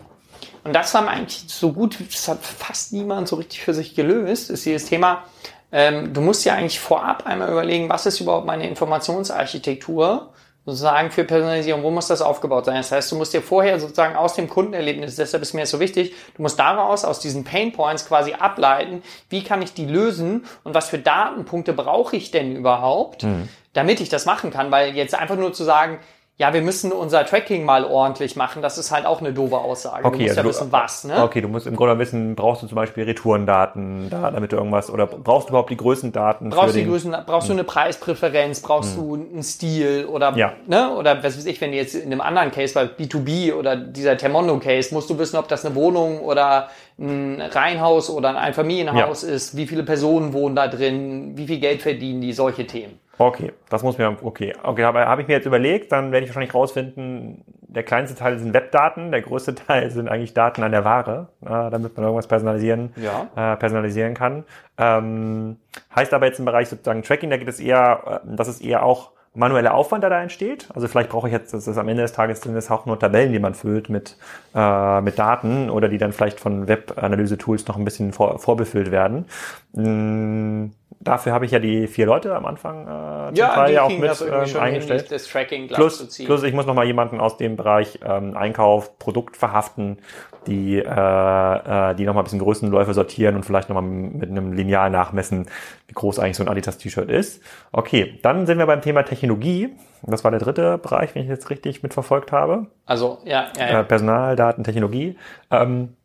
und 0.63 0.73
das 0.73 0.93
haben 0.93 1.07
eigentlich 1.07 1.45
so 1.47 1.71
gut, 1.71 1.97
das 2.11 2.27
hat 2.27 2.43
fast 2.43 2.93
niemand 2.93 3.27
so 3.27 3.37
richtig 3.37 3.61
für 3.61 3.73
sich 3.73 3.95
gelöst, 3.95 4.49
ist 4.49 4.65
dieses 4.65 4.85
Thema, 4.85 5.23
ähm, 5.71 6.13
du 6.13 6.21
musst 6.21 6.45
ja 6.45 6.53
eigentlich 6.53 6.79
vorab 6.79 7.25
einmal 7.25 7.49
überlegen, 7.49 7.89
was 7.89 8.05
ist 8.05 8.19
überhaupt 8.19 8.45
meine 8.45 8.67
Informationsarchitektur 8.67 10.31
sozusagen 10.65 11.11
für 11.11 11.23
Personalisierung, 11.23 11.83
wo 11.83 11.91
muss 11.91 12.07
das 12.07 12.21
aufgebaut 12.21 12.65
sein? 12.65 12.77
Das 12.77 12.91
heißt, 12.91 13.11
du 13.11 13.15
musst 13.15 13.33
dir 13.33 13.41
vorher 13.41 13.79
sozusagen 13.79 14.15
aus 14.15 14.33
dem 14.33 14.49
Kundenerlebnis, 14.49 15.15
deshalb 15.15 15.43
ist 15.43 15.53
mir 15.53 15.61
das 15.61 15.71
so 15.71 15.79
wichtig, 15.79 16.13
du 16.35 16.41
musst 16.41 16.57
daraus, 16.59 17.05
aus 17.05 17.19
diesen 17.19 17.43
Pain 17.43 17.71
Points 17.71 18.07
quasi 18.07 18.33
ableiten, 18.33 19.03
wie 19.29 19.43
kann 19.43 19.61
ich 19.61 19.73
die 19.73 19.85
lösen 19.85 20.45
und 20.63 20.73
was 20.73 20.89
für 20.89 20.97
Datenpunkte 20.97 21.73
brauche 21.73 22.15
ich 22.15 22.31
denn 22.31 22.55
überhaupt, 22.55 23.23
mhm. 23.23 23.47
Damit 23.75 23.99
ich 24.01 24.09
das 24.09 24.25
machen 24.25 24.49
kann, 24.49 24.71
weil 24.71 24.95
jetzt 24.95 25.13
einfach 25.13 25.35
nur 25.35 25.53
zu 25.53 25.63
sagen, 25.63 25.99
ja, 26.37 26.53
wir 26.53 26.61
müssen 26.61 26.91
unser 26.91 27.25
Tracking 27.25 27.63
mal 27.63 27.85
ordentlich 27.85 28.35
machen. 28.35 28.61
Das 28.61 28.77
ist 28.77 28.91
halt 28.91 29.05
auch 29.05 29.21
eine 29.21 29.31
doofe 29.31 29.57
Aussage. 29.57 30.03
Okay, 30.03 30.17
du 30.17 30.23
musst 30.23 30.37
also 30.37 30.41
ja 30.41 30.47
wissen, 30.49 30.71
was. 30.71 31.03
Ne? 31.05 31.23
Okay, 31.23 31.39
du 31.39 31.47
musst 31.47 31.65
im 31.65 31.77
Grunde 31.77 31.97
wissen, 31.97 32.35
brauchst 32.35 32.61
du 32.61 32.67
zum 32.67 32.75
Beispiel 32.75 33.05
Retourendaten, 33.05 34.09
da, 34.09 34.31
damit 34.31 34.51
du 34.51 34.57
irgendwas, 34.57 34.89
oder 34.89 35.07
brauchst 35.07 35.47
du 35.47 35.51
überhaupt 35.51 35.69
die 35.69 35.77
Größendaten? 35.77 36.49
Brauchst, 36.49 36.75
du 36.75 36.79
die 36.79 36.85
Größen, 36.85 37.15
brauchst 37.25 37.47
hm. 37.47 37.55
du 37.55 37.61
eine 37.61 37.63
Preispräferenz, 37.63 38.59
brauchst 38.59 38.97
hm. 38.97 39.01
du 39.01 39.13
einen 39.13 39.43
Stil 39.43 40.07
oder, 40.11 40.35
ja. 40.35 40.51
ne? 40.67 40.93
oder 40.95 41.23
was 41.23 41.37
weiß 41.37 41.45
ich, 41.45 41.61
wenn 41.61 41.71
du 41.71 41.77
jetzt 41.77 41.95
in 41.95 42.11
einem 42.11 42.19
anderen 42.19 42.51
Case, 42.51 42.73
bei 42.73 42.83
B2B 42.83 43.53
oder 43.53 43.77
dieser 43.77 44.17
Termondo-Case, 44.17 44.93
musst 44.93 45.09
du 45.09 45.17
wissen, 45.17 45.37
ob 45.37 45.47
das 45.47 45.65
eine 45.65 45.73
Wohnung 45.73 46.19
oder 46.19 46.67
ein 46.99 47.41
Reihenhaus 47.41 48.09
oder 48.09 48.27
ein 48.29 48.37
Einfamilienhaus 48.37 49.21
ja. 49.21 49.29
ist, 49.29 49.55
wie 49.55 49.67
viele 49.67 49.83
Personen 49.83 50.33
wohnen 50.33 50.57
da 50.57 50.67
drin, 50.67 51.37
wie 51.37 51.47
viel 51.47 51.59
Geld 51.59 51.81
verdienen 51.81 52.19
die, 52.19 52.33
solche 52.33 52.67
Themen. 52.67 52.99
Okay, 53.17 53.53
das 53.69 53.81
muss 53.83 53.97
mir, 53.97 54.15
okay, 54.23 54.53
okay, 54.63 54.83
aber 54.83 55.05
habe 55.05 55.21
ich 55.21 55.27
mir 55.27 55.35
jetzt 55.35 55.45
überlegt, 55.45 55.91
dann 55.91 56.11
werde 56.11 56.25
ich 56.25 56.29
wahrscheinlich 56.29 56.53
rausfinden, 56.53 57.43
der 57.61 57.83
kleinste 57.83 58.17
Teil 58.17 58.37
sind 58.39 58.53
Webdaten, 58.53 59.11
der 59.11 59.21
größte 59.21 59.55
Teil 59.67 59.91
sind 59.91 60.09
eigentlich 60.09 60.33
Daten 60.33 60.63
an 60.63 60.71
der 60.71 60.83
Ware, 60.83 61.29
äh, 61.41 61.47
damit 61.47 61.95
man 61.95 62.03
irgendwas 62.03 62.27
personalisieren, 62.27 62.93
ja. 62.97 63.53
äh, 63.53 63.57
personalisieren 63.57 64.13
kann. 64.13 64.43
Ähm, 64.77 65.57
heißt 65.95 66.13
aber 66.13 66.25
jetzt 66.25 66.39
im 66.39 66.45
Bereich 66.45 66.69
sozusagen 66.69 67.03
Tracking, 67.03 67.29
da 67.29 67.37
geht 67.37 67.47
es 67.47 67.59
eher, 67.59 68.21
äh, 68.25 68.35
das 68.35 68.47
ist 68.47 68.61
eher 68.61 68.83
auch 68.83 69.11
manueller 69.35 69.73
Aufwand, 69.73 70.03
der 70.03 70.09
da 70.09 70.21
entsteht. 70.21 70.69
Also 70.73 70.87
vielleicht 70.87 71.09
brauche 71.09 71.27
ich 71.27 71.33
jetzt, 71.33 71.53
das 71.53 71.67
ist 71.67 71.77
am 71.77 71.87
Ende 71.87 72.01
des 72.01 72.13
Tages 72.13 72.41
sind 72.41 72.55
es 72.55 72.71
auch 72.71 72.85
nur 72.85 72.97
Tabellen, 72.97 73.31
die 73.31 73.39
man 73.39 73.53
füllt 73.53 73.89
mit, 73.89 74.17
äh, 74.55 75.01
mit 75.01 75.19
Daten 75.19 75.69
oder 75.69 75.89
die 75.89 75.97
dann 75.97 76.13
vielleicht 76.13 76.39
von 76.39 76.67
Web-Analyse-Tools 76.67 77.67
noch 77.67 77.77
ein 77.77 77.85
bisschen 77.85 78.13
vor, 78.13 78.39
vorbefüllt 78.39 78.91
werden. 78.91 79.25
Mm, 79.73 80.67
dafür 81.05 81.33
habe 81.33 81.45
ich 81.45 81.51
ja 81.51 81.59
die 81.59 81.87
vier 81.87 82.05
Leute 82.05 82.35
am 82.35 82.45
Anfang 82.45 82.87
äh, 82.87 83.37
ja, 83.37 83.53
Teil 83.53 83.73
ja 83.73 83.83
auch 83.83 83.89
mit 83.89 84.21
ähm, 84.21 84.59
eingestellt. 84.59 85.11
das 85.11 85.27
Tracking 85.27 85.67
plus, 85.67 86.17
plus 86.25 86.43
ich 86.43 86.53
muss 86.53 86.65
noch 86.65 86.73
mal 86.73 86.85
jemanden 86.85 87.19
aus 87.19 87.37
dem 87.37 87.55
Bereich 87.55 87.99
ähm, 88.03 88.35
Einkauf, 88.35 88.97
Produkt 88.97 89.37
verhaften, 89.37 89.99
die, 90.47 90.77
äh, 90.77 90.81
äh, 90.81 91.95
die 91.95 92.05
noch 92.05 92.13
mal 92.13 92.21
ein 92.21 92.23
bisschen 92.23 92.39
Größenläufe 92.39 92.93
sortieren 92.93 93.35
und 93.35 93.43
vielleicht 93.43 93.69
noch 93.69 93.75
mal 93.75 93.81
mit 93.81 94.29
einem 94.29 94.53
Lineal 94.53 94.89
nachmessen, 94.89 95.47
wie 95.87 95.93
groß 95.93 96.19
eigentlich 96.19 96.37
so 96.37 96.43
ein 96.43 96.49
Adidas 96.49 96.77
T-Shirt 96.77 97.09
ist. 97.09 97.41
Okay, 97.71 98.19
dann 98.21 98.45
sind 98.45 98.57
wir 98.57 98.65
beim 98.65 98.81
Thema 98.81 99.03
Technologie. 99.03 99.75
Das 100.03 100.23
war 100.23 100.31
der 100.31 100.39
dritte 100.39 100.77
Bereich, 100.77 101.15
wenn 101.15 101.23
ich 101.23 101.29
jetzt 101.29 101.49
richtig 101.49 101.83
mitverfolgt 101.83 102.31
habe. 102.31 102.67
Also 102.85 103.19
ja, 103.25 103.47
ja, 103.57 103.67
ja. 103.67 103.79
Äh, 103.81 103.83
Personal, 103.83 104.35
Daten, 104.35 104.63
Technologie. 104.63 105.17
Ähm, 105.51 105.95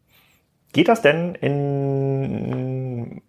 geht 0.73 0.89
das 0.89 1.03
denn 1.03 1.35
in 1.35 3.23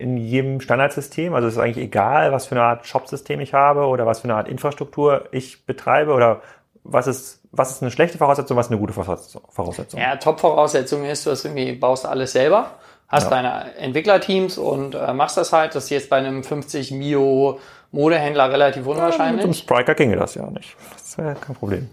in 0.00 0.16
jedem 0.16 0.60
Standardsystem? 0.60 1.34
Also 1.34 1.46
es 1.46 1.54
ist 1.54 1.60
eigentlich 1.60 1.84
egal, 1.84 2.32
was 2.32 2.46
für 2.46 2.54
eine 2.54 2.64
Art 2.64 2.86
Shop-System 2.86 3.40
ich 3.40 3.52
habe 3.54 3.82
oder 3.82 4.06
was 4.06 4.20
für 4.20 4.24
eine 4.24 4.34
Art 4.34 4.48
Infrastruktur 4.48 5.28
ich 5.30 5.66
betreibe 5.66 6.12
oder 6.12 6.40
was 6.82 7.06
ist, 7.06 7.42
was 7.52 7.70
ist 7.70 7.82
eine 7.82 7.90
schlechte 7.90 8.16
Voraussetzung, 8.16 8.56
was 8.56 8.66
ist 8.66 8.72
eine 8.72 8.80
gute 8.80 8.94
Voraussetzung? 8.94 10.00
Ja, 10.00 10.16
Top-Voraussetzung 10.16 11.04
ist, 11.04 11.26
du 11.26 11.30
hast 11.30 11.44
irgendwie, 11.44 11.72
baust 11.72 12.06
alles 12.06 12.32
selber, 12.32 12.70
hast 13.08 13.24
ja. 13.24 13.30
deine 13.30 13.76
Entwicklerteams 13.76 14.56
und 14.56 14.94
äh, 14.94 15.12
machst 15.12 15.36
das 15.36 15.52
halt. 15.52 15.74
Das 15.74 15.84
ist 15.84 15.90
jetzt 15.90 16.08
bei 16.08 16.16
einem 16.16 16.42
50 16.42 16.92
Mio 16.92 17.60
Modehändler 17.92 18.50
relativ 18.50 18.86
unwahrscheinlich. 18.86 19.42
Ja, 19.42 19.46
mit 19.48 19.54
dem 19.54 19.54
Spriker 19.54 19.94
ginge 19.94 20.16
das 20.16 20.34
ja 20.34 20.48
nicht. 20.50 20.76
Das 20.92 21.18
wäre 21.18 21.34
kein 21.34 21.56
Problem. 21.56 21.90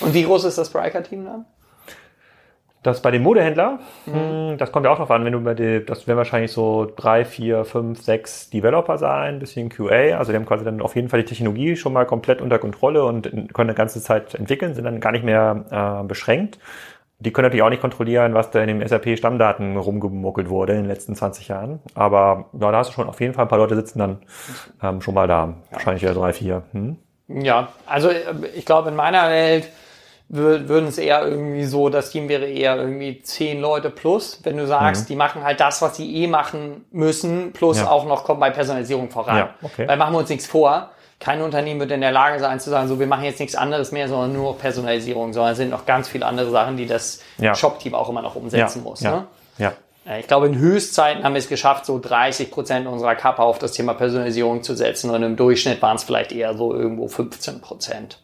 Und 0.00 0.14
wie 0.14 0.24
groß 0.24 0.44
ist 0.44 0.58
das 0.58 0.68
Spriker-Team 0.68 1.24
dann? 1.24 1.46
Das 2.84 3.00
bei 3.00 3.10
dem 3.10 3.22
Modehändler, 3.22 3.78
mhm. 4.04 4.58
das 4.58 4.70
kommt 4.70 4.84
ja 4.84 4.92
auch 4.92 4.98
drauf 4.98 5.10
an, 5.10 5.24
wenn 5.24 5.32
du 5.32 5.40
bei 5.40 5.54
dem, 5.54 5.86
das 5.86 6.06
werden 6.06 6.18
wahrscheinlich 6.18 6.52
so 6.52 6.86
drei, 6.94 7.24
vier, 7.24 7.64
fünf, 7.64 8.02
sechs 8.02 8.50
Developer 8.50 8.98
sein, 8.98 9.38
bisschen 9.38 9.70
QA, 9.70 10.18
also 10.18 10.32
die 10.32 10.36
haben 10.36 10.44
quasi 10.44 10.66
dann 10.66 10.82
auf 10.82 10.94
jeden 10.94 11.08
Fall 11.08 11.20
die 11.20 11.26
Technologie 11.26 11.76
schon 11.76 11.94
mal 11.94 12.04
komplett 12.04 12.42
unter 12.42 12.58
Kontrolle 12.58 13.04
und 13.04 13.22
können 13.54 13.70
eine 13.70 13.74
ganze 13.74 14.02
Zeit 14.02 14.34
entwickeln, 14.34 14.74
sind 14.74 14.84
dann 14.84 15.00
gar 15.00 15.12
nicht 15.12 15.24
mehr 15.24 16.02
äh, 16.02 16.06
beschränkt. 16.06 16.58
Die 17.20 17.32
können 17.32 17.46
natürlich 17.46 17.62
auch 17.62 17.70
nicht 17.70 17.80
kontrollieren, 17.80 18.34
was 18.34 18.50
da 18.50 18.60
in 18.60 18.78
den 18.78 18.86
SAP-Stammdaten 18.86 19.78
rumgemuckelt 19.78 20.50
wurde 20.50 20.74
in 20.74 20.80
den 20.80 20.88
letzten 20.88 21.14
20 21.14 21.48
Jahren. 21.48 21.80
Aber 21.94 22.50
ja, 22.52 22.70
da 22.70 22.78
hast 22.78 22.90
du 22.90 22.92
schon 22.92 23.08
auf 23.08 23.18
jeden 23.20 23.32
Fall 23.32 23.46
ein 23.46 23.48
paar 23.48 23.58
Leute 23.58 23.76
sitzen 23.76 23.98
dann 23.98 24.18
ähm, 24.82 25.00
schon 25.00 25.14
mal 25.14 25.26
da. 25.26 25.46
Ja. 25.46 25.54
Wahrscheinlich 25.70 26.02
ja 26.02 26.12
drei, 26.12 26.34
vier. 26.34 26.64
Hm? 26.72 26.98
Ja, 27.28 27.68
also 27.86 28.10
äh, 28.10 28.34
ich 28.54 28.66
glaube, 28.66 28.90
in 28.90 28.96
meiner 28.96 29.30
Welt 29.30 29.70
würden 30.28 30.88
es 30.88 30.98
eher 30.98 31.26
irgendwie 31.26 31.64
so, 31.64 31.90
das 31.90 32.10
Team 32.10 32.28
wäre 32.28 32.46
eher 32.46 32.76
irgendwie 32.76 33.20
zehn 33.22 33.60
Leute 33.60 33.90
plus, 33.90 34.40
wenn 34.42 34.56
du 34.56 34.66
sagst, 34.66 35.02
mhm. 35.02 35.06
die 35.08 35.16
machen 35.16 35.44
halt 35.44 35.60
das, 35.60 35.82
was 35.82 35.96
sie 35.96 36.22
eh 36.22 36.26
machen 36.26 36.84
müssen, 36.90 37.52
plus 37.52 37.78
ja. 37.78 37.90
auch 37.90 38.06
noch 38.06 38.24
kommt 38.24 38.40
bei 38.40 38.50
Personalisierung 38.50 39.10
voran. 39.10 39.36
Ja, 39.36 39.54
okay. 39.62 39.86
Weil 39.86 39.96
machen 39.96 40.14
wir 40.14 40.18
uns 40.18 40.30
nichts 40.30 40.46
vor. 40.46 40.90
Kein 41.20 41.40
Unternehmen 41.40 41.78
wird 41.78 41.92
in 41.92 42.00
der 42.00 42.10
Lage 42.10 42.40
sein 42.40 42.58
zu 42.58 42.70
sagen, 42.70 42.88
so 42.88 42.98
wir 42.98 43.06
machen 43.06 43.24
jetzt 43.24 43.38
nichts 43.38 43.54
anderes 43.54 43.92
mehr, 43.92 44.08
sondern 44.08 44.32
nur 44.32 44.58
Personalisierung, 44.58 45.32
sondern 45.32 45.52
es 45.52 45.58
sind 45.58 45.70
noch 45.70 45.86
ganz 45.86 46.08
viele 46.08 46.26
andere 46.26 46.50
Sachen, 46.50 46.76
die 46.76 46.86
das 46.86 47.20
ja. 47.38 47.54
Shop-Team 47.54 47.94
auch 47.94 48.08
immer 48.08 48.22
noch 48.22 48.34
umsetzen 48.34 48.82
muss. 48.82 49.02
Ne? 49.02 49.26
Ja. 49.58 49.72
Äh, 50.06 50.20
ich 50.20 50.26
glaube, 50.26 50.46
in 50.46 50.58
Höchstzeiten 50.58 51.24
haben 51.24 51.34
wir 51.34 51.38
es 51.38 51.48
geschafft, 51.48 51.86
so 51.86 51.98
30 51.98 52.50
Prozent 52.50 52.86
unserer 52.86 53.14
Kappa 53.14 53.42
auf 53.42 53.58
das 53.58 53.72
Thema 53.72 53.94
Personalisierung 53.94 54.62
zu 54.62 54.74
setzen 54.74 55.10
und 55.10 55.22
im 55.22 55.36
Durchschnitt 55.36 55.80
waren 55.82 55.96
es 55.96 56.04
vielleicht 56.04 56.32
eher 56.32 56.54
so 56.56 56.74
irgendwo 56.74 57.08
15 57.08 57.60
Prozent. 57.60 58.18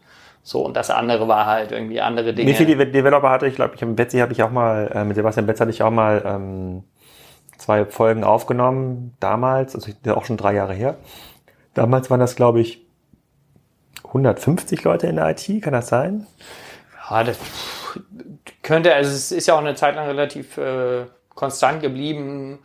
So, 0.51 0.63
und 0.67 0.75
das 0.75 0.91
andere 0.91 1.29
war 1.29 1.47
halt 1.47 1.71
irgendwie 1.71 2.01
andere 2.01 2.35
Dinge. 2.35 2.51
Wie 2.51 2.55
viele 2.55 2.85
Developer 2.85 3.31
hatte 3.31 3.47
ich? 3.47 3.55
glaube, 3.55 3.77
ich 3.77 3.83
mit 3.83 3.95
Betsy 3.95 4.19
habe 4.19 4.33
ich 4.33 4.43
auch 4.43 4.51
mal, 4.51 4.91
äh, 4.93 5.05
mit 5.05 5.15
Sebastian 5.15 5.47
Betz 5.47 5.61
hatte 5.61 5.71
ich 5.71 5.81
auch 5.85 5.93
mal 5.93 6.25
ähm, 6.27 6.83
zwei 7.57 7.85
Folgen 7.85 8.25
aufgenommen, 8.25 9.15
damals, 9.21 9.77
also 9.77 9.93
auch 10.13 10.25
schon 10.25 10.37
drei 10.37 10.55
Jahre 10.55 10.73
her. 10.73 10.97
Damals 11.75 12.11
waren 12.11 12.19
das, 12.19 12.35
glaube 12.35 12.61
ich, 12.61 12.85
150 14.03 14.83
Leute 14.83 15.07
in 15.07 15.17
der 15.17 15.31
IT, 15.31 15.63
kann 15.63 15.73
das 15.73 15.87
sein? 15.87 16.27
Ja, 17.09 17.23
das 17.23 17.39
könnte, 18.65 18.93
also 18.93 19.09
es 19.09 19.31
ist 19.31 19.47
ja 19.47 19.55
auch 19.55 19.61
eine 19.61 19.77
Zeit 19.77 19.95
lang 19.95 20.09
relativ 20.09 20.59
äh, 20.59 21.05
konstant 21.37 21.81
geblieben. 21.81 22.59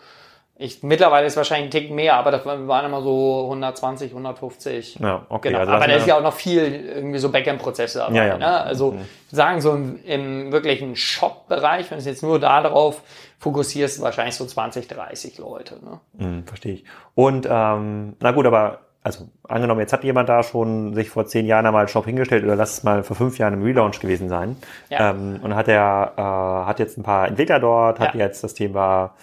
Ich, 0.57 0.83
mittlerweile 0.83 1.27
ist 1.27 1.35
wahrscheinlich 1.35 1.67
ein 1.67 1.71
Tick 1.71 1.91
mehr, 1.91 2.15
aber 2.15 2.31
das 2.31 2.45
waren 2.45 2.85
immer 2.85 3.01
so 3.01 3.43
120, 3.43 4.11
150. 4.11 4.99
Ja, 4.99 5.25
okay. 5.27 5.49
Genau. 5.49 5.59
Also 5.59 5.71
aber 5.73 5.87
da 5.87 5.95
ist 5.95 6.07
ja 6.07 6.17
auch 6.17 6.21
noch 6.21 6.33
viel 6.33 6.91
irgendwie 6.95 7.19
so 7.19 7.29
Backend-Prozesse 7.29 7.99
dabei. 7.99 8.15
Ja, 8.15 8.25
ja. 8.25 8.37
Ne? 8.37 8.47
Also 8.47 8.91
mhm. 8.91 9.01
sagen 9.31 9.59
so 9.59 9.73
im, 9.73 9.99
im 10.05 10.51
wirklichen 10.53 10.95
Shop-Bereich, 10.95 11.91
wenn 11.91 11.99
du 11.99 12.05
jetzt 12.05 12.23
nur 12.23 12.39
darauf 12.39 13.01
fokussierst, 13.37 14.01
wahrscheinlich 14.01 14.35
so 14.35 14.45
20, 14.45 14.87
30 14.87 15.37
Leute. 15.39 15.75
Ne? 15.83 15.99
Mhm, 16.13 16.43
verstehe 16.45 16.75
ich. 16.75 16.85
Und 17.15 17.45
ähm, 17.51 18.15
na 18.21 18.31
gut, 18.31 18.45
aber 18.45 18.79
also 19.05 19.27
angenommen, 19.47 19.81
jetzt 19.81 19.93
hat 19.93 20.03
jemand 20.03 20.29
da 20.29 20.41
schon 20.41 20.95
sich 20.95 21.11
vor 21.11 21.27
zehn 21.27 21.45
Jahren 21.45 21.65
einmal 21.65 21.81
einen 21.81 21.89
Shop 21.89 22.05
hingestellt 22.05 22.43
oder 22.43 22.55
lass 22.55 22.77
es 22.77 22.83
mal 22.83 23.03
vor 23.03 23.15
fünf 23.15 23.37
Jahren 23.37 23.53
im 23.53 23.61
Relaunch 23.61 23.99
gewesen 23.99 24.29
sein. 24.29 24.55
Ja. 24.89 25.11
Ähm, 25.11 25.41
und 25.43 25.53
hat 25.53 25.67
er 25.67 26.13
äh, 26.17 26.21
hat 26.67 26.79
jetzt 26.79 26.97
ein 26.97 27.03
paar 27.03 27.27
Entwickler 27.27 27.59
dort, 27.59 27.99
hat 27.99 28.15
ja. 28.15 28.21
jetzt 28.21 28.43
das 28.43 28.55
Thema 28.55 29.13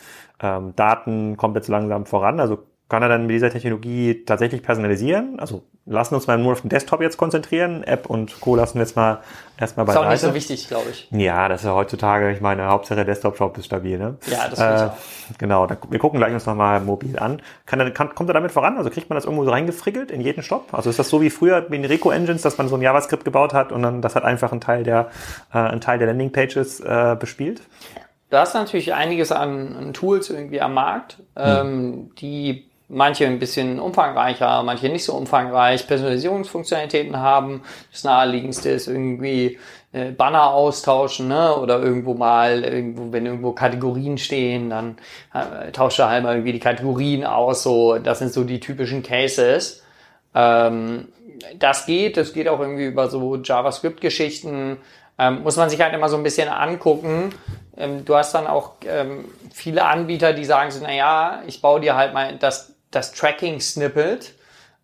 ähm, 0.42 0.74
Daten 0.76 1.36
kommt 1.36 1.56
jetzt 1.56 1.68
langsam 1.68 2.06
voran. 2.06 2.40
Also 2.40 2.58
kann 2.92 3.02
er 3.02 3.08
dann 3.08 3.22
mit 3.22 3.30
dieser 3.30 3.48
Technologie 3.48 4.22
tatsächlich 4.26 4.62
personalisieren? 4.62 5.40
Also 5.40 5.62
lassen 5.86 6.14
uns 6.14 6.26
mal 6.26 6.36
nur 6.36 6.52
auf 6.52 6.60
den 6.60 6.68
Desktop 6.68 7.00
jetzt 7.00 7.16
konzentrieren. 7.16 7.82
App 7.84 8.04
und 8.04 8.38
Co. 8.42 8.54
lassen 8.54 8.74
wir 8.74 8.82
jetzt 8.82 8.96
mal 8.96 9.20
erstmal 9.58 9.86
bei. 9.86 9.92
Ist 9.92 9.98
auch 9.98 10.10
nicht 10.10 10.20
so 10.20 10.34
wichtig, 10.34 10.68
glaube 10.68 10.90
ich. 10.90 11.08
Ja, 11.10 11.48
das 11.48 11.62
ist 11.62 11.66
ja 11.66 11.74
heutzutage, 11.74 12.30
ich 12.32 12.42
meine, 12.42 12.66
Hauptsache 12.66 13.06
Desktop-Shop 13.06 13.56
ist 13.56 13.64
stabil, 13.64 13.98
ne? 13.98 14.18
Ja, 14.26 14.46
das 14.46 14.58
äh, 14.60 14.90
Genau, 15.38 15.66
da, 15.66 15.78
wir 15.88 15.98
gucken 15.98 16.18
gleich 16.18 16.34
uns 16.34 16.44
nochmal 16.44 16.80
mobil 16.80 17.18
an. 17.18 17.40
Kann, 17.64 17.80
er, 17.80 17.90
kann, 17.92 18.14
kommt 18.14 18.28
er 18.28 18.34
damit 18.34 18.52
voran? 18.52 18.76
Also 18.76 18.90
kriegt 18.90 19.08
man 19.08 19.16
das 19.16 19.24
irgendwo 19.24 19.44
so 19.44 19.50
reingefrickelt 19.50 20.10
in 20.10 20.20
jeden 20.20 20.42
Shop? 20.42 20.68
Also 20.72 20.90
ist 20.90 20.98
das 20.98 21.08
so 21.08 21.22
wie 21.22 21.30
früher 21.30 21.62
mit 21.62 21.72
den 21.72 21.86
Rico-Engines, 21.86 22.42
dass 22.42 22.58
man 22.58 22.68
so 22.68 22.76
ein 22.76 22.82
JavaScript 22.82 23.24
gebaut 23.24 23.54
hat 23.54 23.72
und 23.72 23.82
dann 23.82 24.02
das 24.02 24.14
hat 24.16 24.24
einfach 24.24 24.52
ein 24.52 24.60
Teil 24.60 24.82
der, 24.82 25.08
äh, 25.52 25.58
ein 25.58 25.80
Teil 25.80 25.98
der 25.98 26.08
Landing-Pages 26.08 26.80
äh, 26.80 27.16
bespielt? 27.18 27.62
Du 28.32 28.38
hast 28.38 28.54
natürlich 28.54 28.94
einiges 28.94 29.30
an, 29.30 29.76
an 29.76 29.92
Tools 29.92 30.30
irgendwie 30.30 30.62
am 30.62 30.72
Markt, 30.72 31.18
hm. 31.36 31.44
ähm, 31.44 32.10
die 32.18 32.64
manche 32.88 33.26
ein 33.26 33.38
bisschen 33.38 33.78
umfangreicher, 33.78 34.62
manche 34.62 34.88
nicht 34.88 35.04
so 35.04 35.12
umfangreich 35.12 35.86
Personalisierungsfunktionalitäten 35.86 37.18
haben. 37.18 37.60
Das 37.90 38.04
naheliegendste 38.04 38.70
ist 38.70 38.86
irgendwie 38.86 39.58
äh, 39.92 40.12
Banner 40.12 40.46
austauschen, 40.46 41.28
ne? 41.28 41.54
Oder 41.58 41.82
irgendwo 41.82 42.14
mal, 42.14 42.64
irgendwo, 42.64 43.12
wenn 43.12 43.26
irgendwo 43.26 43.52
Kategorien 43.52 44.16
stehen, 44.16 44.70
dann 44.70 44.96
äh, 45.34 45.70
tauscht 45.70 45.98
er 45.98 46.08
halt 46.08 46.22
mal 46.22 46.36
irgendwie 46.36 46.54
die 46.54 46.58
Kategorien 46.58 47.26
aus. 47.26 47.62
So, 47.62 47.98
das 47.98 48.20
sind 48.20 48.32
so 48.32 48.44
die 48.44 48.60
typischen 48.60 49.02
Cases. 49.02 49.82
Ähm, 50.34 51.08
das 51.58 51.84
geht, 51.84 52.16
das 52.16 52.32
geht 52.32 52.48
auch 52.48 52.60
irgendwie 52.60 52.86
über 52.86 53.10
so 53.10 53.36
JavaScript-Geschichten. 53.36 54.78
Ähm, 55.18 55.42
muss 55.42 55.56
man 55.56 55.70
sich 55.70 55.80
halt 55.80 55.94
immer 55.94 56.08
so 56.08 56.16
ein 56.16 56.22
bisschen 56.22 56.48
angucken. 56.48 57.34
Ähm, 57.76 58.04
du 58.04 58.16
hast 58.16 58.34
dann 58.34 58.46
auch 58.46 58.72
ähm, 58.86 59.26
viele 59.52 59.84
Anbieter, 59.84 60.32
die 60.32 60.44
sagen 60.44 60.70
so, 60.70 60.80
na 60.82 60.92
ja, 60.92 61.42
ich 61.46 61.60
baue 61.60 61.80
dir 61.80 61.96
halt 61.96 62.14
mal 62.14 62.36
das, 62.36 62.74
das 62.90 63.12
Tracking-Snippet, 63.12 64.34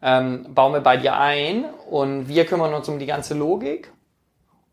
ähm, 0.02 0.54
bauen 0.54 0.72
wir 0.72 0.80
bei 0.80 0.96
dir 0.96 1.16
ein 1.16 1.64
und 1.90 2.28
wir 2.28 2.46
kümmern 2.46 2.74
uns 2.74 2.88
um 2.88 2.98
die 2.98 3.06
ganze 3.06 3.34
Logik 3.34 3.92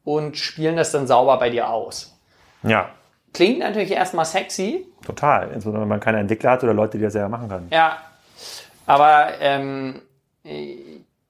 und 0.03 0.37
spielen 0.37 0.75
das 0.75 0.91
dann 0.91 1.07
sauber 1.07 1.37
bei 1.37 1.49
dir 1.49 1.69
aus. 1.69 2.17
Ja. 2.63 2.89
Klingt 3.33 3.59
natürlich 3.59 3.91
erstmal 3.91 4.25
sexy. 4.25 4.87
Total, 5.05 5.47
insbesondere 5.47 5.81
wenn 5.81 5.89
man 5.89 5.99
keine 5.99 6.19
Entwickler 6.19 6.51
hat 6.51 6.63
oder 6.63 6.73
Leute, 6.73 6.97
die 6.97 7.03
das 7.03 7.13
selber 7.13 7.29
machen 7.29 7.49
können. 7.49 7.67
Ja, 7.71 7.97
aber 8.85 9.29
ähm, 9.41 10.01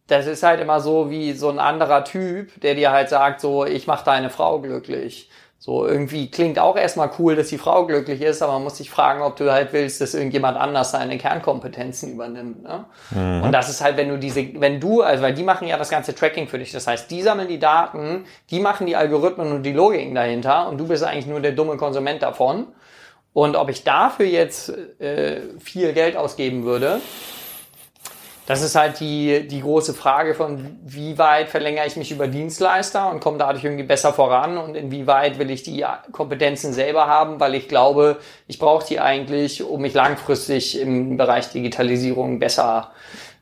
das 0.07 0.27
ist 0.27 0.43
halt 0.43 0.59
immer 0.61 0.79
so 0.79 1.09
wie 1.09 1.33
so 1.33 1.49
ein 1.49 1.59
anderer 1.59 2.03
Typ, 2.03 2.59
der 2.61 2.75
dir 2.75 2.91
halt 2.91 3.09
sagt, 3.09 3.41
so, 3.41 3.65
ich 3.65 3.87
mache 3.87 4.05
deine 4.05 4.29
Frau 4.29 4.59
glücklich. 4.59 5.29
So 5.57 5.87
irgendwie 5.87 6.29
klingt 6.29 6.59
auch 6.59 6.75
erstmal 6.75 7.09
cool, 7.17 7.35
dass 7.35 7.47
die 7.47 7.57
Frau 7.57 7.87
glücklich 7.87 8.21
ist, 8.21 8.43
aber 8.43 8.53
man 8.53 8.65
muss 8.65 8.77
sich 8.77 8.91
fragen, 8.91 9.23
ob 9.23 9.35
du 9.35 9.51
halt 9.51 9.73
willst, 9.73 9.99
dass 9.99 10.13
irgendjemand 10.13 10.57
anders 10.57 10.91
seine 10.91 11.17
Kernkompetenzen 11.17 12.13
übernimmt. 12.13 12.61
Ne? 12.61 12.85
Mhm. 13.09 13.41
Und 13.41 13.51
das 13.51 13.67
ist 13.67 13.81
halt, 13.81 13.97
wenn 13.97 14.09
du 14.09 14.19
diese, 14.19 14.47
wenn 14.59 14.79
du, 14.79 15.01
also 15.01 15.23
weil 15.23 15.33
die 15.33 15.41
machen 15.41 15.67
ja 15.67 15.77
das 15.77 15.89
ganze 15.89 16.13
Tracking 16.13 16.47
für 16.47 16.59
dich. 16.59 16.71
Das 16.71 16.85
heißt, 16.85 17.09
die 17.09 17.23
sammeln 17.23 17.47
die 17.47 17.57
Daten, 17.57 18.25
die 18.51 18.59
machen 18.59 18.85
die 18.85 18.95
Algorithmen 18.95 19.53
und 19.53 19.63
die 19.63 19.73
Logiken 19.73 20.13
dahinter 20.13 20.67
und 20.67 20.77
du 20.77 20.87
bist 20.87 21.03
eigentlich 21.03 21.25
nur 21.25 21.39
der 21.39 21.53
dumme 21.53 21.77
Konsument 21.77 22.21
davon. 22.21 22.67
Und 23.33 23.55
ob 23.55 23.69
ich 23.69 23.83
dafür 23.83 24.27
jetzt 24.27 24.69
äh, 24.99 25.41
viel 25.59 25.93
Geld 25.93 26.15
ausgeben 26.15 26.63
würde, 26.63 27.01
das 28.47 28.61
ist 28.61 28.75
halt 28.75 28.99
die, 28.99 29.47
die 29.47 29.61
große 29.61 29.93
Frage 29.93 30.35
von, 30.35 30.77
wie 30.83 31.17
weit 31.17 31.49
verlängere 31.49 31.87
ich 31.87 31.95
mich 31.95 32.11
über 32.11 32.27
Dienstleister 32.27 33.09
und 33.09 33.19
komme 33.19 33.39
dadurch 33.39 33.63
irgendwie 33.63 33.83
besser 33.83 34.13
voran 34.13 34.57
und 34.57 34.75
inwieweit 34.75 35.39
will 35.39 35.49
ich 35.49 35.63
die 35.63 35.83
Kompetenzen 36.11 36.71
selber 36.71 37.07
haben, 37.07 37.39
weil 37.39 37.55
ich 37.55 37.67
glaube, 37.67 38.17
ich 38.47 38.59
brauche 38.59 38.85
die 38.85 38.99
eigentlich, 38.99 39.63
um 39.63 39.81
mich 39.81 39.93
langfristig 39.93 40.79
im 40.79 41.17
Bereich 41.17 41.49
Digitalisierung 41.49 42.39
besser 42.39 42.91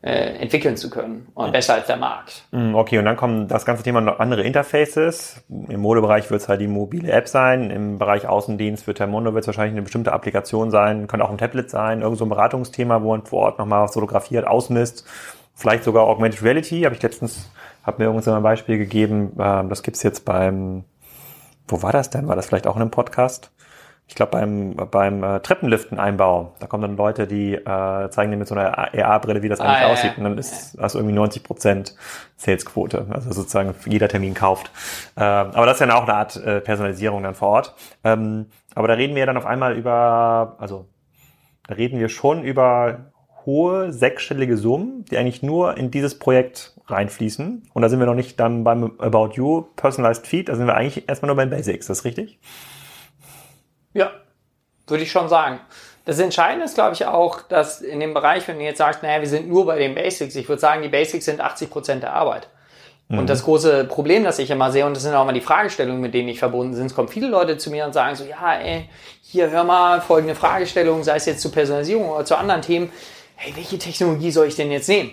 äh, 0.03 0.35
entwickeln 0.35 0.75
zu 0.75 0.89
können 0.89 1.27
und 1.33 1.53
besser 1.53 1.75
als 1.75 1.87
der 1.87 1.95
Markt. 1.95 2.43
Mm, 2.51 2.75
okay, 2.75 2.99
und 2.99 3.05
dann 3.05 3.15
kommen 3.15 3.47
das 3.47 3.65
ganze 3.65 3.83
Thema 3.83 4.01
noch 4.01 4.19
andere 4.19 4.43
Interfaces. 4.43 5.41
Im 5.49 5.79
Modebereich 5.79 6.29
wird 6.29 6.41
es 6.41 6.49
halt 6.49 6.59
die 6.59 6.67
mobile 6.67 7.09
App 7.09 7.29
sein, 7.29 7.71
im 7.71 7.99
Bereich 7.99 8.27
Außendienst 8.27 8.83
für 8.83 8.93
Termondo 8.93 9.33
wird 9.33 9.43
es 9.43 9.47
wahrscheinlich 9.47 9.75
eine 9.75 9.83
bestimmte 9.83 10.11
Applikation 10.11 10.71
sein, 10.71 11.07
könnte 11.07 11.25
auch 11.25 11.31
ein 11.31 11.37
Tablet 11.37 11.69
sein, 11.69 12.01
irgend 12.01 12.17
so 12.17 12.25
ein 12.25 12.29
Beratungsthema, 12.29 13.01
wo 13.01 13.11
man 13.11 13.25
vor 13.25 13.43
Ort 13.43 13.59
nochmal 13.59 13.87
fotografiert, 13.87 14.45
ausmisst, 14.45 15.05
vielleicht 15.55 15.85
sogar 15.85 16.03
Augmented 16.03 16.43
Reality, 16.43 16.81
habe 16.81 16.95
ich 16.95 17.01
letztens, 17.01 17.49
habe 17.83 18.03
mir 18.03 18.09
irgendwann 18.09 18.35
ein 18.35 18.43
Beispiel 18.43 18.77
gegeben, 18.77 19.31
äh, 19.39 19.63
das 19.69 19.83
gibt's 19.83 20.03
jetzt 20.03 20.25
beim, 20.25 20.83
wo 21.69 21.81
war 21.81 21.93
das 21.93 22.09
denn? 22.09 22.27
War 22.27 22.35
das 22.35 22.47
vielleicht 22.47 22.67
auch 22.67 22.75
in 22.75 22.81
einem 22.81 22.91
Podcast? 22.91 23.52
Ich 24.07 24.15
glaube 24.15 24.31
beim 24.33 24.75
beim 24.91 25.23
äh, 25.23 25.39
Treppenliften-Einbau, 25.39 26.55
da 26.59 26.67
kommen 26.67 26.81
dann 26.81 26.97
Leute, 26.97 27.25
die 27.25 27.53
äh, 27.53 28.09
zeigen 28.09 28.31
dir 28.31 28.37
mit 28.37 28.47
so 28.47 28.55
einer 28.55 28.77
AR-Brille, 28.77 29.41
wie 29.41 29.49
das 29.49 29.59
eigentlich 29.59 29.87
ah, 29.87 29.91
aussieht, 29.91 30.11
ja. 30.11 30.17
und 30.17 30.23
dann 30.25 30.37
ist 30.37 30.77
das 30.79 30.95
irgendwie 30.95 31.15
90 31.15 31.43
Prozent 31.43 31.95
Salesquote, 32.35 33.07
also 33.09 33.31
sozusagen 33.31 33.73
jeder 33.85 34.09
Termin 34.09 34.33
kauft. 34.33 34.71
Äh, 35.15 35.21
aber 35.21 35.65
das 35.65 35.79
ist 35.79 35.87
ja 35.87 35.95
auch 35.95 36.03
eine 36.03 36.15
Art 36.15 36.35
äh, 36.35 36.59
Personalisierung 36.61 37.23
dann 37.23 37.35
vor 37.35 37.49
Ort. 37.49 37.75
Ähm, 38.03 38.47
aber 38.75 38.87
da 38.87 38.95
reden 38.95 39.15
wir 39.15 39.25
dann 39.25 39.37
auf 39.37 39.45
einmal 39.45 39.77
über, 39.77 40.57
also 40.59 40.87
da 41.67 41.75
reden 41.75 41.99
wir 41.99 42.09
schon 42.09 42.43
über 42.43 43.11
hohe 43.45 43.91
sechsstellige 43.91 44.57
Summen, 44.57 45.05
die 45.05 45.17
eigentlich 45.17 45.43
nur 45.43 45.77
in 45.77 45.91
dieses 45.91 46.17
Projekt 46.17 46.75
reinfließen. 46.87 47.63
Und 47.73 47.81
da 47.81 47.89
sind 47.89 47.99
wir 47.99 48.05
noch 48.05 48.15
nicht 48.15 48.39
dann 48.39 48.63
beim 48.63 48.99
About 48.99 49.31
You 49.35 49.63
Personalized 49.75 50.27
Feed, 50.27 50.49
da 50.49 50.55
sind 50.55 50.67
wir 50.67 50.75
eigentlich 50.75 51.07
erstmal 51.07 51.27
nur 51.27 51.35
beim 51.35 51.49
Basics, 51.49 51.87
das 51.87 51.99
ist 51.99 52.05
richtig? 52.05 52.39
Ja, 53.93 54.11
würde 54.87 55.03
ich 55.03 55.11
schon 55.11 55.29
sagen. 55.29 55.59
Das 56.05 56.19
Entscheidende 56.19 56.65
ist, 56.65 56.75
glaube 56.75 56.93
ich, 56.93 57.05
auch, 57.05 57.41
dass 57.43 57.81
in 57.81 57.99
dem 57.99 58.13
Bereich, 58.13 58.47
wenn 58.47 58.59
du 58.59 58.65
jetzt 58.65 58.79
sagst, 58.79 59.03
naja, 59.03 59.21
wir 59.21 59.29
sind 59.29 59.47
nur 59.47 59.65
bei 59.65 59.77
den 59.77 59.95
Basics, 59.95 60.35
ich 60.35 60.49
würde 60.49 60.59
sagen, 60.59 60.81
die 60.81 60.89
Basics 60.89 61.25
sind 61.25 61.39
80 61.39 61.69
Prozent 61.69 62.03
der 62.03 62.13
Arbeit. 62.13 62.47
Mhm. 63.07 63.19
Und 63.19 63.29
das 63.29 63.43
große 63.43 63.85
Problem, 63.85 64.23
das 64.25 64.39
ich 64.39 64.49
immer 64.49 64.71
sehe, 64.71 64.85
und 64.85 64.95
das 64.95 65.03
sind 65.03 65.13
auch 65.13 65.25
mal 65.25 65.33
die 65.33 65.41
Fragestellungen, 65.41 66.01
mit 66.01 66.13
denen 66.13 66.27
ich 66.27 66.39
verbunden 66.39 66.73
sind, 66.73 66.87
es 66.87 66.95
kommen 66.95 67.07
viele 67.07 67.27
Leute 67.27 67.57
zu 67.57 67.69
mir 67.69 67.85
und 67.85 67.93
sagen 67.93 68.15
so, 68.15 68.25
ja, 68.25 68.55
ey, 68.55 68.89
hier 69.21 69.49
hör 69.49 69.63
mal 69.63 70.01
folgende 70.01 70.35
Fragestellung, 70.35 71.03
sei 71.03 71.15
es 71.15 71.25
jetzt 71.25 71.41
zur 71.41 71.51
Personalisierung 71.51 72.09
oder 72.09 72.25
zu 72.25 72.35
anderen 72.35 72.61
Themen, 72.61 72.91
hey, 73.35 73.53
welche 73.55 73.77
Technologie 73.77 74.31
soll 74.31 74.47
ich 74.47 74.55
denn 74.55 74.71
jetzt 74.71 74.89
nehmen? 74.89 75.11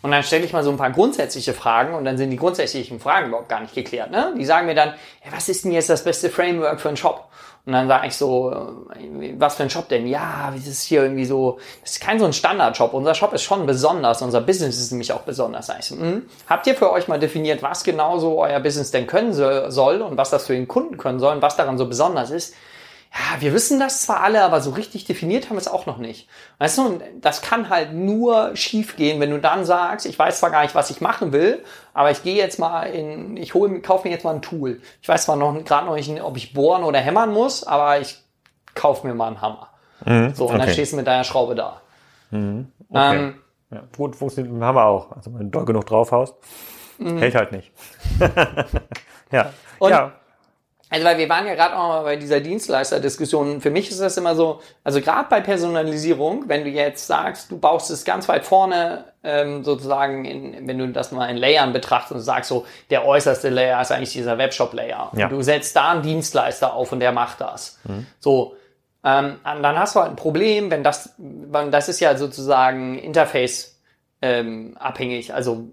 Und 0.00 0.10
dann 0.10 0.22
stelle 0.22 0.44
ich 0.44 0.52
mal 0.52 0.62
so 0.62 0.70
ein 0.70 0.76
paar 0.76 0.90
grundsätzliche 0.90 1.54
Fragen 1.54 1.94
und 1.94 2.04
dann 2.04 2.18
sind 2.18 2.30
die 2.30 2.36
grundsätzlichen 2.36 3.00
Fragen 3.00 3.28
überhaupt 3.28 3.48
gar 3.48 3.60
nicht 3.60 3.74
geklärt. 3.74 4.10
Ne? 4.10 4.34
Die 4.36 4.44
sagen 4.44 4.66
mir 4.66 4.74
dann, 4.74 4.92
hey, 5.20 5.32
was 5.32 5.48
ist 5.48 5.64
denn 5.64 5.72
jetzt 5.72 5.88
das 5.88 6.04
beste 6.04 6.28
Framework 6.28 6.78
für 6.78 6.88
einen 6.88 6.98
Shop? 6.98 7.26
Und 7.66 7.72
dann 7.72 7.88
sage 7.88 8.08
ich 8.08 8.16
so, 8.16 8.52
äh, 8.52 9.32
was 9.38 9.54
für 9.54 9.62
ein 9.62 9.70
Shop 9.70 9.88
denn? 9.88 10.06
Ja, 10.06 10.52
das 10.54 10.66
ist 10.66 10.82
hier 10.82 11.02
irgendwie 11.02 11.24
so, 11.24 11.58
das 11.82 11.92
ist 11.92 12.00
kein 12.00 12.18
so 12.18 12.26
ein 12.26 12.34
Standard-Shop. 12.34 12.92
Unser 12.92 13.14
Shop 13.14 13.32
ist 13.32 13.42
schon 13.42 13.64
besonders, 13.64 14.20
unser 14.20 14.42
Business 14.42 14.78
ist 14.78 14.90
nämlich 14.90 15.12
auch 15.12 15.22
besonders. 15.22 15.66
Sag 15.66 15.78
ich 15.78 15.86
so, 15.86 15.96
hm? 15.96 16.26
Habt 16.46 16.66
ihr 16.66 16.74
für 16.74 16.92
euch 16.92 17.08
mal 17.08 17.18
definiert, 17.18 17.62
was 17.62 17.82
genau 17.82 18.18
so 18.18 18.42
euer 18.42 18.60
Business 18.60 18.90
denn 18.90 19.06
können 19.06 19.32
soll 19.32 20.02
und 20.02 20.18
was 20.18 20.28
das 20.28 20.46
für 20.46 20.52
den 20.52 20.68
Kunden 20.68 20.98
können 20.98 21.20
soll 21.20 21.34
und 21.34 21.42
was 21.42 21.56
daran 21.56 21.78
so 21.78 21.86
besonders 21.86 22.30
ist? 22.30 22.54
Ja, 23.14 23.40
wir 23.40 23.52
wissen 23.52 23.78
das 23.78 24.02
zwar 24.02 24.22
alle, 24.22 24.42
aber 24.42 24.60
so 24.60 24.70
richtig 24.70 25.04
definiert 25.04 25.44
haben 25.44 25.54
wir 25.54 25.60
es 25.60 25.68
auch 25.68 25.86
noch 25.86 25.98
nicht. 25.98 26.28
Weißt 26.58 26.78
du, 26.78 27.00
das 27.20 27.42
kann 27.42 27.68
halt 27.68 27.92
nur 27.92 28.56
schiefgehen, 28.56 29.20
wenn 29.20 29.30
du 29.30 29.38
dann 29.38 29.64
sagst, 29.64 30.04
ich 30.06 30.18
weiß 30.18 30.40
zwar 30.40 30.50
gar 30.50 30.62
nicht, 30.62 30.74
was 30.74 30.90
ich 30.90 31.00
machen 31.00 31.30
will, 31.30 31.62
aber 31.92 32.10
ich 32.10 32.24
gehe 32.24 32.34
jetzt 32.34 32.58
mal 32.58 32.82
in, 32.82 33.36
ich 33.36 33.54
hole, 33.54 33.80
kaufe 33.82 34.08
mir 34.08 34.12
jetzt 34.12 34.24
mal 34.24 34.34
ein 34.34 34.42
Tool. 34.42 34.80
Ich 35.00 35.08
weiß 35.08 35.26
zwar 35.26 35.36
noch 35.36 35.64
gerade 35.64 35.86
noch 35.86 35.94
nicht, 35.94 36.10
ob 36.22 36.36
ich 36.36 36.54
bohren 36.54 36.82
oder 36.82 36.98
hämmern 36.98 37.32
muss, 37.32 37.64
aber 37.64 38.00
ich 38.00 38.20
kaufe 38.74 39.06
mir 39.06 39.14
mal 39.14 39.28
einen 39.28 39.40
Hammer. 39.40 39.68
Mhm, 40.04 40.34
so, 40.34 40.46
und 40.46 40.56
okay. 40.56 40.58
dann 40.58 40.70
stehst 40.70 40.92
du 40.92 40.96
mit 40.96 41.06
deiner 41.06 41.22
Schraube 41.22 41.54
da. 41.54 41.82
Mhm, 42.32 42.72
okay. 42.88 43.16
ähm, 43.16 43.34
ja, 43.70 43.82
gut 43.96 44.16
funktioniert 44.16 44.52
mit 44.52 44.60
dem 44.60 44.66
Hammer 44.66 44.86
auch. 44.86 45.12
Also 45.12 45.32
wenn 45.34 45.50
du 45.52 45.58
doll 45.58 45.66
genug 45.66 45.86
draufhaust, 45.86 46.34
mhm. 46.98 47.18
hält 47.18 47.36
halt 47.36 47.52
nicht. 47.52 47.70
ja. 49.30 49.50
Und 49.78 49.90
ja. 49.90 50.12
Also 50.94 51.06
weil 51.06 51.18
wir 51.18 51.28
waren 51.28 51.44
ja 51.44 51.56
gerade 51.56 51.76
auch 51.76 51.88
mal 51.88 52.02
bei 52.04 52.14
dieser 52.14 52.38
Dienstleisterdiskussion. 52.38 53.60
Für 53.60 53.70
mich 53.70 53.90
ist 53.90 54.00
das 54.00 54.16
immer 54.16 54.36
so, 54.36 54.60
also 54.84 55.00
gerade 55.00 55.26
bei 55.28 55.40
Personalisierung, 55.40 56.44
wenn 56.46 56.62
du 56.62 56.70
jetzt 56.70 57.08
sagst, 57.08 57.50
du 57.50 57.58
baust 57.58 57.90
es 57.90 58.04
ganz 58.04 58.28
weit 58.28 58.44
vorne 58.44 59.06
ähm, 59.24 59.64
sozusagen, 59.64 60.24
in, 60.24 60.68
wenn 60.68 60.78
du 60.78 60.86
das 60.92 61.10
mal 61.10 61.26
in 61.26 61.36
Layern 61.36 61.72
betrachtest 61.72 62.12
und 62.12 62.20
sagst 62.20 62.48
so, 62.48 62.64
der 62.90 63.04
äußerste 63.04 63.48
Layer 63.48 63.80
ist 63.80 63.90
eigentlich 63.90 64.12
dieser 64.12 64.38
Webshop-Layer. 64.38 65.10
Ja. 65.16 65.26
du 65.26 65.42
setzt 65.42 65.74
da 65.74 65.90
einen 65.90 66.02
Dienstleister 66.02 66.72
auf 66.74 66.92
und 66.92 67.00
der 67.00 67.10
macht 67.10 67.40
das. 67.40 67.80
Mhm. 67.82 68.06
So, 68.20 68.54
ähm, 69.02 69.40
dann 69.42 69.76
hast 69.76 69.96
du 69.96 70.00
halt 70.00 70.10
ein 70.10 70.16
Problem, 70.16 70.70
wenn 70.70 70.84
das, 70.84 71.12
das 71.18 71.88
ist 71.88 71.98
ja 71.98 72.16
sozusagen 72.16 73.00
Interface 73.00 73.80
ähm, 74.22 74.76
abhängig. 74.78 75.34
Also 75.34 75.70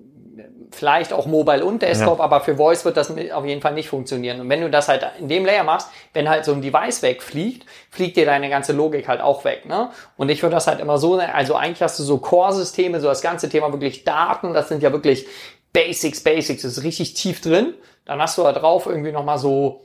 vielleicht 0.71 1.13
auch 1.13 1.25
Mobile 1.25 1.63
und 1.65 1.81
Desktop, 1.81 2.19
ja. 2.19 2.23
aber 2.23 2.41
für 2.41 2.55
Voice 2.55 2.85
wird 2.85 2.97
das 2.97 3.11
auf 3.11 3.45
jeden 3.45 3.61
Fall 3.61 3.73
nicht 3.73 3.89
funktionieren. 3.89 4.39
Und 4.39 4.49
wenn 4.49 4.61
du 4.61 4.69
das 4.69 4.87
halt 4.87 5.05
in 5.19 5.27
dem 5.27 5.45
Layer 5.45 5.63
machst, 5.63 5.89
wenn 6.13 6.29
halt 6.29 6.45
so 6.45 6.53
ein 6.53 6.61
Device 6.61 7.01
wegfliegt, 7.01 7.65
fliegt 7.89 8.17
dir 8.17 8.25
deine 8.25 8.49
ganze 8.49 8.73
Logik 8.73 9.07
halt 9.07 9.21
auch 9.21 9.43
weg. 9.43 9.65
Ne? 9.65 9.89
Und 10.17 10.29
ich 10.29 10.41
würde 10.41 10.55
das 10.55 10.67
halt 10.67 10.79
immer 10.79 10.97
so, 10.97 11.15
also 11.19 11.55
eigentlich 11.55 11.81
hast 11.81 11.99
du 11.99 12.03
so 12.03 12.17
Core-Systeme, 12.17 12.99
so 12.99 13.07
das 13.07 13.21
ganze 13.21 13.49
Thema 13.49 13.71
wirklich 13.71 14.03
Daten, 14.03 14.53
das 14.53 14.69
sind 14.69 14.81
ja 14.81 14.91
wirklich 14.91 15.27
Basics, 15.73 16.21
Basics, 16.21 16.63
das 16.63 16.77
ist 16.77 16.83
richtig 16.83 17.13
tief 17.13 17.41
drin. 17.41 17.73
Dann 18.05 18.21
hast 18.21 18.37
du 18.37 18.43
da 18.43 18.53
drauf 18.53 18.85
irgendwie 18.85 19.11
nochmal 19.11 19.37
so 19.37 19.81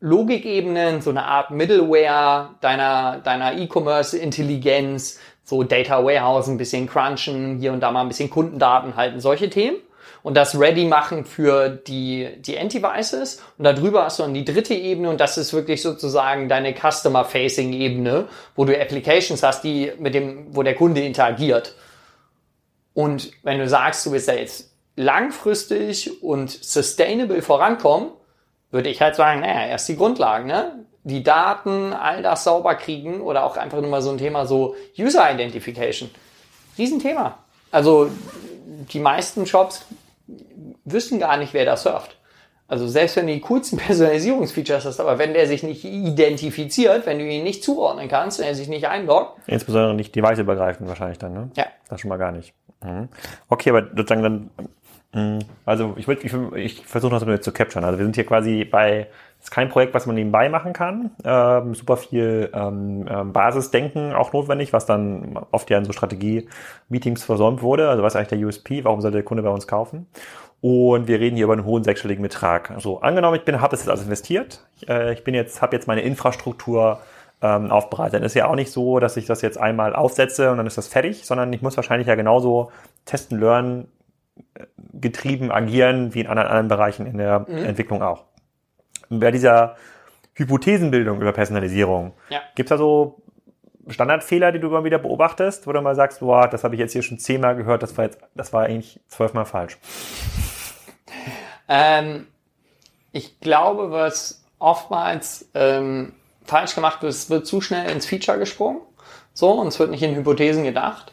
Logikebenen, 0.00 1.00
so 1.00 1.10
eine 1.10 1.24
Art 1.24 1.50
Middleware 1.50 2.50
deiner, 2.60 3.18
deiner 3.18 3.56
E-Commerce-Intelligenz, 3.56 5.18
so 5.44 5.62
Data 5.62 6.04
Warehouse, 6.04 6.48
ein 6.48 6.56
bisschen 6.56 6.88
crunchen, 6.88 7.58
hier 7.58 7.72
und 7.72 7.80
da 7.80 7.90
mal 7.90 8.00
ein 8.00 8.08
bisschen 8.08 8.30
Kundendaten 8.30 8.96
halten, 8.96 9.20
solche 9.20 9.50
Themen 9.50 9.76
und 10.24 10.34
das 10.34 10.58
ready 10.58 10.86
machen 10.86 11.26
für 11.26 11.68
die, 11.68 12.30
die 12.38 12.56
End-Devices. 12.56 13.42
Und 13.58 13.64
darüber 13.64 14.06
hast 14.06 14.18
du 14.18 14.22
dann 14.22 14.32
die 14.32 14.46
dritte 14.46 14.72
Ebene 14.72 15.10
und 15.10 15.20
das 15.20 15.36
ist 15.36 15.52
wirklich 15.52 15.82
sozusagen 15.82 16.48
deine 16.48 16.74
Customer-Facing-Ebene, 16.74 18.26
wo 18.56 18.64
du 18.64 18.74
Applications 18.74 19.42
hast, 19.42 19.62
die 19.64 19.92
mit 19.98 20.14
dem, 20.14 20.56
wo 20.56 20.62
der 20.62 20.76
Kunde 20.76 21.02
interagiert. 21.02 21.74
Und 22.94 23.32
wenn 23.42 23.58
du 23.58 23.68
sagst, 23.68 24.06
du 24.06 24.12
willst 24.12 24.26
da 24.26 24.32
jetzt 24.32 24.70
langfristig 24.96 26.22
und 26.22 26.50
sustainable 26.50 27.42
vorankommen, 27.42 28.08
würde 28.70 28.88
ich 28.88 29.02
halt 29.02 29.16
sagen, 29.16 29.40
naja, 29.40 29.66
erst 29.66 29.90
die 29.90 29.96
Grundlagen, 29.96 30.46
ne? 30.46 30.86
Die 31.02 31.22
Daten, 31.22 31.92
all 31.92 32.22
das 32.22 32.44
sauber 32.44 32.76
kriegen 32.76 33.20
oder 33.20 33.44
auch 33.44 33.58
einfach 33.58 33.82
nur 33.82 33.90
mal 33.90 34.00
so 34.00 34.10
ein 34.10 34.16
Thema 34.16 34.46
so 34.46 34.74
User 34.98 35.30
Identification. 35.30 36.08
Riesenthema. 36.78 37.40
Also 37.70 38.08
die 38.64 39.00
meisten 39.00 39.44
Shops 39.44 39.84
wissen 40.84 41.18
gar 41.18 41.36
nicht, 41.36 41.54
wer 41.54 41.64
da 41.64 41.76
surft. 41.76 42.16
Also 42.66 42.88
selbst 42.88 43.16
wenn 43.16 43.26
du 43.26 43.34
die 43.34 43.40
coolsten 43.40 43.76
Personalisierungsfeatures 43.78 44.84
hast, 44.84 45.00
aber 45.00 45.18
wenn 45.18 45.34
der 45.34 45.46
sich 45.46 45.62
nicht 45.62 45.84
identifiziert, 45.84 47.06
wenn 47.06 47.18
du 47.18 47.26
ihn 47.26 47.44
nicht 47.44 47.62
zuordnen 47.62 48.08
kannst, 48.08 48.38
wenn 48.38 48.46
er 48.46 48.54
sich 48.54 48.68
nicht 48.68 48.88
einloggt. 48.88 49.38
Insbesondere 49.46 49.94
nicht 49.94 50.14
device-übergreifend 50.14 50.88
wahrscheinlich 50.88 51.18
dann, 51.18 51.34
ne? 51.34 51.50
Ja. 51.56 51.66
Das 51.88 52.00
schon 52.00 52.08
mal 52.08 52.16
gar 52.16 52.32
nicht. 52.32 52.54
Mhm. 52.82 53.08
Okay, 53.48 53.70
aber 53.70 53.88
sozusagen 53.94 54.22
dann, 54.22 54.50
mhm. 55.12 55.38
also 55.66 55.94
ich, 55.96 56.08
würd, 56.08 56.24
ich, 56.24 56.32
ich 56.54 56.86
versuche 56.86 57.12
das 57.12 57.24
jetzt 57.26 57.44
zu 57.44 57.52
capturen. 57.52 57.84
Also 57.84 57.98
wir 57.98 58.06
sind 58.06 58.14
hier 58.14 58.26
quasi 58.26 58.64
bei, 58.64 59.08
ist 59.44 59.50
kein 59.50 59.68
Projekt, 59.68 59.92
was 59.92 60.06
man 60.06 60.16
nebenbei 60.16 60.48
machen 60.48 60.72
kann. 60.72 61.10
Ähm, 61.22 61.74
super 61.74 61.98
viel 61.98 62.50
ähm, 62.54 63.06
ähm 63.08 63.32
Basisdenken 63.32 64.14
auch 64.14 64.32
notwendig, 64.32 64.72
was 64.72 64.86
dann 64.86 65.38
oft 65.50 65.68
ja 65.68 65.76
in 65.76 65.84
so 65.84 65.92
Strategie-Meetings 65.92 67.22
versäumt 67.22 67.60
wurde. 67.60 67.90
Also 67.90 68.02
was 68.02 68.14
ist 68.14 68.16
eigentlich 68.16 68.40
der 68.40 68.48
USP? 68.48 68.84
Warum 68.84 69.02
sollte 69.02 69.18
der 69.18 69.24
Kunde 69.24 69.42
bei 69.42 69.50
uns 69.50 69.66
kaufen? 69.66 70.06
Und 70.62 71.08
wir 71.08 71.20
reden 71.20 71.36
hier 71.36 71.44
über 71.44 71.52
einen 71.52 71.66
hohen 71.66 71.84
sechsstelligen 71.84 72.22
Betrag. 72.22 72.70
Also 72.70 73.00
angenommen, 73.00 73.36
ich 73.36 73.44
bin, 73.44 73.60
habe 73.60 73.72
das 73.72 73.80
jetzt 73.80 73.90
also 73.90 74.04
investiert. 74.04 74.64
Ich, 74.76 74.88
äh, 74.88 75.12
ich 75.12 75.22
bin 75.24 75.34
jetzt, 75.34 75.60
habe 75.60 75.76
jetzt 75.76 75.86
meine 75.86 76.00
Infrastruktur 76.00 77.00
ähm, 77.42 77.70
aufbereitet. 77.70 78.14
Dann 78.14 78.22
ist 78.22 78.34
ja 78.34 78.46
auch 78.46 78.54
nicht 78.54 78.72
so, 78.72 78.98
dass 78.98 79.18
ich 79.18 79.26
das 79.26 79.42
jetzt 79.42 79.58
einmal 79.58 79.94
aufsetze 79.94 80.50
und 80.50 80.56
dann 80.56 80.66
ist 80.66 80.78
das 80.78 80.88
fertig, 80.88 81.26
sondern 81.26 81.52
ich 81.52 81.60
muss 81.60 81.76
wahrscheinlich 81.76 82.08
ja 82.08 82.14
genauso 82.14 82.72
testen, 83.04 83.40
lernen, 83.40 83.88
äh, 84.54 84.64
getrieben 84.94 85.52
agieren 85.52 86.14
wie 86.14 86.20
in 86.20 86.28
anderen, 86.28 86.48
anderen 86.48 86.68
Bereichen 86.68 87.04
in 87.04 87.18
der 87.18 87.40
mhm. 87.40 87.58
Entwicklung 87.58 88.02
auch. 88.02 88.24
Bei 89.20 89.30
dieser 89.30 89.76
Hypothesenbildung 90.34 91.20
über 91.20 91.32
Personalisierung, 91.32 92.12
ja. 92.28 92.40
gibt 92.54 92.68
es 92.68 92.70
da 92.70 92.78
so 92.78 93.22
Standardfehler, 93.88 94.52
die 94.52 94.60
du 94.60 94.68
immer 94.68 94.84
wieder 94.84 94.98
beobachtest, 94.98 95.66
wo 95.66 95.72
du 95.72 95.80
mal 95.80 95.94
sagst, 95.94 96.20
boah, 96.20 96.48
das 96.48 96.64
habe 96.64 96.74
ich 96.74 96.80
jetzt 96.80 96.92
hier 96.92 97.02
schon 97.02 97.18
zehnmal 97.18 97.54
gehört, 97.56 97.82
das 97.82 97.96
war 97.96 98.04
jetzt, 98.04 98.18
das 98.34 98.52
war 98.52 98.64
eigentlich 98.64 99.00
zwölfmal 99.08 99.44
falsch? 99.44 99.78
Ähm, 101.68 102.26
ich 103.12 103.40
glaube, 103.40 103.90
was 103.90 104.44
oftmals 104.58 105.50
ähm, 105.54 106.14
falsch 106.44 106.74
gemacht 106.74 107.02
wird, 107.02 107.12
es 107.12 107.30
wird 107.30 107.46
zu 107.46 107.60
schnell 107.60 107.90
ins 107.90 108.06
Feature 108.06 108.38
gesprungen. 108.38 108.80
So, 109.32 109.50
und 109.52 109.68
es 109.68 109.78
wird 109.78 109.90
nicht 109.90 110.02
in 110.02 110.14
Hypothesen 110.14 110.64
gedacht. 110.64 111.12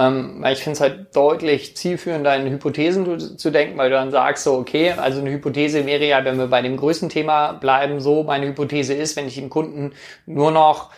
Ähm, 0.00 0.36
weil 0.40 0.54
ich 0.54 0.62
finde 0.62 0.76
es 0.76 0.80
halt 0.80 1.14
deutlich 1.14 1.76
zielführender, 1.76 2.34
in 2.34 2.50
Hypothesen 2.50 3.04
zu, 3.04 3.36
zu, 3.36 3.50
denken, 3.50 3.76
weil 3.76 3.90
du 3.90 3.96
dann 3.96 4.10
sagst, 4.10 4.44
so, 4.44 4.54
okay, 4.54 4.92
also 4.92 5.20
eine 5.20 5.30
Hypothese 5.30 5.84
wäre 5.84 6.06
ja, 6.06 6.24
wenn 6.24 6.38
wir 6.38 6.46
bei 6.46 6.62
dem 6.62 6.78
größten 6.78 7.10
Thema 7.10 7.52
bleiben, 7.52 8.00
so, 8.00 8.22
meine 8.22 8.46
Hypothese 8.46 8.94
ist, 8.94 9.16
wenn 9.16 9.26
ich 9.26 9.34
dem 9.34 9.50
Kunden 9.50 9.92
nur 10.24 10.52
noch 10.52 10.90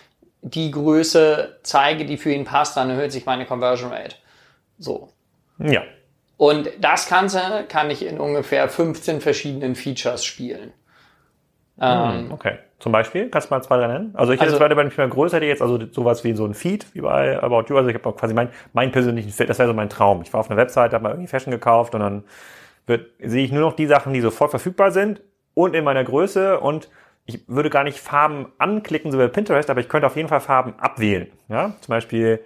die 0.42 0.70
Größe 0.70 1.58
zeige, 1.64 2.04
die 2.04 2.16
für 2.16 2.32
ihn 2.32 2.44
passt, 2.44 2.76
dann 2.76 2.90
erhöht 2.90 3.10
sich 3.10 3.26
meine 3.26 3.44
Conversion 3.44 3.90
Rate. 3.90 4.14
So. 4.78 5.08
Ja. 5.58 5.82
Und 6.36 6.70
das 6.78 7.08
Ganze 7.08 7.64
kann 7.68 7.90
ich 7.90 8.06
in 8.06 8.20
ungefähr 8.20 8.68
15 8.68 9.20
verschiedenen 9.20 9.74
Features 9.74 10.24
spielen. 10.24 10.72
Ähm, 11.80 12.26
hm, 12.26 12.32
okay. 12.32 12.58
Zum 12.78 12.90
Beispiel, 12.90 13.30
kannst 13.30 13.48
du 13.48 13.54
mal 13.54 13.62
zwei, 13.62 13.76
drei 13.76 13.86
nennen? 13.86 14.10
Also 14.14 14.32
ich 14.32 14.40
hätte 14.40 14.52
also, 14.52 14.64
jetzt 14.64 14.92
ich 14.92 14.98
mal 14.98 15.08
größer 15.08 15.36
hätte, 15.36 15.46
jetzt 15.46 15.62
also 15.62 15.78
sowas 15.92 16.24
wie 16.24 16.32
so 16.34 16.44
ein 16.44 16.54
Feed, 16.54 16.86
wie 16.94 17.00
bei 17.00 17.40
About 17.40 17.66
You. 17.68 17.76
Also 17.76 17.88
ich 17.88 17.94
habe 17.94 18.12
quasi 18.12 18.34
mein, 18.34 18.48
mein 18.72 18.90
persönlichen 18.90 19.30
Feed, 19.30 19.48
das 19.48 19.58
wäre 19.60 19.68
so 19.68 19.74
mein 19.74 19.88
Traum. 19.88 20.22
Ich 20.22 20.32
war 20.32 20.40
auf 20.40 20.50
einer 20.50 20.56
Website, 20.56 20.92
habe 20.92 21.04
mal 21.04 21.10
irgendwie 21.10 21.28
Fashion 21.28 21.52
gekauft 21.52 21.94
und 21.94 22.00
dann 22.00 22.24
wird, 22.86 23.10
sehe 23.20 23.44
ich 23.44 23.52
nur 23.52 23.60
noch 23.60 23.74
die 23.74 23.86
Sachen, 23.86 24.12
die 24.12 24.20
sofort 24.20 24.50
verfügbar 24.50 24.90
sind 24.90 25.22
und 25.54 25.74
in 25.76 25.84
meiner 25.84 26.02
Größe 26.02 26.58
und 26.58 26.88
ich 27.24 27.46
würde 27.46 27.70
gar 27.70 27.84
nicht 27.84 28.00
Farben 28.00 28.46
anklicken, 28.58 29.12
so 29.12 29.18
wie 29.18 29.22
bei 29.22 29.28
Pinterest, 29.28 29.70
aber 29.70 29.80
ich 29.80 29.88
könnte 29.88 30.08
auf 30.08 30.16
jeden 30.16 30.28
Fall 30.28 30.40
Farben 30.40 30.74
abwählen. 30.78 31.28
Ja, 31.48 31.74
zum 31.80 31.92
Beispiel 31.92 32.40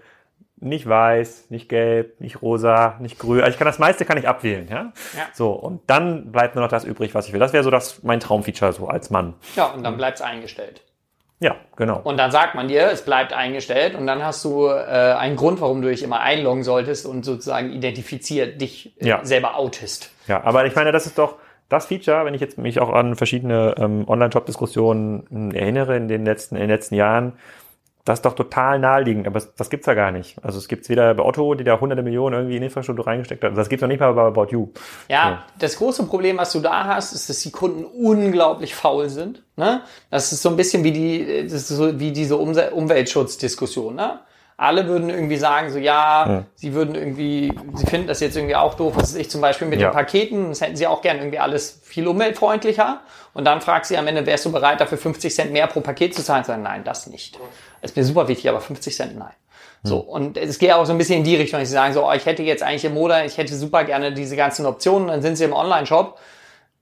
nicht 0.69 0.89
weiß, 0.89 1.47
nicht 1.51 1.69
gelb, 1.69 2.21
nicht 2.21 2.43
rosa, 2.43 2.97
nicht 3.01 3.19
grün. 3.19 3.41
Also 3.41 3.53
ich 3.53 3.59
kann 3.59 3.67
das 3.67 3.79
meiste 3.79 4.05
kann 4.05 4.19
ich 4.19 4.29
abwählen, 4.29 4.67
ja? 4.69 4.93
ja. 5.17 5.23
So 5.33 5.51
und 5.53 5.81
dann 5.89 6.33
bleibt 6.33 6.55
nur 6.55 6.63
noch 6.65 6.71
das 6.71 6.85
übrig, 6.85 7.15
was 7.15 7.27
ich 7.27 7.33
will. 7.33 7.41
Das 7.41 7.53
wäre 7.53 7.65
so 7.65 7.71
das 7.71 8.03
mein 8.03 8.21
Traumfeature 8.21 8.73
so 8.73 8.89
als 8.89 9.11
Mann. 9.11 9.35
Ja, 9.57 9.67
und 9.67 9.83
dann 9.85 9.97
bleibt's 9.97 10.21
eingestellt. 10.21 10.83
Ja, 11.39 11.55
genau. 11.77 12.01
Und 12.03 12.17
dann 12.17 12.31
sagt 12.31 12.55
man 12.55 12.67
dir, 12.69 12.91
es 12.91 13.03
bleibt 13.05 13.35
eingestellt 13.35 13.95
und 13.95 14.07
dann 14.07 14.25
hast 14.25 14.43
du 14.45 14.69
äh, 14.69 14.73
einen 15.19 15.37
Grund, 15.37 15.61
warum 15.61 15.83
du 15.83 15.89
dich 15.89 16.03
immer 16.03 16.21
einloggen 16.21 16.63
solltest 16.63 17.05
und 17.05 17.25
sozusagen 17.27 17.73
identifiziert 17.73 18.59
dich 18.61 18.95
äh, 19.03 19.09
Ja. 19.09 19.21
selber 19.23 19.57
outest. 19.57 20.11
Ja, 20.29 20.43
aber 20.45 20.65
ich 20.65 20.75
meine, 20.75 20.93
das 20.93 21.05
ist 21.05 21.19
doch 21.19 21.35
das 21.69 21.85
Feature, 21.87 22.25
wenn 22.25 22.33
ich 22.33 22.41
jetzt 22.41 22.57
mich 22.57 22.81
auch 22.81 22.91
an 22.91 23.17
verschiedene 23.17 23.75
ähm, 23.77 24.09
Online-Shop-Diskussionen 24.09 25.53
äh, 25.53 25.59
erinnere 25.59 25.97
in 25.97 26.09
den 26.09 26.25
letzten, 26.25 26.55
in 26.57 26.63
den 26.63 26.71
letzten 26.71 26.95
Jahren, 26.95 27.35
das 28.07 28.21
ist 28.21 28.25
doch 28.25 28.35
total 28.35 28.79
naheliegend, 28.79 29.27
aber 29.27 29.43
das, 29.57 29.69
gibt's 29.69 29.87
ja 29.87 29.95
gar 29.95 30.13
nicht. 30.13 30.37
Also 30.43 30.59
es 30.59 30.69
gibt's 30.69 30.89
weder 30.89 31.13
bei 31.15 31.25
Otto, 31.25 31.55
die 31.55 31.65
da 31.65 31.81
hunderte 31.81 32.05
Millionen 32.05 32.37
irgendwie 32.37 32.57
in 32.57 32.63
Infrastruktur 32.63 33.05
reingesteckt 33.05 33.43
hat, 33.43 33.59
das 33.59 33.69
gibt's 33.69 33.83
noch 33.83 33.89
nicht 33.89 33.99
mal 33.99 34.13
bei 34.13 34.23
About 34.23 34.47
You. 34.53 34.69
Ja, 35.09 35.45
das 35.59 35.77
große 35.77 36.05
Problem, 36.05 36.39
was 36.39 36.53
du 36.53 36.61
da 36.61 36.85
hast, 36.87 37.13
ist, 37.13 37.29
dass 37.29 37.41
die 37.41 37.51
Kunden 37.51 37.85
unglaublich 37.85 38.77
faul 38.77 39.09
sind. 39.09 39.43
Ne? 39.57 39.83
Das 40.09 40.33
ist 40.33 40.41
so 40.41 40.51
ein 40.51 40.57
bisschen 40.57 40.85
wie 40.85 40.93
die, 40.93 41.43
das 41.43 41.53
ist 41.53 41.69
so 41.69 41.99
wie 41.99 42.13
diese 42.13 42.37
Umweltschutzdiskussion. 42.37 43.97
Ne? 43.97 44.21
Alle 44.59 44.87
würden 44.87 45.11
irgendwie 45.11 45.37
sagen, 45.37 45.71
so 45.71 45.79
ja, 45.79 46.27
Ja. 46.29 46.45
sie 46.55 46.73
würden 46.73 46.95
irgendwie, 46.95 47.53
sie 47.75 47.87
finden 47.87 48.07
das 48.07 48.21
jetzt 48.21 48.37
irgendwie 48.37 48.57
auch 48.57 48.73
doof, 48.75 48.95
was 48.97 49.11
weiß 49.13 49.17
ich 49.17 49.31
zum 49.31 49.43
Beispiel 49.43 49.69
mit 49.69 49.81
Ja. 49.81 49.91
den 49.91 49.95
Paketen, 49.95 50.49
das 50.49 50.63
hätten 50.63 50.77
sie 50.77 50.87
auch 50.87 51.03
gern 51.03 51.19
irgendwie 51.19 51.39
alles 51.39 51.81
viel 51.85 52.09
umweltfreundlicher. 52.09 53.01
Und 53.35 53.45
dann 53.45 53.61
fragst 53.61 53.91
sie 53.91 53.99
am 53.99 54.07
Ende, 54.07 54.25
wärst 54.25 54.47
du 54.47 54.53
bereit, 54.53 54.81
dafür 54.81 54.97
50 54.97 55.35
Cent 55.35 55.53
mehr 55.53 55.67
pro 55.67 55.81
Paket 55.83 56.15
zu 56.15 56.23
zahlen? 56.25 56.45
Sagen, 56.45 56.63
nein, 56.63 56.85
das 56.85 57.07
nicht. 57.07 57.39
Das 57.83 57.91
ist 57.91 57.97
mir 57.99 58.05
super 58.05 58.29
wichtig, 58.29 58.49
aber 58.49 58.61
50 58.63 58.97
Cent 58.97 59.19
nein. 59.19 59.35
So, 59.83 59.99
und 59.99 60.37
es 60.39 60.59
geht 60.59 60.73
auch 60.73 60.85
so 60.87 60.93
ein 60.93 60.99
bisschen 60.99 61.19
in 61.19 61.25
die 61.25 61.37
Richtung, 61.37 61.61
dass 61.61 61.69
sie 61.69 61.75
sagen, 61.75 61.93
so, 61.93 62.09
oh, 62.09 62.13
ich 62.13 62.25
hätte 62.27 62.43
jetzt 62.43 62.63
eigentlich 62.63 62.87
im 62.87 62.95
Moda, 62.95 63.25
ich 63.25 63.37
hätte 63.39 63.55
super 63.55 63.85
gerne 63.85 64.13
diese 64.13 64.35
ganzen 64.37 64.65
Optionen, 64.67 65.09
dann 65.09 65.21
sind 65.23 65.37
sie 65.37 65.45
im 65.45 65.53
Online-Shop 65.53 66.19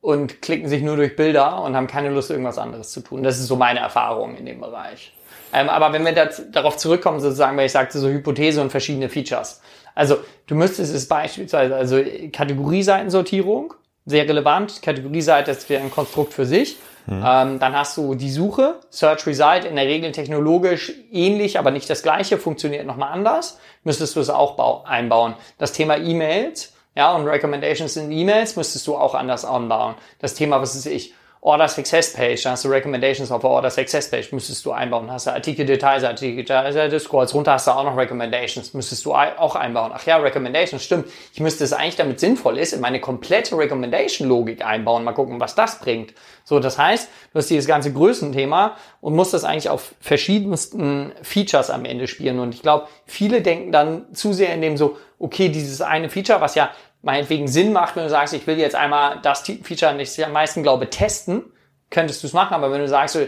und 0.00 0.40
klicken 0.40 0.68
sich 0.68 0.82
nur 0.82 0.96
durch 0.96 1.16
Bilder 1.16 1.60
und 1.62 1.74
haben 1.76 1.86
keine 1.88 2.10
Lust, 2.10 2.30
irgendwas 2.30 2.56
anderes 2.56 2.92
zu 2.92 3.00
tun. 3.00 3.22
Das 3.22 3.38
ist 3.38 3.48
so 3.48 3.56
meine 3.56 3.80
Erfahrung 3.80 4.36
in 4.36 4.46
dem 4.46 4.60
Bereich. 4.60 5.12
Ähm, 5.54 5.68
aber 5.68 5.92
wenn 5.92 6.04
wir 6.04 6.12
das, 6.12 6.42
darauf 6.50 6.76
zurückkommen, 6.76 7.20
sozusagen, 7.20 7.56
weil 7.56 7.66
ich 7.66 7.72
sagte, 7.72 7.98
so 7.98 8.08
Hypothese 8.08 8.60
und 8.60 8.70
verschiedene 8.70 9.08
Features. 9.08 9.60
Also, 9.94 10.16
du 10.48 10.56
müsstest 10.56 10.92
es 10.92 11.06
beispielsweise, 11.06 11.76
also 11.76 12.02
Kategorieseitensortierung, 12.32 13.74
sehr 14.06 14.28
relevant. 14.28 14.82
Kategorieseite 14.82 15.52
ist 15.52 15.68
wieder 15.70 15.80
ein 15.80 15.90
Konstrukt 15.90 16.32
für 16.34 16.44
sich. 16.46 16.76
Ähm, 17.06 17.58
dann 17.58 17.76
hast 17.76 17.98
du 17.98 18.14
die 18.14 18.30
Suche, 18.30 18.80
Search 18.88 19.26
Result, 19.26 19.66
in 19.66 19.76
der 19.76 19.84
Regel 19.84 20.10
technologisch 20.12 20.90
ähnlich, 21.12 21.58
aber 21.58 21.70
nicht 21.70 21.88
das 21.90 22.02
gleiche, 22.02 22.38
funktioniert 22.38 22.86
nochmal 22.86 23.12
anders. 23.12 23.58
Müsstest 23.82 24.16
du 24.16 24.20
es 24.20 24.30
auch 24.30 24.56
bau- 24.56 24.84
einbauen. 24.84 25.34
Das 25.58 25.72
Thema 25.72 25.98
E-Mails, 25.98 26.72
ja, 26.94 27.14
und 27.14 27.26
Recommendations 27.26 27.96
in 27.96 28.10
E-Mails 28.10 28.56
müsstest 28.56 28.86
du 28.86 28.96
auch 28.96 29.14
anders 29.14 29.44
anbauen. 29.44 29.96
Das 30.18 30.32
Thema, 30.34 30.62
was 30.62 30.74
ist 30.74 30.86
ich? 30.86 31.12
Order 31.44 31.68
Success 31.68 32.14
Page, 32.14 32.42
da 32.42 32.52
hast 32.52 32.64
du 32.64 32.70
Recommendations 32.70 33.30
auf 33.30 33.42
der 33.42 33.50
Order 33.50 33.68
Success 33.68 34.08
Page, 34.10 34.32
müsstest 34.32 34.64
du 34.64 34.72
einbauen. 34.72 35.12
Hast 35.12 35.26
du 35.26 35.30
Artikel 35.30 35.66
Details, 35.66 36.02
Artikel 36.02 36.36
Details, 36.36 37.04
scrollst 37.04 37.34
runter, 37.34 37.52
hast 37.52 37.66
du 37.66 37.72
auch 37.72 37.84
noch 37.84 37.98
Recommendations, 37.98 38.72
müsstest 38.72 39.04
du 39.04 39.12
auch 39.12 39.54
einbauen. 39.54 39.92
Ach 39.94 40.06
ja, 40.06 40.16
Recommendations, 40.16 40.82
stimmt. 40.82 41.06
Ich 41.34 41.40
müsste 41.40 41.64
es 41.64 41.74
eigentlich, 41.74 41.96
damit 41.96 42.18
sinnvoll 42.18 42.56
ist, 42.56 42.72
in 42.72 42.80
meine 42.80 42.98
komplette 42.98 43.58
Recommendation-Logik 43.58 44.64
einbauen. 44.64 45.04
Mal 45.04 45.12
gucken, 45.12 45.38
was 45.38 45.54
das 45.54 45.80
bringt. 45.80 46.14
So, 46.44 46.60
das 46.60 46.78
heißt, 46.78 47.10
du 47.34 47.38
hast 47.38 47.50
dieses 47.50 47.66
ganze 47.66 47.92
Größenthema 47.92 48.78
und 49.02 49.14
musst 49.14 49.34
das 49.34 49.44
eigentlich 49.44 49.68
auf 49.68 49.94
verschiedensten 50.00 51.12
Features 51.20 51.68
am 51.68 51.84
Ende 51.84 52.08
spielen. 52.08 52.38
Und 52.38 52.54
ich 52.54 52.62
glaube, 52.62 52.88
viele 53.04 53.42
denken 53.42 53.70
dann 53.70 54.14
zu 54.14 54.32
sehr 54.32 54.54
in 54.54 54.62
dem 54.62 54.78
so, 54.78 54.96
okay, 55.18 55.50
dieses 55.50 55.82
eine 55.82 56.08
Feature, 56.08 56.40
was 56.40 56.54
ja 56.54 56.70
meinetwegen 57.04 57.48
Sinn 57.48 57.72
macht, 57.72 57.96
wenn 57.96 58.04
du 58.04 58.10
sagst, 58.10 58.34
ich 58.34 58.46
will 58.46 58.58
jetzt 58.58 58.74
einmal 58.74 59.20
das 59.22 59.42
Feature, 59.42 59.96
das 59.96 60.18
ich 60.18 60.24
am 60.24 60.32
meisten 60.32 60.62
glaube, 60.62 60.90
testen, 60.90 61.44
könntest 61.90 62.22
du 62.22 62.26
es 62.26 62.32
machen. 62.32 62.54
Aber 62.54 62.72
wenn 62.72 62.80
du 62.80 62.88
sagst, 62.88 63.18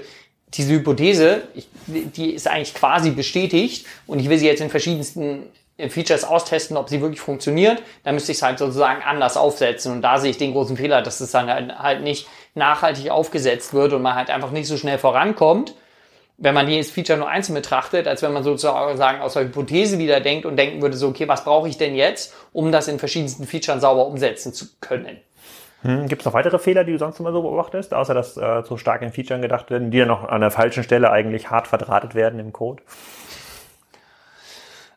diese 0.49 0.72
Hypothese, 0.72 1.43
ich, 1.55 1.68
die 1.87 2.31
ist 2.31 2.49
eigentlich 2.49 2.74
quasi 2.74 3.11
bestätigt 3.11 3.87
und 4.07 4.18
ich 4.18 4.29
will 4.29 4.39
sie 4.39 4.47
jetzt 4.47 4.61
in 4.61 4.70
verschiedensten 4.70 5.45
Features 5.89 6.24
austesten, 6.24 6.77
ob 6.79 6.89
sie 6.89 7.03
wirklich 7.03 7.20
funktioniert, 7.20 7.83
dann 8.03 8.14
müsste 8.14 8.33
ich 8.33 8.39
es 8.39 8.43
halt 8.43 8.59
sozusagen 8.59 9.03
anders 9.03 9.37
aufsetzen. 9.37 9.93
Und 9.93 10.03
da 10.03 10.18
sehe 10.18 10.31
ich 10.31 10.39
den 10.39 10.53
großen 10.53 10.77
Fehler, 10.77 11.03
dass 11.03 11.20
es 11.20 11.33
dann 11.33 11.51
halt- 11.51 11.79
halt 11.79 12.03
nicht 12.03 12.27
nachhaltig 12.55 13.11
aufgesetzt 13.11 13.74
wird 13.74 13.93
und 13.93 14.01
man 14.01 14.14
halt 14.14 14.31
einfach 14.31 14.51
nicht 14.53 14.68
so 14.68 14.79
schnell 14.79 14.97
vorankommt, 14.99 15.74
wenn 16.39 16.55
man 16.55 16.68
jedes 16.68 16.91
Feature 16.91 17.18
nur 17.18 17.28
einzeln 17.28 17.55
betrachtet, 17.55 18.07
als 18.07 18.22
wenn 18.22 18.32
man 18.32 18.43
sozusagen 18.43 19.20
aus 19.20 19.32
der 19.34 19.45
Hypothese 19.45 19.99
wieder 19.99 20.20
denkt 20.20 20.45
und 20.45 20.57
denken 20.57 20.82
würde, 20.82 20.97
so, 20.97 21.09
okay, 21.09 21.28
was 21.28 21.45
brauche 21.45 21.68
ich 21.68 21.78
denn 21.78 21.95
jetzt, 21.95 22.34
um 22.53 22.72
das 22.72 22.89
in 22.89 22.99
verschiedensten 22.99 23.47
Features 23.47 23.80
sauber 23.80 24.07
umsetzen 24.07 24.53
zu 24.53 24.66
können? 24.80 25.18
Hm, 25.82 26.09
Gibt 26.09 26.22
es 26.22 26.26
noch 26.26 26.34
weitere 26.34 26.59
Fehler, 26.59 26.84
die 26.84 26.93
du 26.93 26.99
sonst 26.99 27.20
immer 27.20 27.32
so 27.32 27.43
beobachtest, 27.43 27.95
außer 27.95 28.12
dass 28.12 28.37
äh, 28.37 28.62
so 28.64 28.76
stark 28.76 29.03
in 29.03 29.12
Features 29.12 29.41
gedacht 29.41 29.70
werden, 29.70 29.91
die 29.91 29.99
dann 29.99 30.09
noch 30.09 30.28
an 30.28 30.41
der 30.41 30.51
falschen 30.51 30.82
Stelle 30.82 31.11
eigentlich 31.11 31.51
hart 31.51 31.68
verdrahtet 31.68 32.14
werden 32.14 32.39
im 32.39 32.53
Code? 32.53 32.82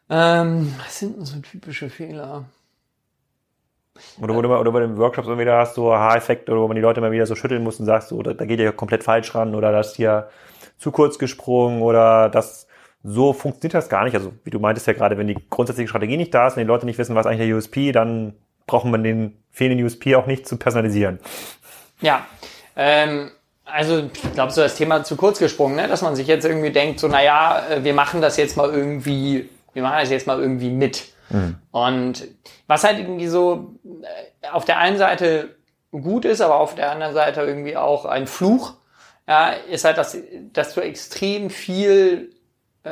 Ähm, 0.10 0.74
was 0.84 1.00
sind 1.00 1.18
denn 1.18 1.26
so 1.26 1.40
typische 1.40 1.90
Fehler? 1.90 2.46
Oder 4.22 4.34
wo 4.34 4.42
du, 4.42 4.50
mal- 4.50 4.60
oder 4.60 4.72
bei 4.72 4.80
den 4.80 4.98
Workshops 4.98 5.28
immer 5.28 5.40
wieder 5.40 5.58
hast, 5.58 5.76
so 5.76 5.92
Aha-Effekt, 5.92 6.50
oder 6.50 6.62
wo 6.62 6.68
man 6.68 6.76
die 6.76 6.82
Leute 6.82 7.00
immer 7.00 7.12
wieder 7.12 7.26
so 7.26 7.36
schütteln 7.36 7.64
muss 7.64 7.80
und 7.80 7.86
sagst, 7.86 8.10
so, 8.10 8.22
da, 8.22 8.34
da 8.34 8.46
geht 8.46 8.60
ihr 8.60 8.72
komplett 8.72 9.04
falsch 9.04 9.36
ran, 9.36 9.56
oder 9.56 9.72
das 9.72 9.96
hier 9.96 10.30
zu 10.80 10.92
kurz 10.92 11.20
gesprungen, 11.20 11.84
oder 11.84 12.30
das, 12.30 12.68
so 13.04 13.34
funktioniert 13.34 13.76
das 13.76 13.90
gar 13.90 14.06
nicht. 14.06 14.16
Also, 14.16 14.34
wie 14.44 14.50
du 14.50 14.60
meintest 14.60 14.88
ja 14.88 14.94
gerade, 14.94 15.18
wenn 15.18 15.28
die 15.28 15.38
grundsätzliche 15.50 15.88
Strategie 15.88 16.18
nicht 16.18 16.34
da 16.34 16.48
ist, 16.48 16.56
wenn 16.56 16.64
die 16.64 16.68
Leute 16.68 16.88
nicht 16.88 16.98
wissen, 16.98 17.16
was 17.16 17.28
eigentlich 17.28 17.48
der 17.48 17.56
USP, 17.56 17.92
dann 17.92 18.34
braucht 18.66 18.86
man 18.86 19.04
den 19.04 19.38
fehlenden 19.52 19.86
USP 19.86 20.16
auch 20.16 20.26
nicht 20.26 20.48
zu 20.48 20.58
personalisieren. 20.58 21.20
Ja, 22.02 22.26
ähm, 22.76 23.32
also 23.66 24.10
ich 24.14 24.34
glaube, 24.34 24.52
so 24.52 24.62
das 24.62 24.76
Thema 24.76 25.04
zu 25.04 25.16
kurz 25.16 25.40
gesprungen, 25.40 25.76
ne? 25.76 25.88
dass 25.88 26.02
man 26.02 26.16
sich 26.16 26.28
jetzt 26.28 26.46
irgendwie 26.46 26.72
denkt, 26.72 27.00
so 27.00 27.08
naja, 27.08 27.64
äh, 27.70 27.84
wir 27.84 27.94
machen 27.94 28.22
das 28.22 28.38
jetzt 28.38 28.58
mal 28.58 28.70
irgendwie, 28.70 29.50
wir 29.74 29.84
machen 29.84 29.98
das 30.00 30.10
jetzt 30.10 30.28
mal 30.28 30.40
irgendwie 30.40 30.70
mit. 30.70 31.14
Und 31.72 32.28
was 32.68 32.84
halt 32.84 33.00
irgendwie 33.00 33.28
so 33.28 33.76
äh, 33.84 34.48
auf 34.50 34.66
der 34.66 34.80
einen 34.80 34.98
Seite 34.98 35.56
gut 35.92 36.26
ist, 36.26 36.42
aber 36.42 36.60
auf 36.60 36.76
der 36.76 36.92
anderen 36.92 37.14
Seite 37.14 37.42
irgendwie 37.42 37.78
auch 37.78 38.06
ein 38.06 38.28
Fluch, 38.28 38.74
ja, 39.30 39.52
ist 39.52 39.86
halt, 39.86 40.00
dass, 40.00 40.18
dass 40.54 40.74
du 40.74 40.82
extrem 40.82 41.52
viel 41.52 42.32
äh, 42.84 42.90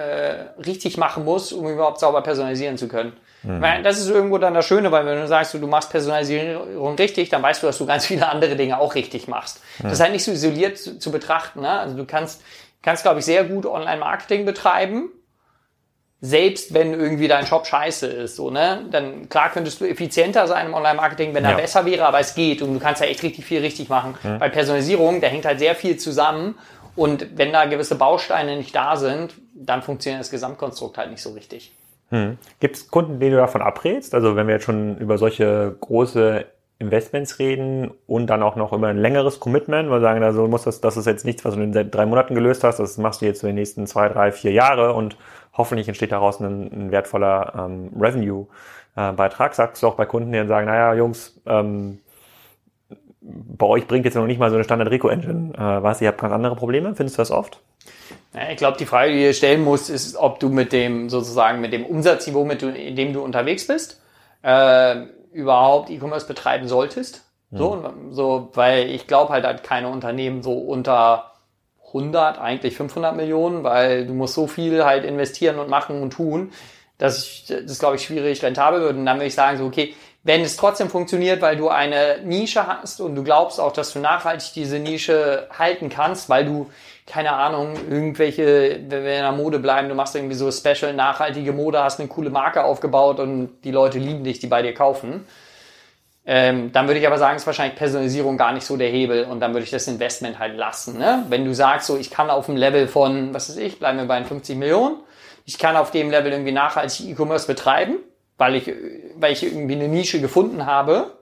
richtig 0.64 0.98
machen 0.98 1.26
musst, 1.26 1.52
um 1.52 1.68
überhaupt 1.68 2.00
sauber 2.00 2.22
personalisieren 2.22 2.78
zu 2.78 2.88
können. 2.88 3.14
Weil 3.44 3.82
das 3.82 3.98
ist 3.98 4.10
irgendwo 4.10 4.38
dann 4.38 4.54
das 4.54 4.66
Schöne, 4.66 4.92
weil 4.92 5.06
wenn 5.06 5.20
du 5.20 5.28
sagst, 5.28 5.54
du, 5.54 5.68
machst 5.68 5.90
Personalisierung 5.90 6.96
richtig, 6.96 7.30
dann 7.30 7.42
weißt 7.42 7.64
du, 7.64 7.68
dass 7.68 7.78
du 7.78 7.86
ganz 7.86 8.06
viele 8.06 8.28
andere 8.30 8.56
Dinge 8.56 8.80
auch 8.80 8.94
richtig 8.94 9.28
machst. 9.28 9.62
Das 9.82 9.94
ist 9.94 10.00
halt 10.00 10.12
nicht 10.12 10.24
so 10.24 10.32
isoliert 10.32 10.78
zu, 10.78 11.00
zu 11.00 11.12
betrachten. 11.12 11.62
Ne? 11.62 11.70
Also 11.70 11.96
du 11.96 12.06
kannst, 12.06 12.44
kannst 12.82 13.04
glaube 13.04 13.20
ich, 13.20 13.26
sehr 13.26 13.46
gut 13.46 13.66
Online-Marketing 13.66 14.46
betreiben, 14.46 15.10
selbst 16.20 16.74
wenn 16.74 16.94
irgendwie 16.94 17.28
dein 17.28 17.46
Shop 17.46 17.68
scheiße 17.68 18.08
ist, 18.08 18.36
so, 18.36 18.50
ne? 18.50 18.86
Dann 18.90 19.30
klar 19.30 19.50
könntest 19.52 19.80
du 19.82 19.86
effizienter 19.86 20.48
sein 20.48 20.66
im 20.68 20.74
Online-Marketing, 20.74 21.34
wenn 21.36 21.44
er 21.46 21.52
Ja. 21.52 21.58
besser 21.58 21.86
wäre, 21.86 22.06
aber 22.08 22.20
es 22.20 22.34
geht 22.34 22.62
und 22.64 22.74
du 22.74 22.80
kannst 22.80 23.02
ja 23.02 23.08
echt 23.08 23.22
richtig 23.22 23.46
viel 23.46 23.62
richtig 23.62 23.88
machen. 23.90 24.16
Bei 24.40 24.50
Personalisierung, 24.50 25.22
da 25.22 25.28
hängt 25.28 25.46
halt 25.46 25.60
sehr 25.60 25.76
viel 25.76 25.98
zusammen 25.98 26.56
und 26.96 27.38
wenn 27.38 27.52
da 27.54 27.66
gewisse 27.66 27.96
Bausteine 27.96 28.58
nicht 28.58 28.76
da 28.76 28.96
sind, 28.96 29.36
dann 29.54 29.84
funktioniert 29.84 30.20
das 30.20 30.32
Gesamtkonstrukt 30.32 30.98
halt 30.98 31.12
nicht 31.12 31.22
so 31.22 31.32
richtig. 31.34 31.72
Gibt 32.60 32.76
es 32.76 32.88
Kunden, 32.90 33.20
denen 33.20 33.34
du 33.34 33.38
davon 33.38 33.62
abrätst? 33.62 34.16
Also 34.16 34.36
wenn 34.36 34.48
wir 34.48 34.56
jetzt 34.56 34.64
schon 34.66 34.98
über 34.98 35.18
solche 35.18 35.76
große 35.80 36.46
Investments 36.80 37.40
reden 37.40 37.92
und 38.06 38.28
dann 38.28 38.44
auch 38.44 38.56
noch 38.56 38.72
über 38.72 38.88
ein 38.88 38.98
längeres 38.98 39.40
Commitment, 39.40 39.90
weil 39.90 39.98
wir 39.98 40.02
sagen, 40.02 40.24
also 40.24 40.48
muss 40.48 40.64
das, 40.64 40.80
das 40.80 40.96
ist 40.96 41.06
jetzt 41.06 41.26
nichts, 41.26 41.44
was 41.44 41.56
du 41.56 41.62
in 41.62 41.72
drei 41.92 42.06
Monaten 42.06 42.36
gelöst 42.36 42.64
hast, 42.64 42.78
das 42.80 42.98
machst 42.98 43.22
du 43.22 43.26
jetzt 43.26 43.42
für 43.42 43.48
die 43.48 43.54
nächsten 43.54 43.88
zwei, 43.88 44.10
drei, 44.10 44.32
vier 44.32 44.52
Jahre 44.52 44.94
und 44.94 45.18
hoffentlich 45.58 45.88
entsteht 45.88 46.12
daraus 46.12 46.40
ein, 46.40 46.72
ein 46.72 46.92
wertvoller 46.92 47.54
ähm, 47.58 47.92
Revenue-Beitrag. 48.00 49.56
Sagst 49.56 49.84
du 49.84 49.88
auch 49.88 49.96
bei 49.96 50.06
Kunden, 50.06 50.32
die 50.32 50.38
dann 50.38 50.48
sagen, 50.48 50.68
naja, 50.68 50.94
Jungs, 50.94 51.40
ähm, 51.46 52.00
bei 53.20 53.66
euch 53.66 53.88
bringt 53.88 54.06
jetzt 54.06 54.16
noch 54.16 54.26
nicht 54.26 54.40
mal 54.40 54.50
so 54.50 54.56
eine 54.56 54.64
Standard-Rico-Engine 54.64 55.54
äh, 55.56 55.84
was, 55.84 56.02
ihr 56.02 56.08
habt 56.08 56.22
ganz 56.22 56.34
andere 56.34 56.56
Probleme? 56.56 56.96
Findest 56.96 57.18
du 57.18 57.22
das 57.22 57.32
oft? 57.32 57.60
Ja, 58.34 58.50
ich 58.52 58.58
glaube, 58.58 58.78
die 58.78 58.86
Frage, 58.86 59.12
die 59.12 59.18
du 59.18 59.26
dir 59.26 59.34
stellen 59.34 59.64
musst, 59.64 59.90
ist, 59.90 60.16
ob 60.16 60.40
du 60.40 60.50
mit 60.50 60.72
dem 60.72 61.10
sozusagen 61.10 61.60
mit 61.60 61.74
dem 61.74 61.86
Umsatzniveau, 61.86 62.46
mit 62.46 62.62
du, 62.62 62.70
in 62.70 62.96
dem 62.96 63.14
du 63.14 63.22
unterwegs 63.22 63.68
bist, 63.68 64.02
äh, 64.44 65.04
überhaupt 65.32 65.90
E-Commerce 65.90 66.28
betreiben 66.28 66.68
solltest. 66.68 67.24
So, 67.50 67.94
so, 68.10 68.50
weil 68.56 68.90
ich 68.90 69.08
glaube 69.08 69.32
halt, 69.32 69.46
halt 69.46 69.64
keine 69.64 69.88
Unternehmen 69.88 70.44
so 70.44 70.52
unter 70.52 71.32
100, 71.88 72.40
eigentlich 72.40 72.76
500 72.76 73.16
Millionen, 73.16 73.64
weil 73.64 74.06
du 74.06 74.14
musst 74.14 74.34
so 74.34 74.48
viel 74.48 74.84
halt 74.84 75.06
investieren 75.06 75.60
und 75.60 75.70
machen 75.70 76.02
und 76.02 76.12
tun, 76.12 76.52
dass 76.98 77.20
ich, 77.20 77.46
das 77.48 77.80
glaube 77.80 77.96
ich 77.96 78.04
schwierig 78.04 78.44
rentabel 78.44 78.82
wird. 78.82 78.98
Und 78.98 79.06
dann 79.06 79.18
würde 79.18 79.28
ich 79.28 79.36
sagen 79.36 79.58
so, 79.58 79.66
okay, 79.66 79.94
wenn 80.24 80.42
es 80.42 80.58
trotzdem 80.58 80.90
funktioniert, 80.90 81.42
weil 81.42 81.56
du 81.56 81.70
eine 81.70 82.20
Nische 82.24 82.68
hast 82.68 83.00
und 83.00 83.16
du 83.16 83.24
glaubst 83.24 83.62
auch, 83.62 83.72
dass 83.72 83.94
du 83.94 84.00
nachhaltig 84.00 84.52
diese 84.54 84.78
Nische 84.78 85.48
halten 85.58 85.88
kannst, 85.88 86.28
weil 86.28 86.44
du, 86.44 86.70
keine 87.06 87.32
Ahnung, 87.32 87.76
irgendwelche, 87.90 88.82
wenn 88.90 89.06
wir 89.06 89.16
in 89.16 89.22
der 89.22 89.32
Mode 89.32 89.60
bleiben, 89.60 89.88
du 89.88 89.96
machst 89.96 90.16
irgendwie 90.16 90.36
so 90.36 90.52
special, 90.52 90.94
nachhaltige 90.94 91.54
Mode, 91.54 91.82
hast 91.82 92.02
eine 92.02 92.10
coole 92.10 92.30
Marke 92.30 92.66
aufgebaut 92.66 93.22
und 93.22 93.62
die 93.64 93.72
Leute 93.72 94.00
lieben 94.00 94.26
dich, 94.26 94.40
die 94.40 94.48
bei 94.48 94.62
dir 94.62 94.74
kaufen. 94.74 95.26
Ähm, 96.30 96.74
dann 96.74 96.88
würde 96.88 97.00
ich 97.00 97.08
aber 97.08 97.18
sagen, 97.18 97.38
ist 97.38 97.48
wahrscheinlich 97.48 97.78
Personalisierung 97.78 98.36
gar 98.36 98.52
nicht 98.52 98.66
so 98.66 98.76
der 98.76 98.90
Hebel 98.90 99.24
und 99.24 99.40
dann 99.40 99.54
würde 99.54 99.64
ich 99.64 99.72
das 99.72 99.88
Investment 99.88 100.40
halt 100.40 100.58
lassen. 100.58 100.98
Ne? 100.98 101.24
Wenn 101.30 101.46
du 101.46 101.56
sagst, 101.56 101.88
so 101.88 101.96
ich 101.96 102.12
kann 102.12 102.30
auf 102.30 102.48
dem 102.48 102.58
Level 102.58 102.90
von, 102.90 103.34
was 103.34 103.48
weiß 103.50 103.56
ich, 103.56 103.80
bleiben 103.80 103.98
wir 103.98 104.06
bei 104.06 104.22
50 104.22 104.58
Millionen, 104.58 104.98
ich 105.46 105.58
kann 105.58 105.78
auf 105.78 105.92
dem 105.92 106.12
Level 106.12 106.34
irgendwie 106.34 106.52
nachhaltig 106.52 107.08
E-Commerce 107.08 107.48
betreiben, 107.48 108.00
weil 108.38 108.56
ich, 108.56 108.70
weil 109.16 109.32
ich 109.32 109.44
irgendwie 109.44 109.76
eine 109.76 109.88
Nische 109.88 110.20
gefunden 110.20 110.66
habe, 110.66 111.18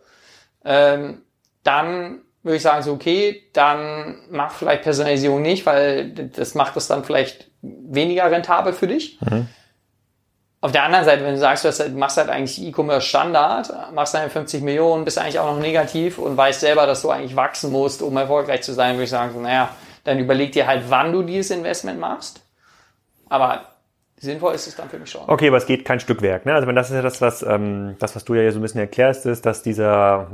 ähm, 0.65 1.21
dann 1.63 2.21
würde 2.41 2.57
ich 2.57 2.63
sagen, 2.63 2.81
so 2.81 2.93
okay, 2.93 3.43
dann 3.53 4.23
mach 4.31 4.53
vielleicht 4.53 4.81
Personalisierung 4.81 5.43
nicht, 5.43 5.67
weil 5.67 6.09
das 6.09 6.55
macht 6.55 6.77
es 6.77 6.87
dann 6.87 7.03
vielleicht 7.03 7.51
weniger 7.61 8.31
rentabel 8.31 8.73
für 8.73 8.87
dich. 8.87 9.19
Mhm. 9.21 9.47
Auf 10.66 10.72
der 10.72 10.82
anderen 10.82 11.05
Seite, 11.05 11.24
wenn 11.24 11.36
du 11.36 11.39
sagst, 11.39 11.63
du 11.63 11.70
halt, 11.70 11.95
machst 11.95 12.18
halt 12.18 12.28
eigentlich 12.28 12.59
E-Commerce 12.59 13.05
Standard, 13.05 13.72
machst 13.93 14.16
deine 14.16 14.32
50 14.32 14.63
Millionen, 14.63 15.05
bist 15.05 15.20
eigentlich 15.20 15.38
auch 15.38 15.53
noch 15.53 15.61
negativ 15.61 16.18
und 16.18 16.36
weißt 16.36 16.59
selber, 16.59 16.88
dass 16.88 17.03
du 17.03 17.11
eigentlich 17.11 17.36
wachsen 17.36 17.72
musst, 17.72 18.01
um 18.01 18.18
erfolgreich 18.18 18.63
zu 18.63 18.74
sein, 18.74 18.95
würde 18.95 19.03
ich 19.03 19.11
sagen, 19.11 19.39
naja, 19.43 19.70
dann 20.05 20.18
überleg 20.18 20.53
dir 20.53 20.66
halt, 20.66 20.86
wann 20.89 21.11
du 21.11 21.22
dieses 21.22 21.51
Investment 21.51 21.99
machst. 21.99 22.41
Aber 23.30 23.61
sinnvoll 24.18 24.55
ist 24.55 24.66
es 24.66 24.76
dann 24.76 24.89
für 24.89 24.97
mich 24.97 25.11
schon. 25.11 25.22
Okay, 25.28 25.49
aber 25.49 25.57
es 25.57 25.68
geht 25.68 25.86
kein 25.86 25.99
Stückwerk. 25.99 26.47
Ne? 26.47 26.55
Also 26.55 26.72
das 26.72 26.89
ist 26.89 26.95
ja 26.95 27.03
das, 27.03 27.22
was 27.22 27.43
ähm, 27.43 27.95
das, 27.99 28.16
was 28.16 28.26
du 28.26 28.34
ja 28.34 28.49
so 28.51 28.57
ein 28.57 28.63
bisschen 28.63 28.80
erklärst, 28.80 29.28
ist, 29.28 29.45
dass 29.45 29.61
dieser 29.61 30.32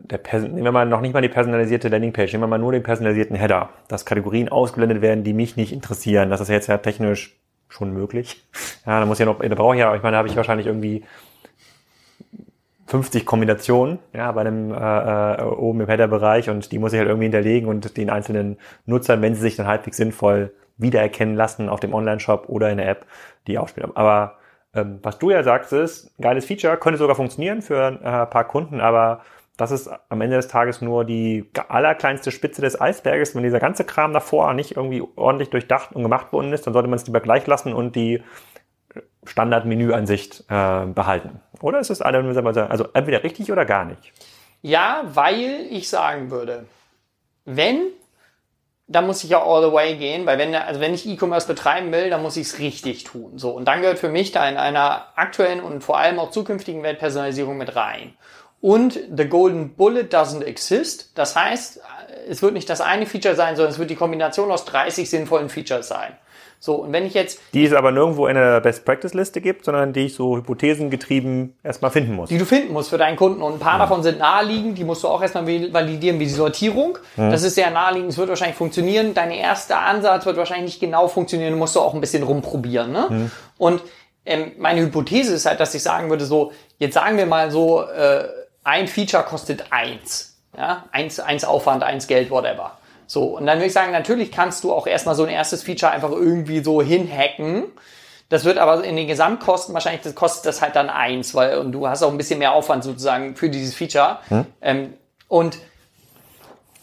der 0.00 0.40
nehmen 0.40 0.64
wir 0.64 0.72
mal 0.72 0.86
noch 0.86 1.02
nicht 1.02 1.14
mal 1.14 1.22
die 1.22 1.28
personalisierte 1.28 1.86
Landingpage, 1.86 2.32
nehmen 2.32 2.42
wir 2.42 2.48
mal 2.48 2.58
nur 2.58 2.72
den 2.72 2.82
personalisierten 2.82 3.36
Header, 3.36 3.68
dass 3.86 4.06
Kategorien 4.06 4.48
ausgeblendet 4.48 5.02
werden, 5.02 5.22
die 5.22 5.34
mich 5.34 5.56
nicht 5.56 5.72
interessieren. 5.72 6.30
Das 6.30 6.40
ist 6.40 6.48
ja 6.48 6.54
jetzt 6.56 6.66
ja 6.66 6.78
technisch 6.78 7.38
schon 7.72 7.92
möglich. 7.92 8.44
Ja, 8.86 9.00
da 9.00 9.06
muss 9.06 9.18
ja 9.18 9.26
noch, 9.26 9.40
da 9.40 9.54
brauche 9.54 9.74
ich 9.74 9.80
ja, 9.80 9.94
ich 9.94 10.02
meine, 10.02 10.12
da 10.12 10.18
habe 10.18 10.28
ich 10.28 10.36
wahrscheinlich 10.36 10.66
irgendwie 10.66 11.04
50 12.86 13.24
Kombinationen, 13.24 14.00
ja, 14.12 14.30
bei 14.32 14.42
einem 14.42 14.72
äh, 14.72 15.34
äh, 15.34 15.42
oben 15.42 15.80
im 15.80 15.88
Header-Bereich 15.88 16.50
und 16.50 16.70
die 16.72 16.78
muss 16.78 16.92
ich 16.92 16.98
halt 16.98 17.08
irgendwie 17.08 17.24
hinterlegen 17.24 17.68
und 17.68 17.96
den 17.96 18.10
einzelnen 18.10 18.58
Nutzern, 18.84 19.22
wenn 19.22 19.34
sie 19.34 19.40
sich 19.40 19.56
dann 19.56 19.66
halbwegs 19.66 19.96
sinnvoll 19.96 20.52
wiedererkennen 20.76 21.34
lassen 21.34 21.68
auf 21.68 21.80
dem 21.80 21.94
Online-Shop 21.94 22.48
oder 22.48 22.70
in 22.70 22.76
der 22.76 22.88
App, 22.88 23.06
die 23.46 23.56
ausspielen. 23.56 23.92
Aber 23.94 24.36
ähm, 24.74 24.98
was 25.02 25.18
du 25.18 25.30
ja 25.30 25.42
sagst, 25.42 25.72
ist, 25.72 26.12
geiles 26.20 26.44
Feature, 26.44 26.76
könnte 26.76 26.98
sogar 26.98 27.16
funktionieren 27.16 27.62
für 27.62 27.86
ein 27.86 27.96
äh, 27.96 28.26
paar 28.26 28.44
Kunden, 28.44 28.80
aber 28.80 29.22
das 29.56 29.70
ist 29.70 29.90
am 30.08 30.20
Ende 30.20 30.36
des 30.36 30.48
Tages 30.48 30.80
nur 30.80 31.04
die 31.04 31.50
allerkleinste 31.68 32.30
Spitze 32.30 32.62
des 32.62 32.80
Eisberges. 32.80 33.34
Wenn 33.34 33.42
dieser 33.42 33.60
ganze 33.60 33.84
Kram 33.84 34.12
davor 34.12 34.54
nicht 34.54 34.76
irgendwie 34.76 35.02
ordentlich 35.16 35.50
durchdacht 35.50 35.94
und 35.94 36.02
gemacht 36.02 36.32
worden 36.32 36.52
ist, 36.52 36.66
dann 36.66 36.72
sollte 36.72 36.88
man 36.88 36.98
es 36.98 37.06
lieber 37.06 37.20
gleich 37.20 37.46
lassen 37.46 37.74
und 37.74 37.94
die 37.94 38.22
Standard-Menü-Ansicht 39.24 40.44
äh, 40.48 40.86
behalten. 40.86 41.40
Oder 41.60 41.80
ist 41.80 41.90
es 41.90 42.02
also 42.02 42.86
entweder 42.94 43.22
richtig 43.22 43.52
oder 43.52 43.64
gar 43.64 43.84
nicht? 43.84 44.12
Ja, 44.62 45.02
weil 45.06 45.66
ich 45.70 45.88
sagen 45.88 46.30
würde, 46.30 46.66
wenn, 47.44 47.82
dann 48.86 49.06
muss 49.06 49.22
ich 49.22 49.30
ja 49.30 49.42
all 49.42 49.62
the 49.62 49.72
way 49.72 49.96
gehen, 49.96 50.26
weil 50.26 50.38
wenn, 50.38 50.54
also 50.54 50.80
wenn 50.80 50.94
ich 50.94 51.06
E-Commerce 51.06 51.46
betreiben 51.46 51.92
will, 51.92 52.10
dann 52.10 52.22
muss 52.22 52.36
ich 52.36 52.48
es 52.48 52.58
richtig 52.58 53.04
tun. 53.04 53.38
So, 53.38 53.50
und 53.50 53.66
dann 53.66 53.80
gehört 53.80 53.98
für 53.98 54.08
mich 54.08 54.32
da 54.32 54.48
in 54.48 54.56
einer 54.56 55.06
aktuellen 55.16 55.60
und 55.60 55.82
vor 55.82 55.98
allem 55.98 56.18
auch 56.18 56.30
zukünftigen 56.30 56.82
Weltpersonalisierung 56.82 57.56
mit 57.56 57.76
rein. 57.76 58.14
Und 58.62 58.98
the 59.14 59.24
golden 59.24 59.74
bullet 59.74 60.04
doesn't 60.12 60.44
exist. 60.44 61.10
Das 61.16 61.34
heißt, 61.34 61.80
es 62.28 62.42
wird 62.42 62.54
nicht 62.54 62.70
das 62.70 62.80
eine 62.80 63.06
Feature 63.06 63.34
sein, 63.34 63.56
sondern 63.56 63.72
es 63.72 63.78
wird 63.78 63.90
die 63.90 63.96
Kombination 63.96 64.50
aus 64.52 64.64
30 64.64 65.10
sinnvollen 65.10 65.48
Features 65.48 65.88
sein. 65.88 66.12
So, 66.60 66.76
und 66.76 66.92
wenn 66.92 67.04
ich 67.04 67.12
jetzt. 67.12 67.40
Die 67.54 67.64
es 67.64 67.72
aber 67.72 67.90
nirgendwo 67.90 68.28
in 68.28 68.36
der 68.36 68.60
Best 68.60 68.84
Practice 68.84 69.14
Liste 69.14 69.40
gibt, 69.40 69.64
sondern 69.64 69.92
die 69.92 70.02
ich 70.02 70.14
so 70.14 70.36
hypothesengetrieben 70.36 71.56
erstmal 71.64 71.90
finden 71.90 72.14
muss. 72.14 72.28
Die 72.28 72.38
du 72.38 72.46
finden 72.46 72.72
musst 72.72 72.90
für 72.90 72.98
deinen 72.98 73.16
Kunden. 73.16 73.42
Und 73.42 73.54
ein 73.54 73.58
paar 73.58 73.72
ja. 73.72 73.78
davon 73.80 74.04
sind 74.04 74.20
naheliegend, 74.20 74.78
die 74.78 74.84
musst 74.84 75.02
du 75.02 75.08
auch 75.08 75.20
erstmal 75.20 75.44
validieren, 75.44 76.20
wie 76.20 76.26
die 76.26 76.30
Sortierung. 76.30 76.98
Ja. 77.16 77.32
Das 77.32 77.42
ist 77.42 77.56
sehr 77.56 77.72
naheliegend, 77.72 78.10
es 78.10 78.18
wird 78.18 78.28
wahrscheinlich 78.28 78.56
funktionieren. 78.56 79.12
Dein 79.12 79.32
erster 79.32 79.80
Ansatz 79.80 80.24
wird 80.24 80.36
wahrscheinlich 80.36 80.66
nicht 80.66 80.80
genau 80.80 81.08
funktionieren, 81.08 81.58
musst 81.58 81.74
du 81.74 81.80
auch 81.80 81.94
ein 81.94 82.00
bisschen 82.00 82.22
rumprobieren. 82.22 82.92
Ne? 82.92 83.06
Mhm. 83.10 83.30
Und 83.58 83.82
ähm, 84.24 84.52
meine 84.56 84.82
Hypothese 84.82 85.34
ist 85.34 85.46
halt, 85.46 85.58
dass 85.58 85.74
ich 85.74 85.82
sagen 85.82 86.10
würde, 86.10 86.24
so, 86.26 86.52
jetzt 86.78 86.94
sagen 86.94 87.16
wir 87.16 87.26
mal 87.26 87.50
so, 87.50 87.82
äh, 87.82 88.22
ein 88.64 88.88
Feature 88.88 89.24
kostet 89.24 89.66
eins. 89.70 90.36
Ja, 90.56 90.84
eins, 90.92 91.18
eins 91.18 91.44
Aufwand, 91.44 91.82
eins 91.82 92.06
Geld, 92.06 92.30
whatever. 92.30 92.78
So, 93.06 93.36
und 93.36 93.46
dann 93.46 93.58
würde 93.58 93.66
ich 93.66 93.72
sagen, 93.72 93.92
natürlich 93.92 94.30
kannst 94.30 94.64
du 94.64 94.72
auch 94.72 94.86
erstmal 94.86 95.14
so 95.14 95.24
ein 95.24 95.30
erstes 95.30 95.62
Feature 95.62 95.92
einfach 95.92 96.10
irgendwie 96.10 96.62
so 96.62 96.82
hinhacken. 96.82 97.64
Das 98.28 98.44
wird 98.44 98.58
aber 98.58 98.84
in 98.84 98.96
den 98.96 99.06
Gesamtkosten 99.06 99.74
wahrscheinlich, 99.74 100.02
das 100.02 100.14
kostet 100.14 100.46
das 100.46 100.62
halt 100.62 100.76
dann 100.76 100.88
eins, 100.88 101.34
weil 101.34 101.58
und 101.58 101.72
du 101.72 101.88
hast 101.88 102.02
auch 102.02 102.10
ein 102.10 102.16
bisschen 102.16 102.38
mehr 102.38 102.52
Aufwand 102.52 102.84
sozusagen 102.84 103.36
für 103.36 103.50
dieses 103.50 103.74
Feature. 103.74 104.18
Hm? 104.28 104.46
Ähm, 104.62 104.94
und 105.28 105.58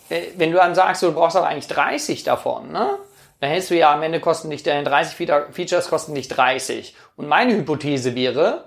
äh, 0.10 0.28
wenn 0.36 0.52
du 0.52 0.58
dann 0.58 0.76
sagst, 0.76 1.02
du 1.02 1.12
brauchst 1.12 1.36
aber 1.36 1.48
eigentlich 1.48 1.68
30 1.68 2.24
davon, 2.24 2.72
ne? 2.72 2.98
Dann 3.40 3.50
hältst 3.52 3.70
du 3.70 3.76
ja 3.76 3.94
am 3.94 4.04
Ende 4.04 4.20
kosten 4.20 4.50
dich, 4.50 4.64
deine 4.64 4.84
30 4.84 5.16
Features 5.52 5.90
kosten 5.90 6.14
dich 6.14 6.28
30. 6.28 6.94
Und 7.16 7.28
meine 7.28 7.54
Hypothese 7.56 8.14
wäre, 8.14 8.66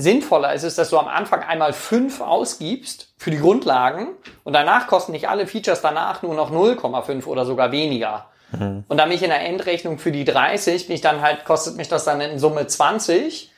sinnvoller 0.00 0.54
ist 0.54 0.62
es, 0.62 0.74
dass 0.74 0.90
du 0.90 0.98
am 0.98 1.08
Anfang 1.08 1.42
einmal 1.42 1.72
fünf 1.72 2.20
ausgibst 2.20 3.12
für 3.16 3.30
die 3.30 3.38
Grundlagen 3.38 4.08
und 4.44 4.52
danach 4.52 4.86
kosten 4.86 5.12
nicht 5.12 5.28
alle 5.28 5.46
Features 5.46 5.80
danach 5.80 6.22
nur 6.22 6.34
noch 6.34 6.50
0,5 6.50 7.26
oder 7.26 7.44
sogar 7.44 7.72
weniger. 7.72 8.26
Mhm. 8.52 8.84
Und 8.88 8.96
dann 8.96 9.08
bin 9.08 9.16
ich 9.16 9.22
in 9.22 9.30
der 9.30 9.40
Endrechnung 9.40 9.98
für 9.98 10.12
die 10.12 10.24
30, 10.24 10.86
bin 10.86 10.94
ich 10.94 11.00
dann 11.00 11.20
halt, 11.20 11.44
kostet 11.44 11.76
mich 11.76 11.88
das 11.88 12.04
dann 12.04 12.20
in 12.20 12.38
Summe 12.38 12.66
20 12.66 13.50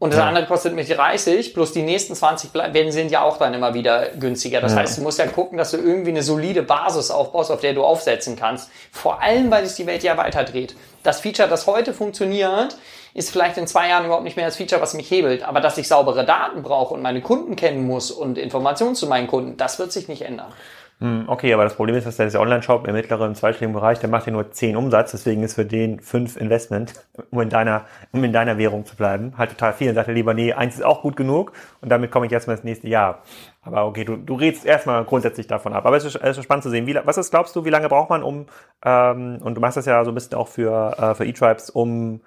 und 0.00 0.12
das 0.12 0.18
ja. 0.18 0.28
andere 0.28 0.46
kostet 0.46 0.74
mich 0.74 0.88
30, 0.88 1.54
plus 1.54 1.72
die 1.72 1.82
nächsten 1.82 2.14
20 2.14 2.54
werden, 2.54 2.92
sind 2.92 3.10
ja 3.10 3.22
auch 3.22 3.36
dann 3.36 3.52
immer 3.52 3.74
wieder 3.74 4.10
günstiger. 4.10 4.60
Das 4.60 4.72
ja. 4.72 4.78
heißt, 4.78 4.98
du 4.98 5.02
musst 5.02 5.18
ja 5.18 5.26
gucken, 5.26 5.58
dass 5.58 5.72
du 5.72 5.76
irgendwie 5.76 6.10
eine 6.10 6.22
solide 6.22 6.62
Basis 6.62 7.10
aufbaust, 7.10 7.50
auf 7.50 7.60
der 7.60 7.74
du 7.74 7.82
aufsetzen 7.82 8.36
kannst. 8.36 8.70
Vor 8.92 9.20
allem, 9.20 9.50
weil 9.50 9.66
sich 9.66 9.76
die 9.76 9.86
Welt 9.86 10.04
ja 10.04 10.16
weiter 10.16 10.44
dreht. 10.44 10.76
Das 11.02 11.20
Feature, 11.20 11.48
das 11.48 11.66
heute 11.66 11.92
funktioniert, 11.92 12.76
ist 13.14 13.30
vielleicht 13.30 13.56
in 13.58 13.66
zwei 13.66 13.88
Jahren 13.88 14.04
überhaupt 14.04 14.24
nicht 14.24 14.36
mehr 14.36 14.46
das 14.46 14.56
Feature, 14.56 14.80
was 14.80 14.94
mich 14.94 15.10
hebelt. 15.10 15.42
Aber 15.42 15.60
dass 15.60 15.78
ich 15.78 15.88
saubere 15.88 16.24
Daten 16.24 16.62
brauche 16.62 16.94
und 16.94 17.02
meine 17.02 17.20
Kunden 17.20 17.56
kennen 17.56 17.86
muss 17.86 18.10
und 18.10 18.38
Informationen 18.38 18.94
zu 18.94 19.06
meinen 19.06 19.26
Kunden, 19.26 19.56
das 19.56 19.78
wird 19.78 19.92
sich 19.92 20.08
nicht 20.08 20.22
ändern. 20.22 20.52
Hm, 21.00 21.26
okay, 21.28 21.54
aber 21.54 21.62
das 21.62 21.76
Problem 21.76 21.94
ist, 21.94 22.08
dass 22.08 22.16
der 22.16 22.40
Online-Shop 22.40 22.88
im 22.88 22.92
mittleren 22.92 23.36
zweistelligen 23.36 23.72
Bereich, 23.72 24.00
der 24.00 24.08
macht 24.08 24.26
ja 24.26 24.32
nur 24.32 24.50
10 24.50 24.76
Umsatz, 24.76 25.12
deswegen 25.12 25.44
ist 25.44 25.54
für 25.54 25.64
den 25.64 26.00
5 26.00 26.36
Investment, 26.36 26.94
um 27.30 27.40
in 27.40 27.50
deiner, 27.50 27.84
um 28.10 28.24
in 28.24 28.32
deiner 28.32 28.58
Währung 28.58 28.84
zu 28.84 28.96
bleiben, 28.96 29.34
halt 29.38 29.50
total 29.50 29.72
viel. 29.74 29.86
Dann 29.86 29.94
sagt 29.94 30.08
er 30.08 30.14
lieber, 30.14 30.34
nee, 30.34 30.52
eins 30.52 30.74
ist 30.74 30.84
auch 30.84 31.02
gut 31.02 31.14
genug 31.14 31.52
und 31.80 31.88
damit 31.90 32.10
komme 32.10 32.26
ich 32.26 32.32
erstmal 32.32 32.56
ins 32.56 32.64
nächste 32.64 32.88
Jahr. 32.88 33.22
Aber 33.62 33.86
okay, 33.86 34.04
du, 34.04 34.16
du 34.16 34.34
redest 34.34 34.66
erstmal 34.66 35.04
grundsätzlich 35.04 35.46
davon 35.46 35.72
ab. 35.72 35.86
Aber 35.86 35.96
es 35.96 36.04
ist, 36.04 36.16
es 36.16 36.36
ist 36.36 36.42
spannend 36.42 36.64
zu 36.64 36.70
sehen. 36.70 36.86
Wie, 36.88 36.98
was 37.04 37.16
ist, 37.16 37.30
glaubst 37.30 37.54
du, 37.54 37.64
wie 37.64 37.70
lange 37.70 37.88
braucht 37.88 38.10
man, 38.10 38.24
um, 38.24 38.46
ähm, 38.84 39.38
und 39.40 39.54
du 39.54 39.60
machst 39.60 39.76
das 39.76 39.86
ja 39.86 40.04
so 40.04 40.10
ein 40.10 40.14
bisschen 40.14 40.34
auch 40.34 40.48
für, 40.48 40.96
äh, 40.98 41.14
für 41.14 41.24
E-Tribes, 41.24 41.70
um 41.70 42.22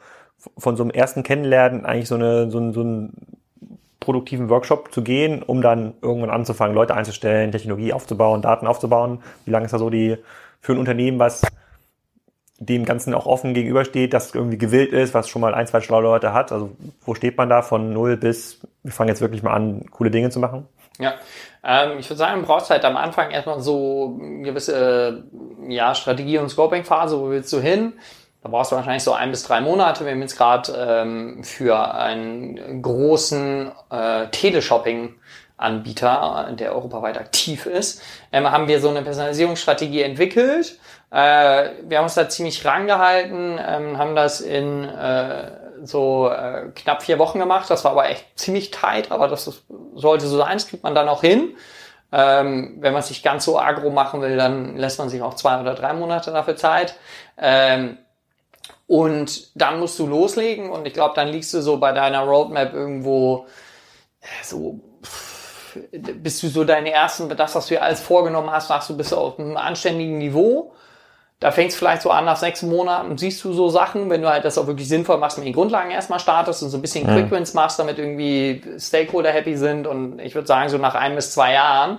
von 0.58 0.76
so 0.76 0.84
einem 0.84 0.92
ersten 0.92 1.24
Kennenlernen 1.24 1.86
eigentlich 1.86 2.08
so, 2.08 2.16
eine, 2.16 2.50
so, 2.50 2.60
ein, 2.60 2.74
so 2.74 2.82
einen 2.82 3.14
produktiven 4.00 4.50
Workshop 4.50 4.94
zu 4.94 5.04
gehen, 5.04 5.44
um 5.44 5.62
dann 5.62 5.94
irgendwann 6.02 6.32
anzufangen, 6.32 6.76
Leute 6.76 6.96
einzustellen, 6.96 7.52
Technologie 7.52 7.94
aufzubauen, 7.94 8.42
Daten 8.42 8.68
aufzubauen? 8.68 9.22
Wie 9.46 9.52
lange 9.52 9.66
ist 9.66 9.72
da 9.72 9.78
so 9.78 9.90
die 9.90 10.18
für 10.60 10.74
ein 10.74 10.80
Unternehmen, 10.80 11.20
was 11.20 11.42
dem 12.60 12.86
Ganzen 12.86 13.16
auch 13.16 13.26
offen 13.26 13.56
gegenübersteht, 13.56 14.14
das 14.14 14.36
irgendwie 14.36 14.58
gewillt 14.58 14.94
ist, 14.94 15.16
was 15.16 15.28
schon 15.28 15.42
mal 15.42 15.56
ein, 15.56 15.66
zwei 15.66 15.82
schlaue 15.82 16.04
Leute 16.04 16.34
hat? 16.34 16.52
Also 16.52 16.72
wo 17.04 17.16
steht 17.16 17.38
man 17.38 17.50
da 17.50 17.64
von 17.64 17.92
null 17.92 18.18
bis, 18.18 18.62
wir 18.84 18.92
fangen 18.92 19.10
jetzt 19.10 19.22
wirklich 19.22 19.42
mal 19.42 19.54
an, 19.54 19.86
coole 19.90 20.12
Dinge 20.12 20.30
zu 20.30 20.40
machen? 20.40 20.68
Ja, 21.00 21.16
ähm, 21.64 21.98
ich 21.98 22.08
würde 22.10 22.20
sagen, 22.20 22.42
du 22.42 22.48
brauchst 22.48 22.70
halt 22.70 22.86
am 22.86 22.98
Anfang 22.98 23.32
erstmal 23.32 23.62
so 23.62 24.20
eine 24.22 24.44
gewisse 24.44 25.24
ja, 25.68 25.96
Strategie- 25.96 26.38
und 26.38 26.50
Scoping-Phase, 26.50 27.20
wo 27.20 27.30
willst 27.30 27.52
du 27.54 27.60
hin? 27.60 27.94
Da 28.44 28.50
brauchst 28.50 28.72
du 28.72 28.76
wahrscheinlich 28.76 29.04
so 29.04 29.14
ein 29.14 29.30
bis 29.30 29.44
drei 29.44 29.62
Monate. 29.62 30.04
Wir 30.04 30.14
haben 30.14 30.22
jetzt 30.22 30.38
gerade 30.38 30.74
ähm, 30.76 31.44
für 31.44 31.94
einen 31.94 32.82
großen 32.82 33.72
äh, 33.92 34.30
Teleshopping-Anbieter, 34.32 36.50
der 36.58 36.74
europaweit 36.74 37.20
aktiv 37.20 37.68
ist, 37.68 38.02
ähm, 38.32 38.50
haben 38.50 38.68
wir 38.68 38.82
so 38.82 38.90
eine 38.90 39.04
Personalisierungsstrategie 39.04 40.02
entwickelt. 40.02 40.80
Äh, 41.12 41.70
wir 41.84 41.98
haben 41.98 42.06
uns 42.06 42.16
da 42.16 42.28
ziemlich 42.30 42.66
rangehalten, 42.66 43.60
ähm, 43.64 44.00
haben 44.00 44.16
das 44.16 44.42
in 44.42 44.86
äh, 44.86 45.52
so 45.84 46.28
äh, 46.30 46.70
knapp 46.74 47.04
vier 47.04 47.20
Wochen 47.20 47.38
gemacht. 47.38 47.70
Das 47.70 47.84
war 47.84 47.92
aber 47.92 48.10
echt 48.10 48.40
ziemlich 48.40 48.72
tight, 48.72 49.12
aber 49.12 49.28
das 49.28 49.48
ist, 49.48 49.66
sollte 49.94 50.26
so 50.26 50.38
sein. 50.38 50.54
Das 50.54 50.68
kriegt 50.68 50.82
man 50.84 50.96
dann 50.96 51.10
auch 51.10 51.22
hin. 51.22 51.56
Ähm, 52.12 52.78
wenn 52.80 52.94
man 52.94 53.04
sich 53.04 53.22
ganz 53.24 53.46
so 53.46 53.60
agro 53.60 53.92
machen 53.92 54.22
will, 54.22 54.36
dann 54.36 54.78
lässt 54.78 54.98
man 55.00 55.10
sich 55.10 55.22
auch 55.22 55.36
zwei 55.36 55.62
oder 55.62 55.76
drei 55.76 55.94
Monate 55.94 56.32
dafür 56.32 56.56
Zeit. 56.56 56.96
Ähm, 57.38 58.00
und 58.92 59.50
dann 59.56 59.80
musst 59.80 59.98
du 60.00 60.06
loslegen 60.06 60.70
und 60.70 60.86
ich 60.86 60.92
glaube, 60.92 61.14
dann 61.16 61.30
liegst 61.30 61.54
du 61.54 61.62
so 61.62 61.78
bei 61.78 61.94
deiner 61.94 62.24
Roadmap 62.24 62.74
irgendwo 62.74 63.46
äh, 64.20 64.44
so 64.44 64.82
bist 65.94 66.44
du 66.44 66.50
so 66.50 66.66
deine 66.66 66.92
ersten, 66.92 67.30
das, 67.30 67.56
was 67.56 67.68
du 67.68 67.76
dir 67.76 67.84
alles 67.84 68.02
vorgenommen 68.02 68.52
hast, 68.52 68.68
sagst 68.68 68.90
du, 68.90 68.98
bist 68.98 69.14
du 69.14 69.16
auf 69.16 69.40
einem 69.40 69.56
anständigen 69.56 70.18
Niveau. 70.18 70.74
Da 71.42 71.52
fängt 71.52 71.72
es 71.72 71.76
vielleicht 71.76 72.04
so 72.04 72.12
an, 72.12 72.26
nach 72.26 72.38
sechs 72.38 72.62
Monaten 72.62 73.18
siehst 73.18 73.44
du 73.44 73.52
so 73.52 73.68
Sachen, 73.68 74.12
wenn 74.12 74.22
du 74.22 74.30
halt 74.30 74.46
das 74.46 74.60
auch 74.60 74.68
wirklich 74.68 74.88
sinnvoll 74.88 75.18
machst, 75.18 75.40
mit 75.40 75.48
den 75.48 75.54
Grundlagen 75.54 75.90
erstmal 75.90 76.20
startest 76.20 76.62
und 76.62 76.70
so 76.70 76.78
ein 76.78 76.82
bisschen 76.82 77.06
mhm. 77.06 77.16
Quick 77.16 77.32
Wins 77.32 77.56
machst, 77.56 77.80
damit 77.80 77.98
irgendwie 77.98 78.62
Stakeholder 78.78 79.32
happy 79.32 79.58
sind 79.58 79.88
und 79.88 80.20
ich 80.20 80.36
würde 80.36 80.48
sagen, 80.48 80.70
so 80.70 80.78
nach 80.78 80.94
ein 80.94 81.16
bis 81.16 81.34
zwei 81.34 81.54
Jahren 81.54 81.98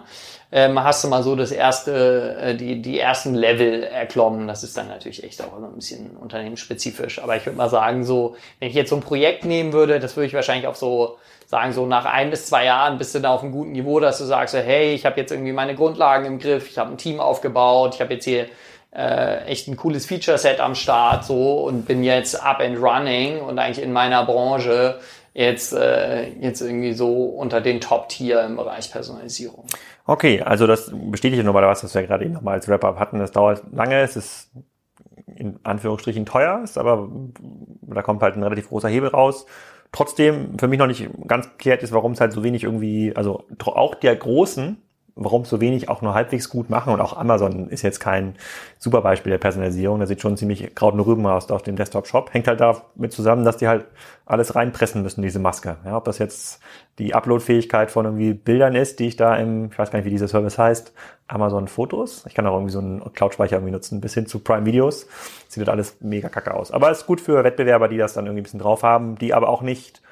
ähm, 0.52 0.80
hast 0.84 1.02
du 1.02 1.08
mal 1.08 1.24
so 1.24 1.34
das 1.34 1.50
erste, 1.50 2.36
äh, 2.40 2.54
die, 2.54 2.80
die 2.80 3.00
ersten 3.00 3.34
Level 3.34 3.82
erklommen. 3.82 4.46
Das 4.46 4.62
ist 4.62 4.76
dann 4.76 4.86
natürlich 4.86 5.24
echt 5.24 5.42
auch 5.42 5.56
ein 5.56 5.74
bisschen 5.74 6.10
unternehmensspezifisch. 6.10 7.20
Aber 7.20 7.36
ich 7.36 7.46
würde 7.46 7.56
mal 7.56 7.70
sagen, 7.70 8.04
so, 8.04 8.36
wenn 8.60 8.68
ich 8.68 8.74
jetzt 8.74 8.90
so 8.90 8.96
ein 8.96 9.02
Projekt 9.02 9.46
nehmen 9.46 9.72
würde, 9.72 9.98
das 9.98 10.14
würde 10.14 10.26
ich 10.26 10.34
wahrscheinlich 10.34 10.66
auf 10.66 10.76
so 10.76 11.16
sagen, 11.46 11.72
so 11.72 11.86
nach 11.86 12.04
ein 12.04 12.30
bis 12.30 12.46
zwei 12.46 12.66
Jahren 12.66 12.98
bist 12.98 13.14
du 13.14 13.20
da 13.20 13.30
auf 13.34 13.42
einem 13.42 13.52
guten 13.52 13.72
Niveau, 13.72 13.98
dass 13.98 14.18
du 14.18 14.24
sagst, 14.24 14.54
hey, 14.54 14.92
ich 14.92 15.06
habe 15.06 15.18
jetzt 15.18 15.32
irgendwie 15.32 15.52
meine 15.52 15.74
Grundlagen 15.74 16.26
im 16.26 16.38
Griff, 16.38 16.70
ich 16.70 16.78
habe 16.78 16.90
ein 16.90 16.98
Team 16.98 17.18
aufgebaut, 17.18 17.94
ich 17.94 18.00
habe 18.00 18.14
jetzt 18.14 18.24
hier 18.24 18.46
äh, 18.94 19.44
echt 19.46 19.68
ein 19.68 19.76
cooles 19.76 20.06
Feature-Set 20.06 20.60
am 20.60 20.74
Start 20.74 21.24
so 21.24 21.64
und 21.64 21.86
bin 21.86 22.04
jetzt 22.04 22.34
up 22.34 22.60
and 22.60 22.78
running 22.78 23.40
und 23.40 23.58
eigentlich 23.58 23.84
in 23.84 23.92
meiner 23.92 24.24
Branche 24.24 24.98
jetzt, 25.32 25.72
äh, 25.72 26.28
jetzt 26.40 26.60
irgendwie 26.60 26.92
so 26.92 27.24
unter 27.24 27.60
den 27.60 27.80
Top-Tier 27.80 28.42
im 28.42 28.56
Bereich 28.56 28.90
Personalisierung. 28.92 29.64
Okay, 30.04 30.42
also 30.42 30.66
das 30.66 30.92
bestätigt 30.92 31.42
nochmal 31.44 31.66
was, 31.66 31.82
was 31.84 31.94
wir 31.94 32.02
gerade 32.02 32.24
eben 32.24 32.34
nochmal 32.34 32.54
als 32.54 32.68
Wrap-Up 32.68 32.98
hatten. 32.98 33.18
Das 33.18 33.32
dauert 33.32 33.62
lange, 33.72 34.00
es 34.00 34.16
ist 34.16 34.50
in 35.26 35.58
Anführungsstrichen 35.62 36.26
teuer, 36.26 36.60
ist 36.62 36.76
aber 36.76 37.08
da 37.82 38.02
kommt 38.02 38.22
halt 38.22 38.36
ein 38.36 38.42
relativ 38.42 38.68
großer 38.68 38.88
Hebel 38.88 39.08
raus. 39.08 39.46
Trotzdem 39.90 40.58
für 40.58 40.68
mich 40.68 40.78
noch 40.78 40.86
nicht 40.86 41.08
ganz 41.26 41.50
geklärt 41.50 41.82
ist, 41.82 41.92
warum 41.92 42.12
es 42.12 42.20
halt 42.20 42.32
so 42.32 42.42
wenig 42.42 42.64
irgendwie, 42.64 43.14
also 43.14 43.44
auch 43.64 43.94
der 43.94 44.16
großen 44.16 44.82
warum 45.14 45.44
so 45.44 45.60
wenig 45.60 45.88
auch 45.88 46.00
nur 46.00 46.14
halbwegs 46.14 46.48
gut 46.48 46.70
machen. 46.70 46.92
Und 46.92 47.00
auch 47.00 47.16
Amazon 47.16 47.68
ist 47.68 47.82
jetzt 47.82 48.00
kein 48.00 48.34
super 48.78 49.02
Beispiel 49.02 49.30
der 49.30 49.38
Personalisierung. 49.38 50.00
Da 50.00 50.06
sieht 50.06 50.20
schon 50.20 50.36
ziemlich 50.36 50.74
Kraut 50.74 50.94
und 50.94 51.00
Rüben 51.00 51.26
aus 51.26 51.50
auf 51.50 51.62
dem 51.62 51.76
Desktop-Shop. 51.76 52.32
Hängt 52.32 52.48
halt 52.48 52.60
damit 52.60 53.12
zusammen, 53.12 53.44
dass 53.44 53.58
die 53.58 53.68
halt 53.68 53.84
alles 54.24 54.54
reinpressen 54.54 55.02
müssen, 55.02 55.22
diese 55.22 55.38
Maske. 55.38 55.76
Ja, 55.84 55.96
ob 55.96 56.04
das 56.04 56.18
jetzt 56.18 56.60
die 56.98 57.14
Upload-Fähigkeit 57.14 57.90
von 57.90 58.06
irgendwie 58.06 58.32
Bildern 58.32 58.74
ist, 58.74 58.98
die 59.00 59.08
ich 59.08 59.16
da 59.16 59.36
im, 59.36 59.66
ich 59.70 59.78
weiß 59.78 59.90
gar 59.90 59.98
nicht, 59.98 60.06
wie 60.06 60.10
dieser 60.10 60.28
Service 60.28 60.58
heißt, 60.58 60.92
Amazon 61.28 61.68
Fotos. 61.68 62.24
Ich 62.26 62.34
kann 62.34 62.46
auch 62.46 62.54
irgendwie 62.54 62.72
so 62.72 62.78
einen 62.78 63.12
Cloud-Speicher 63.12 63.56
irgendwie 63.56 63.72
nutzen, 63.72 64.00
bis 64.00 64.14
hin 64.14 64.26
zu 64.26 64.38
Prime 64.38 64.64
Videos. 64.64 65.06
Sieht 65.48 65.58
halt 65.58 65.68
alles 65.68 65.96
mega 66.00 66.28
kacke 66.28 66.54
aus. 66.54 66.70
Aber 66.70 66.90
ist 66.90 67.06
gut 67.06 67.20
für 67.20 67.44
Wettbewerber, 67.44 67.88
die 67.88 67.98
das 67.98 68.14
dann 68.14 68.24
irgendwie 68.24 68.40
ein 68.40 68.44
bisschen 68.44 68.60
drauf 68.60 68.82
haben, 68.82 69.16
die 69.16 69.34
aber 69.34 69.48
auch 69.48 69.62
nicht 69.62 70.02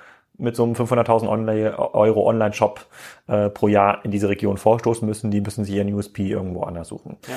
mit 0.40 0.56
so 0.56 0.64
einem 0.64 0.74
500.000 0.74 1.76
Euro 1.94 2.26
Online-Shop 2.26 2.86
äh, 3.28 3.48
pro 3.50 3.68
Jahr 3.68 4.04
in 4.04 4.10
diese 4.10 4.28
Region 4.28 4.56
vorstoßen 4.56 5.06
müssen. 5.06 5.30
Die 5.30 5.40
müssen 5.40 5.64
sich 5.64 5.74
ihren 5.74 5.92
USP 5.92 6.28
irgendwo 6.28 6.62
anders 6.62 6.88
suchen. 6.88 7.16
Ja. 7.28 7.34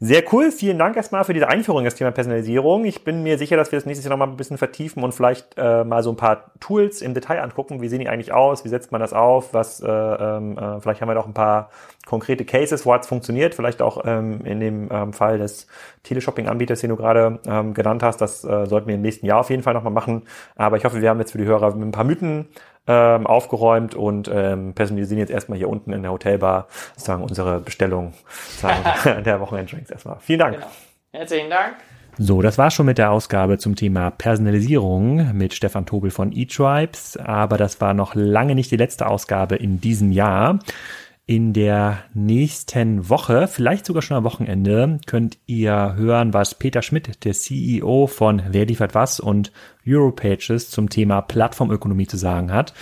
Sehr 0.00 0.22
cool. 0.32 0.50
Vielen 0.50 0.78
Dank 0.78 0.96
erstmal 0.96 1.24
für 1.24 1.34
diese 1.34 1.48
Einführung 1.48 1.80
in 1.80 1.84
das 1.84 1.94
Thema 1.94 2.10
Personalisierung. 2.10 2.84
Ich 2.84 3.04
bin 3.04 3.22
mir 3.22 3.38
sicher, 3.38 3.56
dass 3.56 3.70
wir 3.70 3.78
das 3.78 3.86
nächstes 3.86 4.04
Jahr 4.04 4.10
nochmal 4.10 4.28
ein 4.28 4.36
bisschen 4.36 4.58
vertiefen 4.58 5.02
und 5.02 5.12
vielleicht 5.12 5.56
äh, 5.56 5.84
mal 5.84 6.02
so 6.02 6.10
ein 6.10 6.16
paar 6.16 6.52
Tools 6.60 7.02
im 7.02 7.14
Detail 7.14 7.40
angucken. 7.42 7.80
Wie 7.80 7.88
sehen 7.88 8.00
die 8.00 8.08
eigentlich 8.08 8.32
aus? 8.32 8.64
Wie 8.64 8.68
setzt 8.68 8.92
man 8.92 9.00
das 9.00 9.12
auf? 9.12 9.54
Was, 9.54 9.80
äh, 9.80 9.86
ähm, 9.88 10.58
äh, 10.58 10.80
vielleicht 10.80 11.00
haben 11.00 11.08
wir 11.08 11.14
noch 11.14 11.26
ein 11.26 11.34
paar 11.34 11.70
konkrete 12.06 12.44
Cases, 12.44 12.84
wo 12.84 12.92
hat 12.92 13.02
es 13.02 13.08
funktioniert. 13.08 13.54
Vielleicht 13.54 13.82
auch 13.82 14.04
ähm, 14.04 14.40
in 14.44 14.60
dem 14.60 14.88
ähm, 14.90 15.12
Fall 15.12 15.38
des 15.38 15.66
Teleshopping-Anbieters, 16.02 16.80
den 16.80 16.90
du 16.90 16.96
gerade 16.96 17.38
ähm, 17.46 17.74
genannt 17.74 18.02
hast. 18.02 18.20
Das 18.20 18.44
äh, 18.44 18.66
sollten 18.66 18.88
wir 18.88 18.94
im 18.94 19.02
nächsten 19.02 19.26
Jahr 19.26 19.40
auf 19.40 19.50
jeden 19.50 19.62
Fall 19.62 19.74
nochmal 19.74 19.92
machen. 19.92 20.22
Aber 20.56 20.76
ich 20.76 20.84
hoffe, 20.84 21.00
wir 21.00 21.08
haben 21.08 21.18
jetzt 21.18 21.32
für 21.32 21.38
die 21.38 21.46
Hörer 21.46 21.74
ein 21.74 21.92
paar 21.92 22.04
Mythen 22.04 22.43
ähm, 22.86 23.26
aufgeräumt 23.26 23.94
und 23.94 24.30
ähm, 24.32 24.74
personalisieren 24.74 25.18
jetzt 25.18 25.30
erstmal 25.30 25.58
hier 25.58 25.68
unten 25.68 25.92
in 25.92 26.02
der 26.02 26.12
Hotelbar 26.12 26.68
sagen 26.96 27.22
unsere 27.22 27.60
Bestellung 27.60 28.12
sagen, 28.58 29.22
der 29.24 29.40
Wochenenddrinks 29.40 29.90
erstmal. 29.90 30.16
Vielen 30.20 30.40
Dank. 30.40 30.54
Genau. 30.56 30.66
Herzlichen 31.12 31.50
Dank. 31.50 31.76
So, 32.16 32.42
das 32.42 32.58
war 32.58 32.70
schon 32.70 32.86
mit 32.86 32.98
der 32.98 33.10
Ausgabe 33.10 33.58
zum 33.58 33.74
Thema 33.74 34.10
Personalisierung 34.10 35.36
mit 35.36 35.52
Stefan 35.52 35.84
Tobel 35.84 36.12
von 36.12 36.32
eTribes, 36.32 37.16
aber 37.16 37.56
das 37.56 37.80
war 37.80 37.92
noch 37.92 38.14
lange 38.14 38.54
nicht 38.54 38.70
die 38.70 38.76
letzte 38.76 39.08
Ausgabe 39.08 39.56
in 39.56 39.80
diesem 39.80 40.12
Jahr. 40.12 40.60
In 41.26 41.54
der 41.54 42.04
nächsten 42.12 43.08
Woche, 43.08 43.48
vielleicht 43.48 43.86
sogar 43.86 44.02
schon 44.02 44.18
am 44.18 44.24
Wochenende, 44.24 44.98
könnt 45.06 45.38
ihr 45.46 45.94
hören, 45.96 46.34
was 46.34 46.54
Peter 46.54 46.82
Schmidt, 46.82 47.24
der 47.24 47.32
CEO 47.32 48.06
von 48.08 48.42
Wer 48.50 48.66
liefert 48.66 48.94
was 48.94 49.20
und 49.20 49.50
Europages 49.88 50.68
zum 50.68 50.90
Thema 50.90 51.22
Plattformökonomie 51.22 52.06
zu 52.06 52.18
sagen 52.18 52.52
hat. 52.52 52.74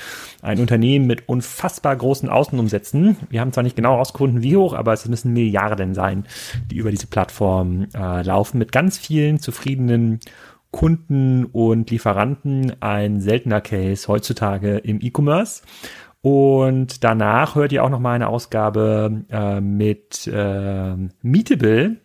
Ein 0.43 0.59
Unternehmen 0.59 1.07
mit 1.07 1.29
unfassbar 1.29 1.95
großen 1.95 2.29
Außenumsätzen. 2.29 3.17
Wir 3.31 3.41
haben 3.41 3.53
zwar 3.53 3.63
nicht 3.63 3.77
genau 3.77 3.93
herausgefunden, 3.93 4.43
wie 4.43 4.57
hoch, 4.57 4.73
aber 4.75 4.93
es 4.93 5.07
müssen 5.07 5.33
Milliarden 5.33 5.95
sein, 5.95 6.27
die 6.69 6.79
über 6.79 6.91
diese 6.91 7.07
Plattform 7.07 7.87
äh, 7.95 8.23
laufen, 8.23 8.59
mit 8.59 8.73
ganz 8.73 8.99
vielen 8.99 9.39
zufriedenen 9.39 10.19
Kunden 10.73 11.45
und 11.45 11.91
Lieferanten. 11.91 12.73
Ein 12.83 13.21
seltener 13.21 13.61
Case 13.61 14.09
heutzutage 14.09 14.79
im 14.79 15.01
E-Commerce. 15.01 15.63
Und 16.23 17.03
danach 17.03 17.57
hört 17.57 17.73
ihr 17.73 17.83
auch 17.83 17.91
noch 17.91 17.99
mal 17.99 18.15
eine 18.15 18.29
Ausgabe 18.29 19.25
äh, 19.29 19.61
mit 19.61 20.29
äh, 20.29 20.95
Meetable. 21.21 21.97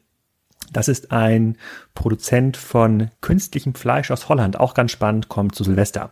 Das 0.73 0.87
ist 0.87 1.11
ein 1.11 1.57
Produzent 1.93 2.57
von 2.57 3.09
künstlichem 3.21 3.73
Fleisch 3.73 4.11
aus 4.11 4.29
Holland. 4.29 4.59
Auch 4.59 4.73
ganz 4.73 4.91
spannend, 4.91 5.29
kommt 5.29 5.55
zu 5.55 5.63
Silvester. 5.63 6.11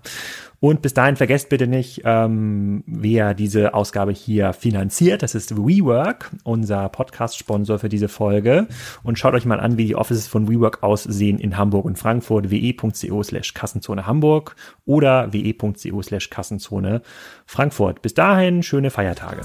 Und 0.60 0.82
bis 0.82 0.94
dahin 0.94 1.16
vergesst 1.16 1.50
bitte 1.50 1.68
nicht, 1.68 2.02
ähm, 2.06 2.84
wer 2.88 3.34
diese 3.34 3.74
Ausgabe 3.74 4.12
hier 4.12 4.54
finanziert. 4.54 5.22
Das 5.22 5.36
ist 5.36 5.56
WeWork, 5.58 6.32
unser 6.44 6.90
Podcast-Sponsor 6.90 7.78
für 7.78 7.90
diese 7.90 8.08
Folge. 8.08 8.68
Und 9.04 9.20
schaut 9.20 9.36
euch 9.36 9.46
mal 9.46 9.60
an, 9.60 9.78
wie 9.78 9.86
die 9.86 9.96
Offices 9.96 10.28
von 10.28 10.50
WeWork 10.50 10.82
aussehen 10.82 11.38
in 11.38 11.58
Hamburg 11.58 11.86
und 11.86 12.00
Frankfurt. 12.00 12.50
we.co 12.50 13.22
slash 13.22 13.54
Kassenzone 13.54 14.08
Hamburg 14.08 14.56
oder 14.86 15.32
we.co 15.34 16.02
slash 16.02 16.30
Kassenzone 16.30 17.02
Frankfurt. 17.46 18.02
Bis 18.02 18.14
dahin, 18.14 18.64
schöne 18.64 18.90
Feiertage. 18.90 19.42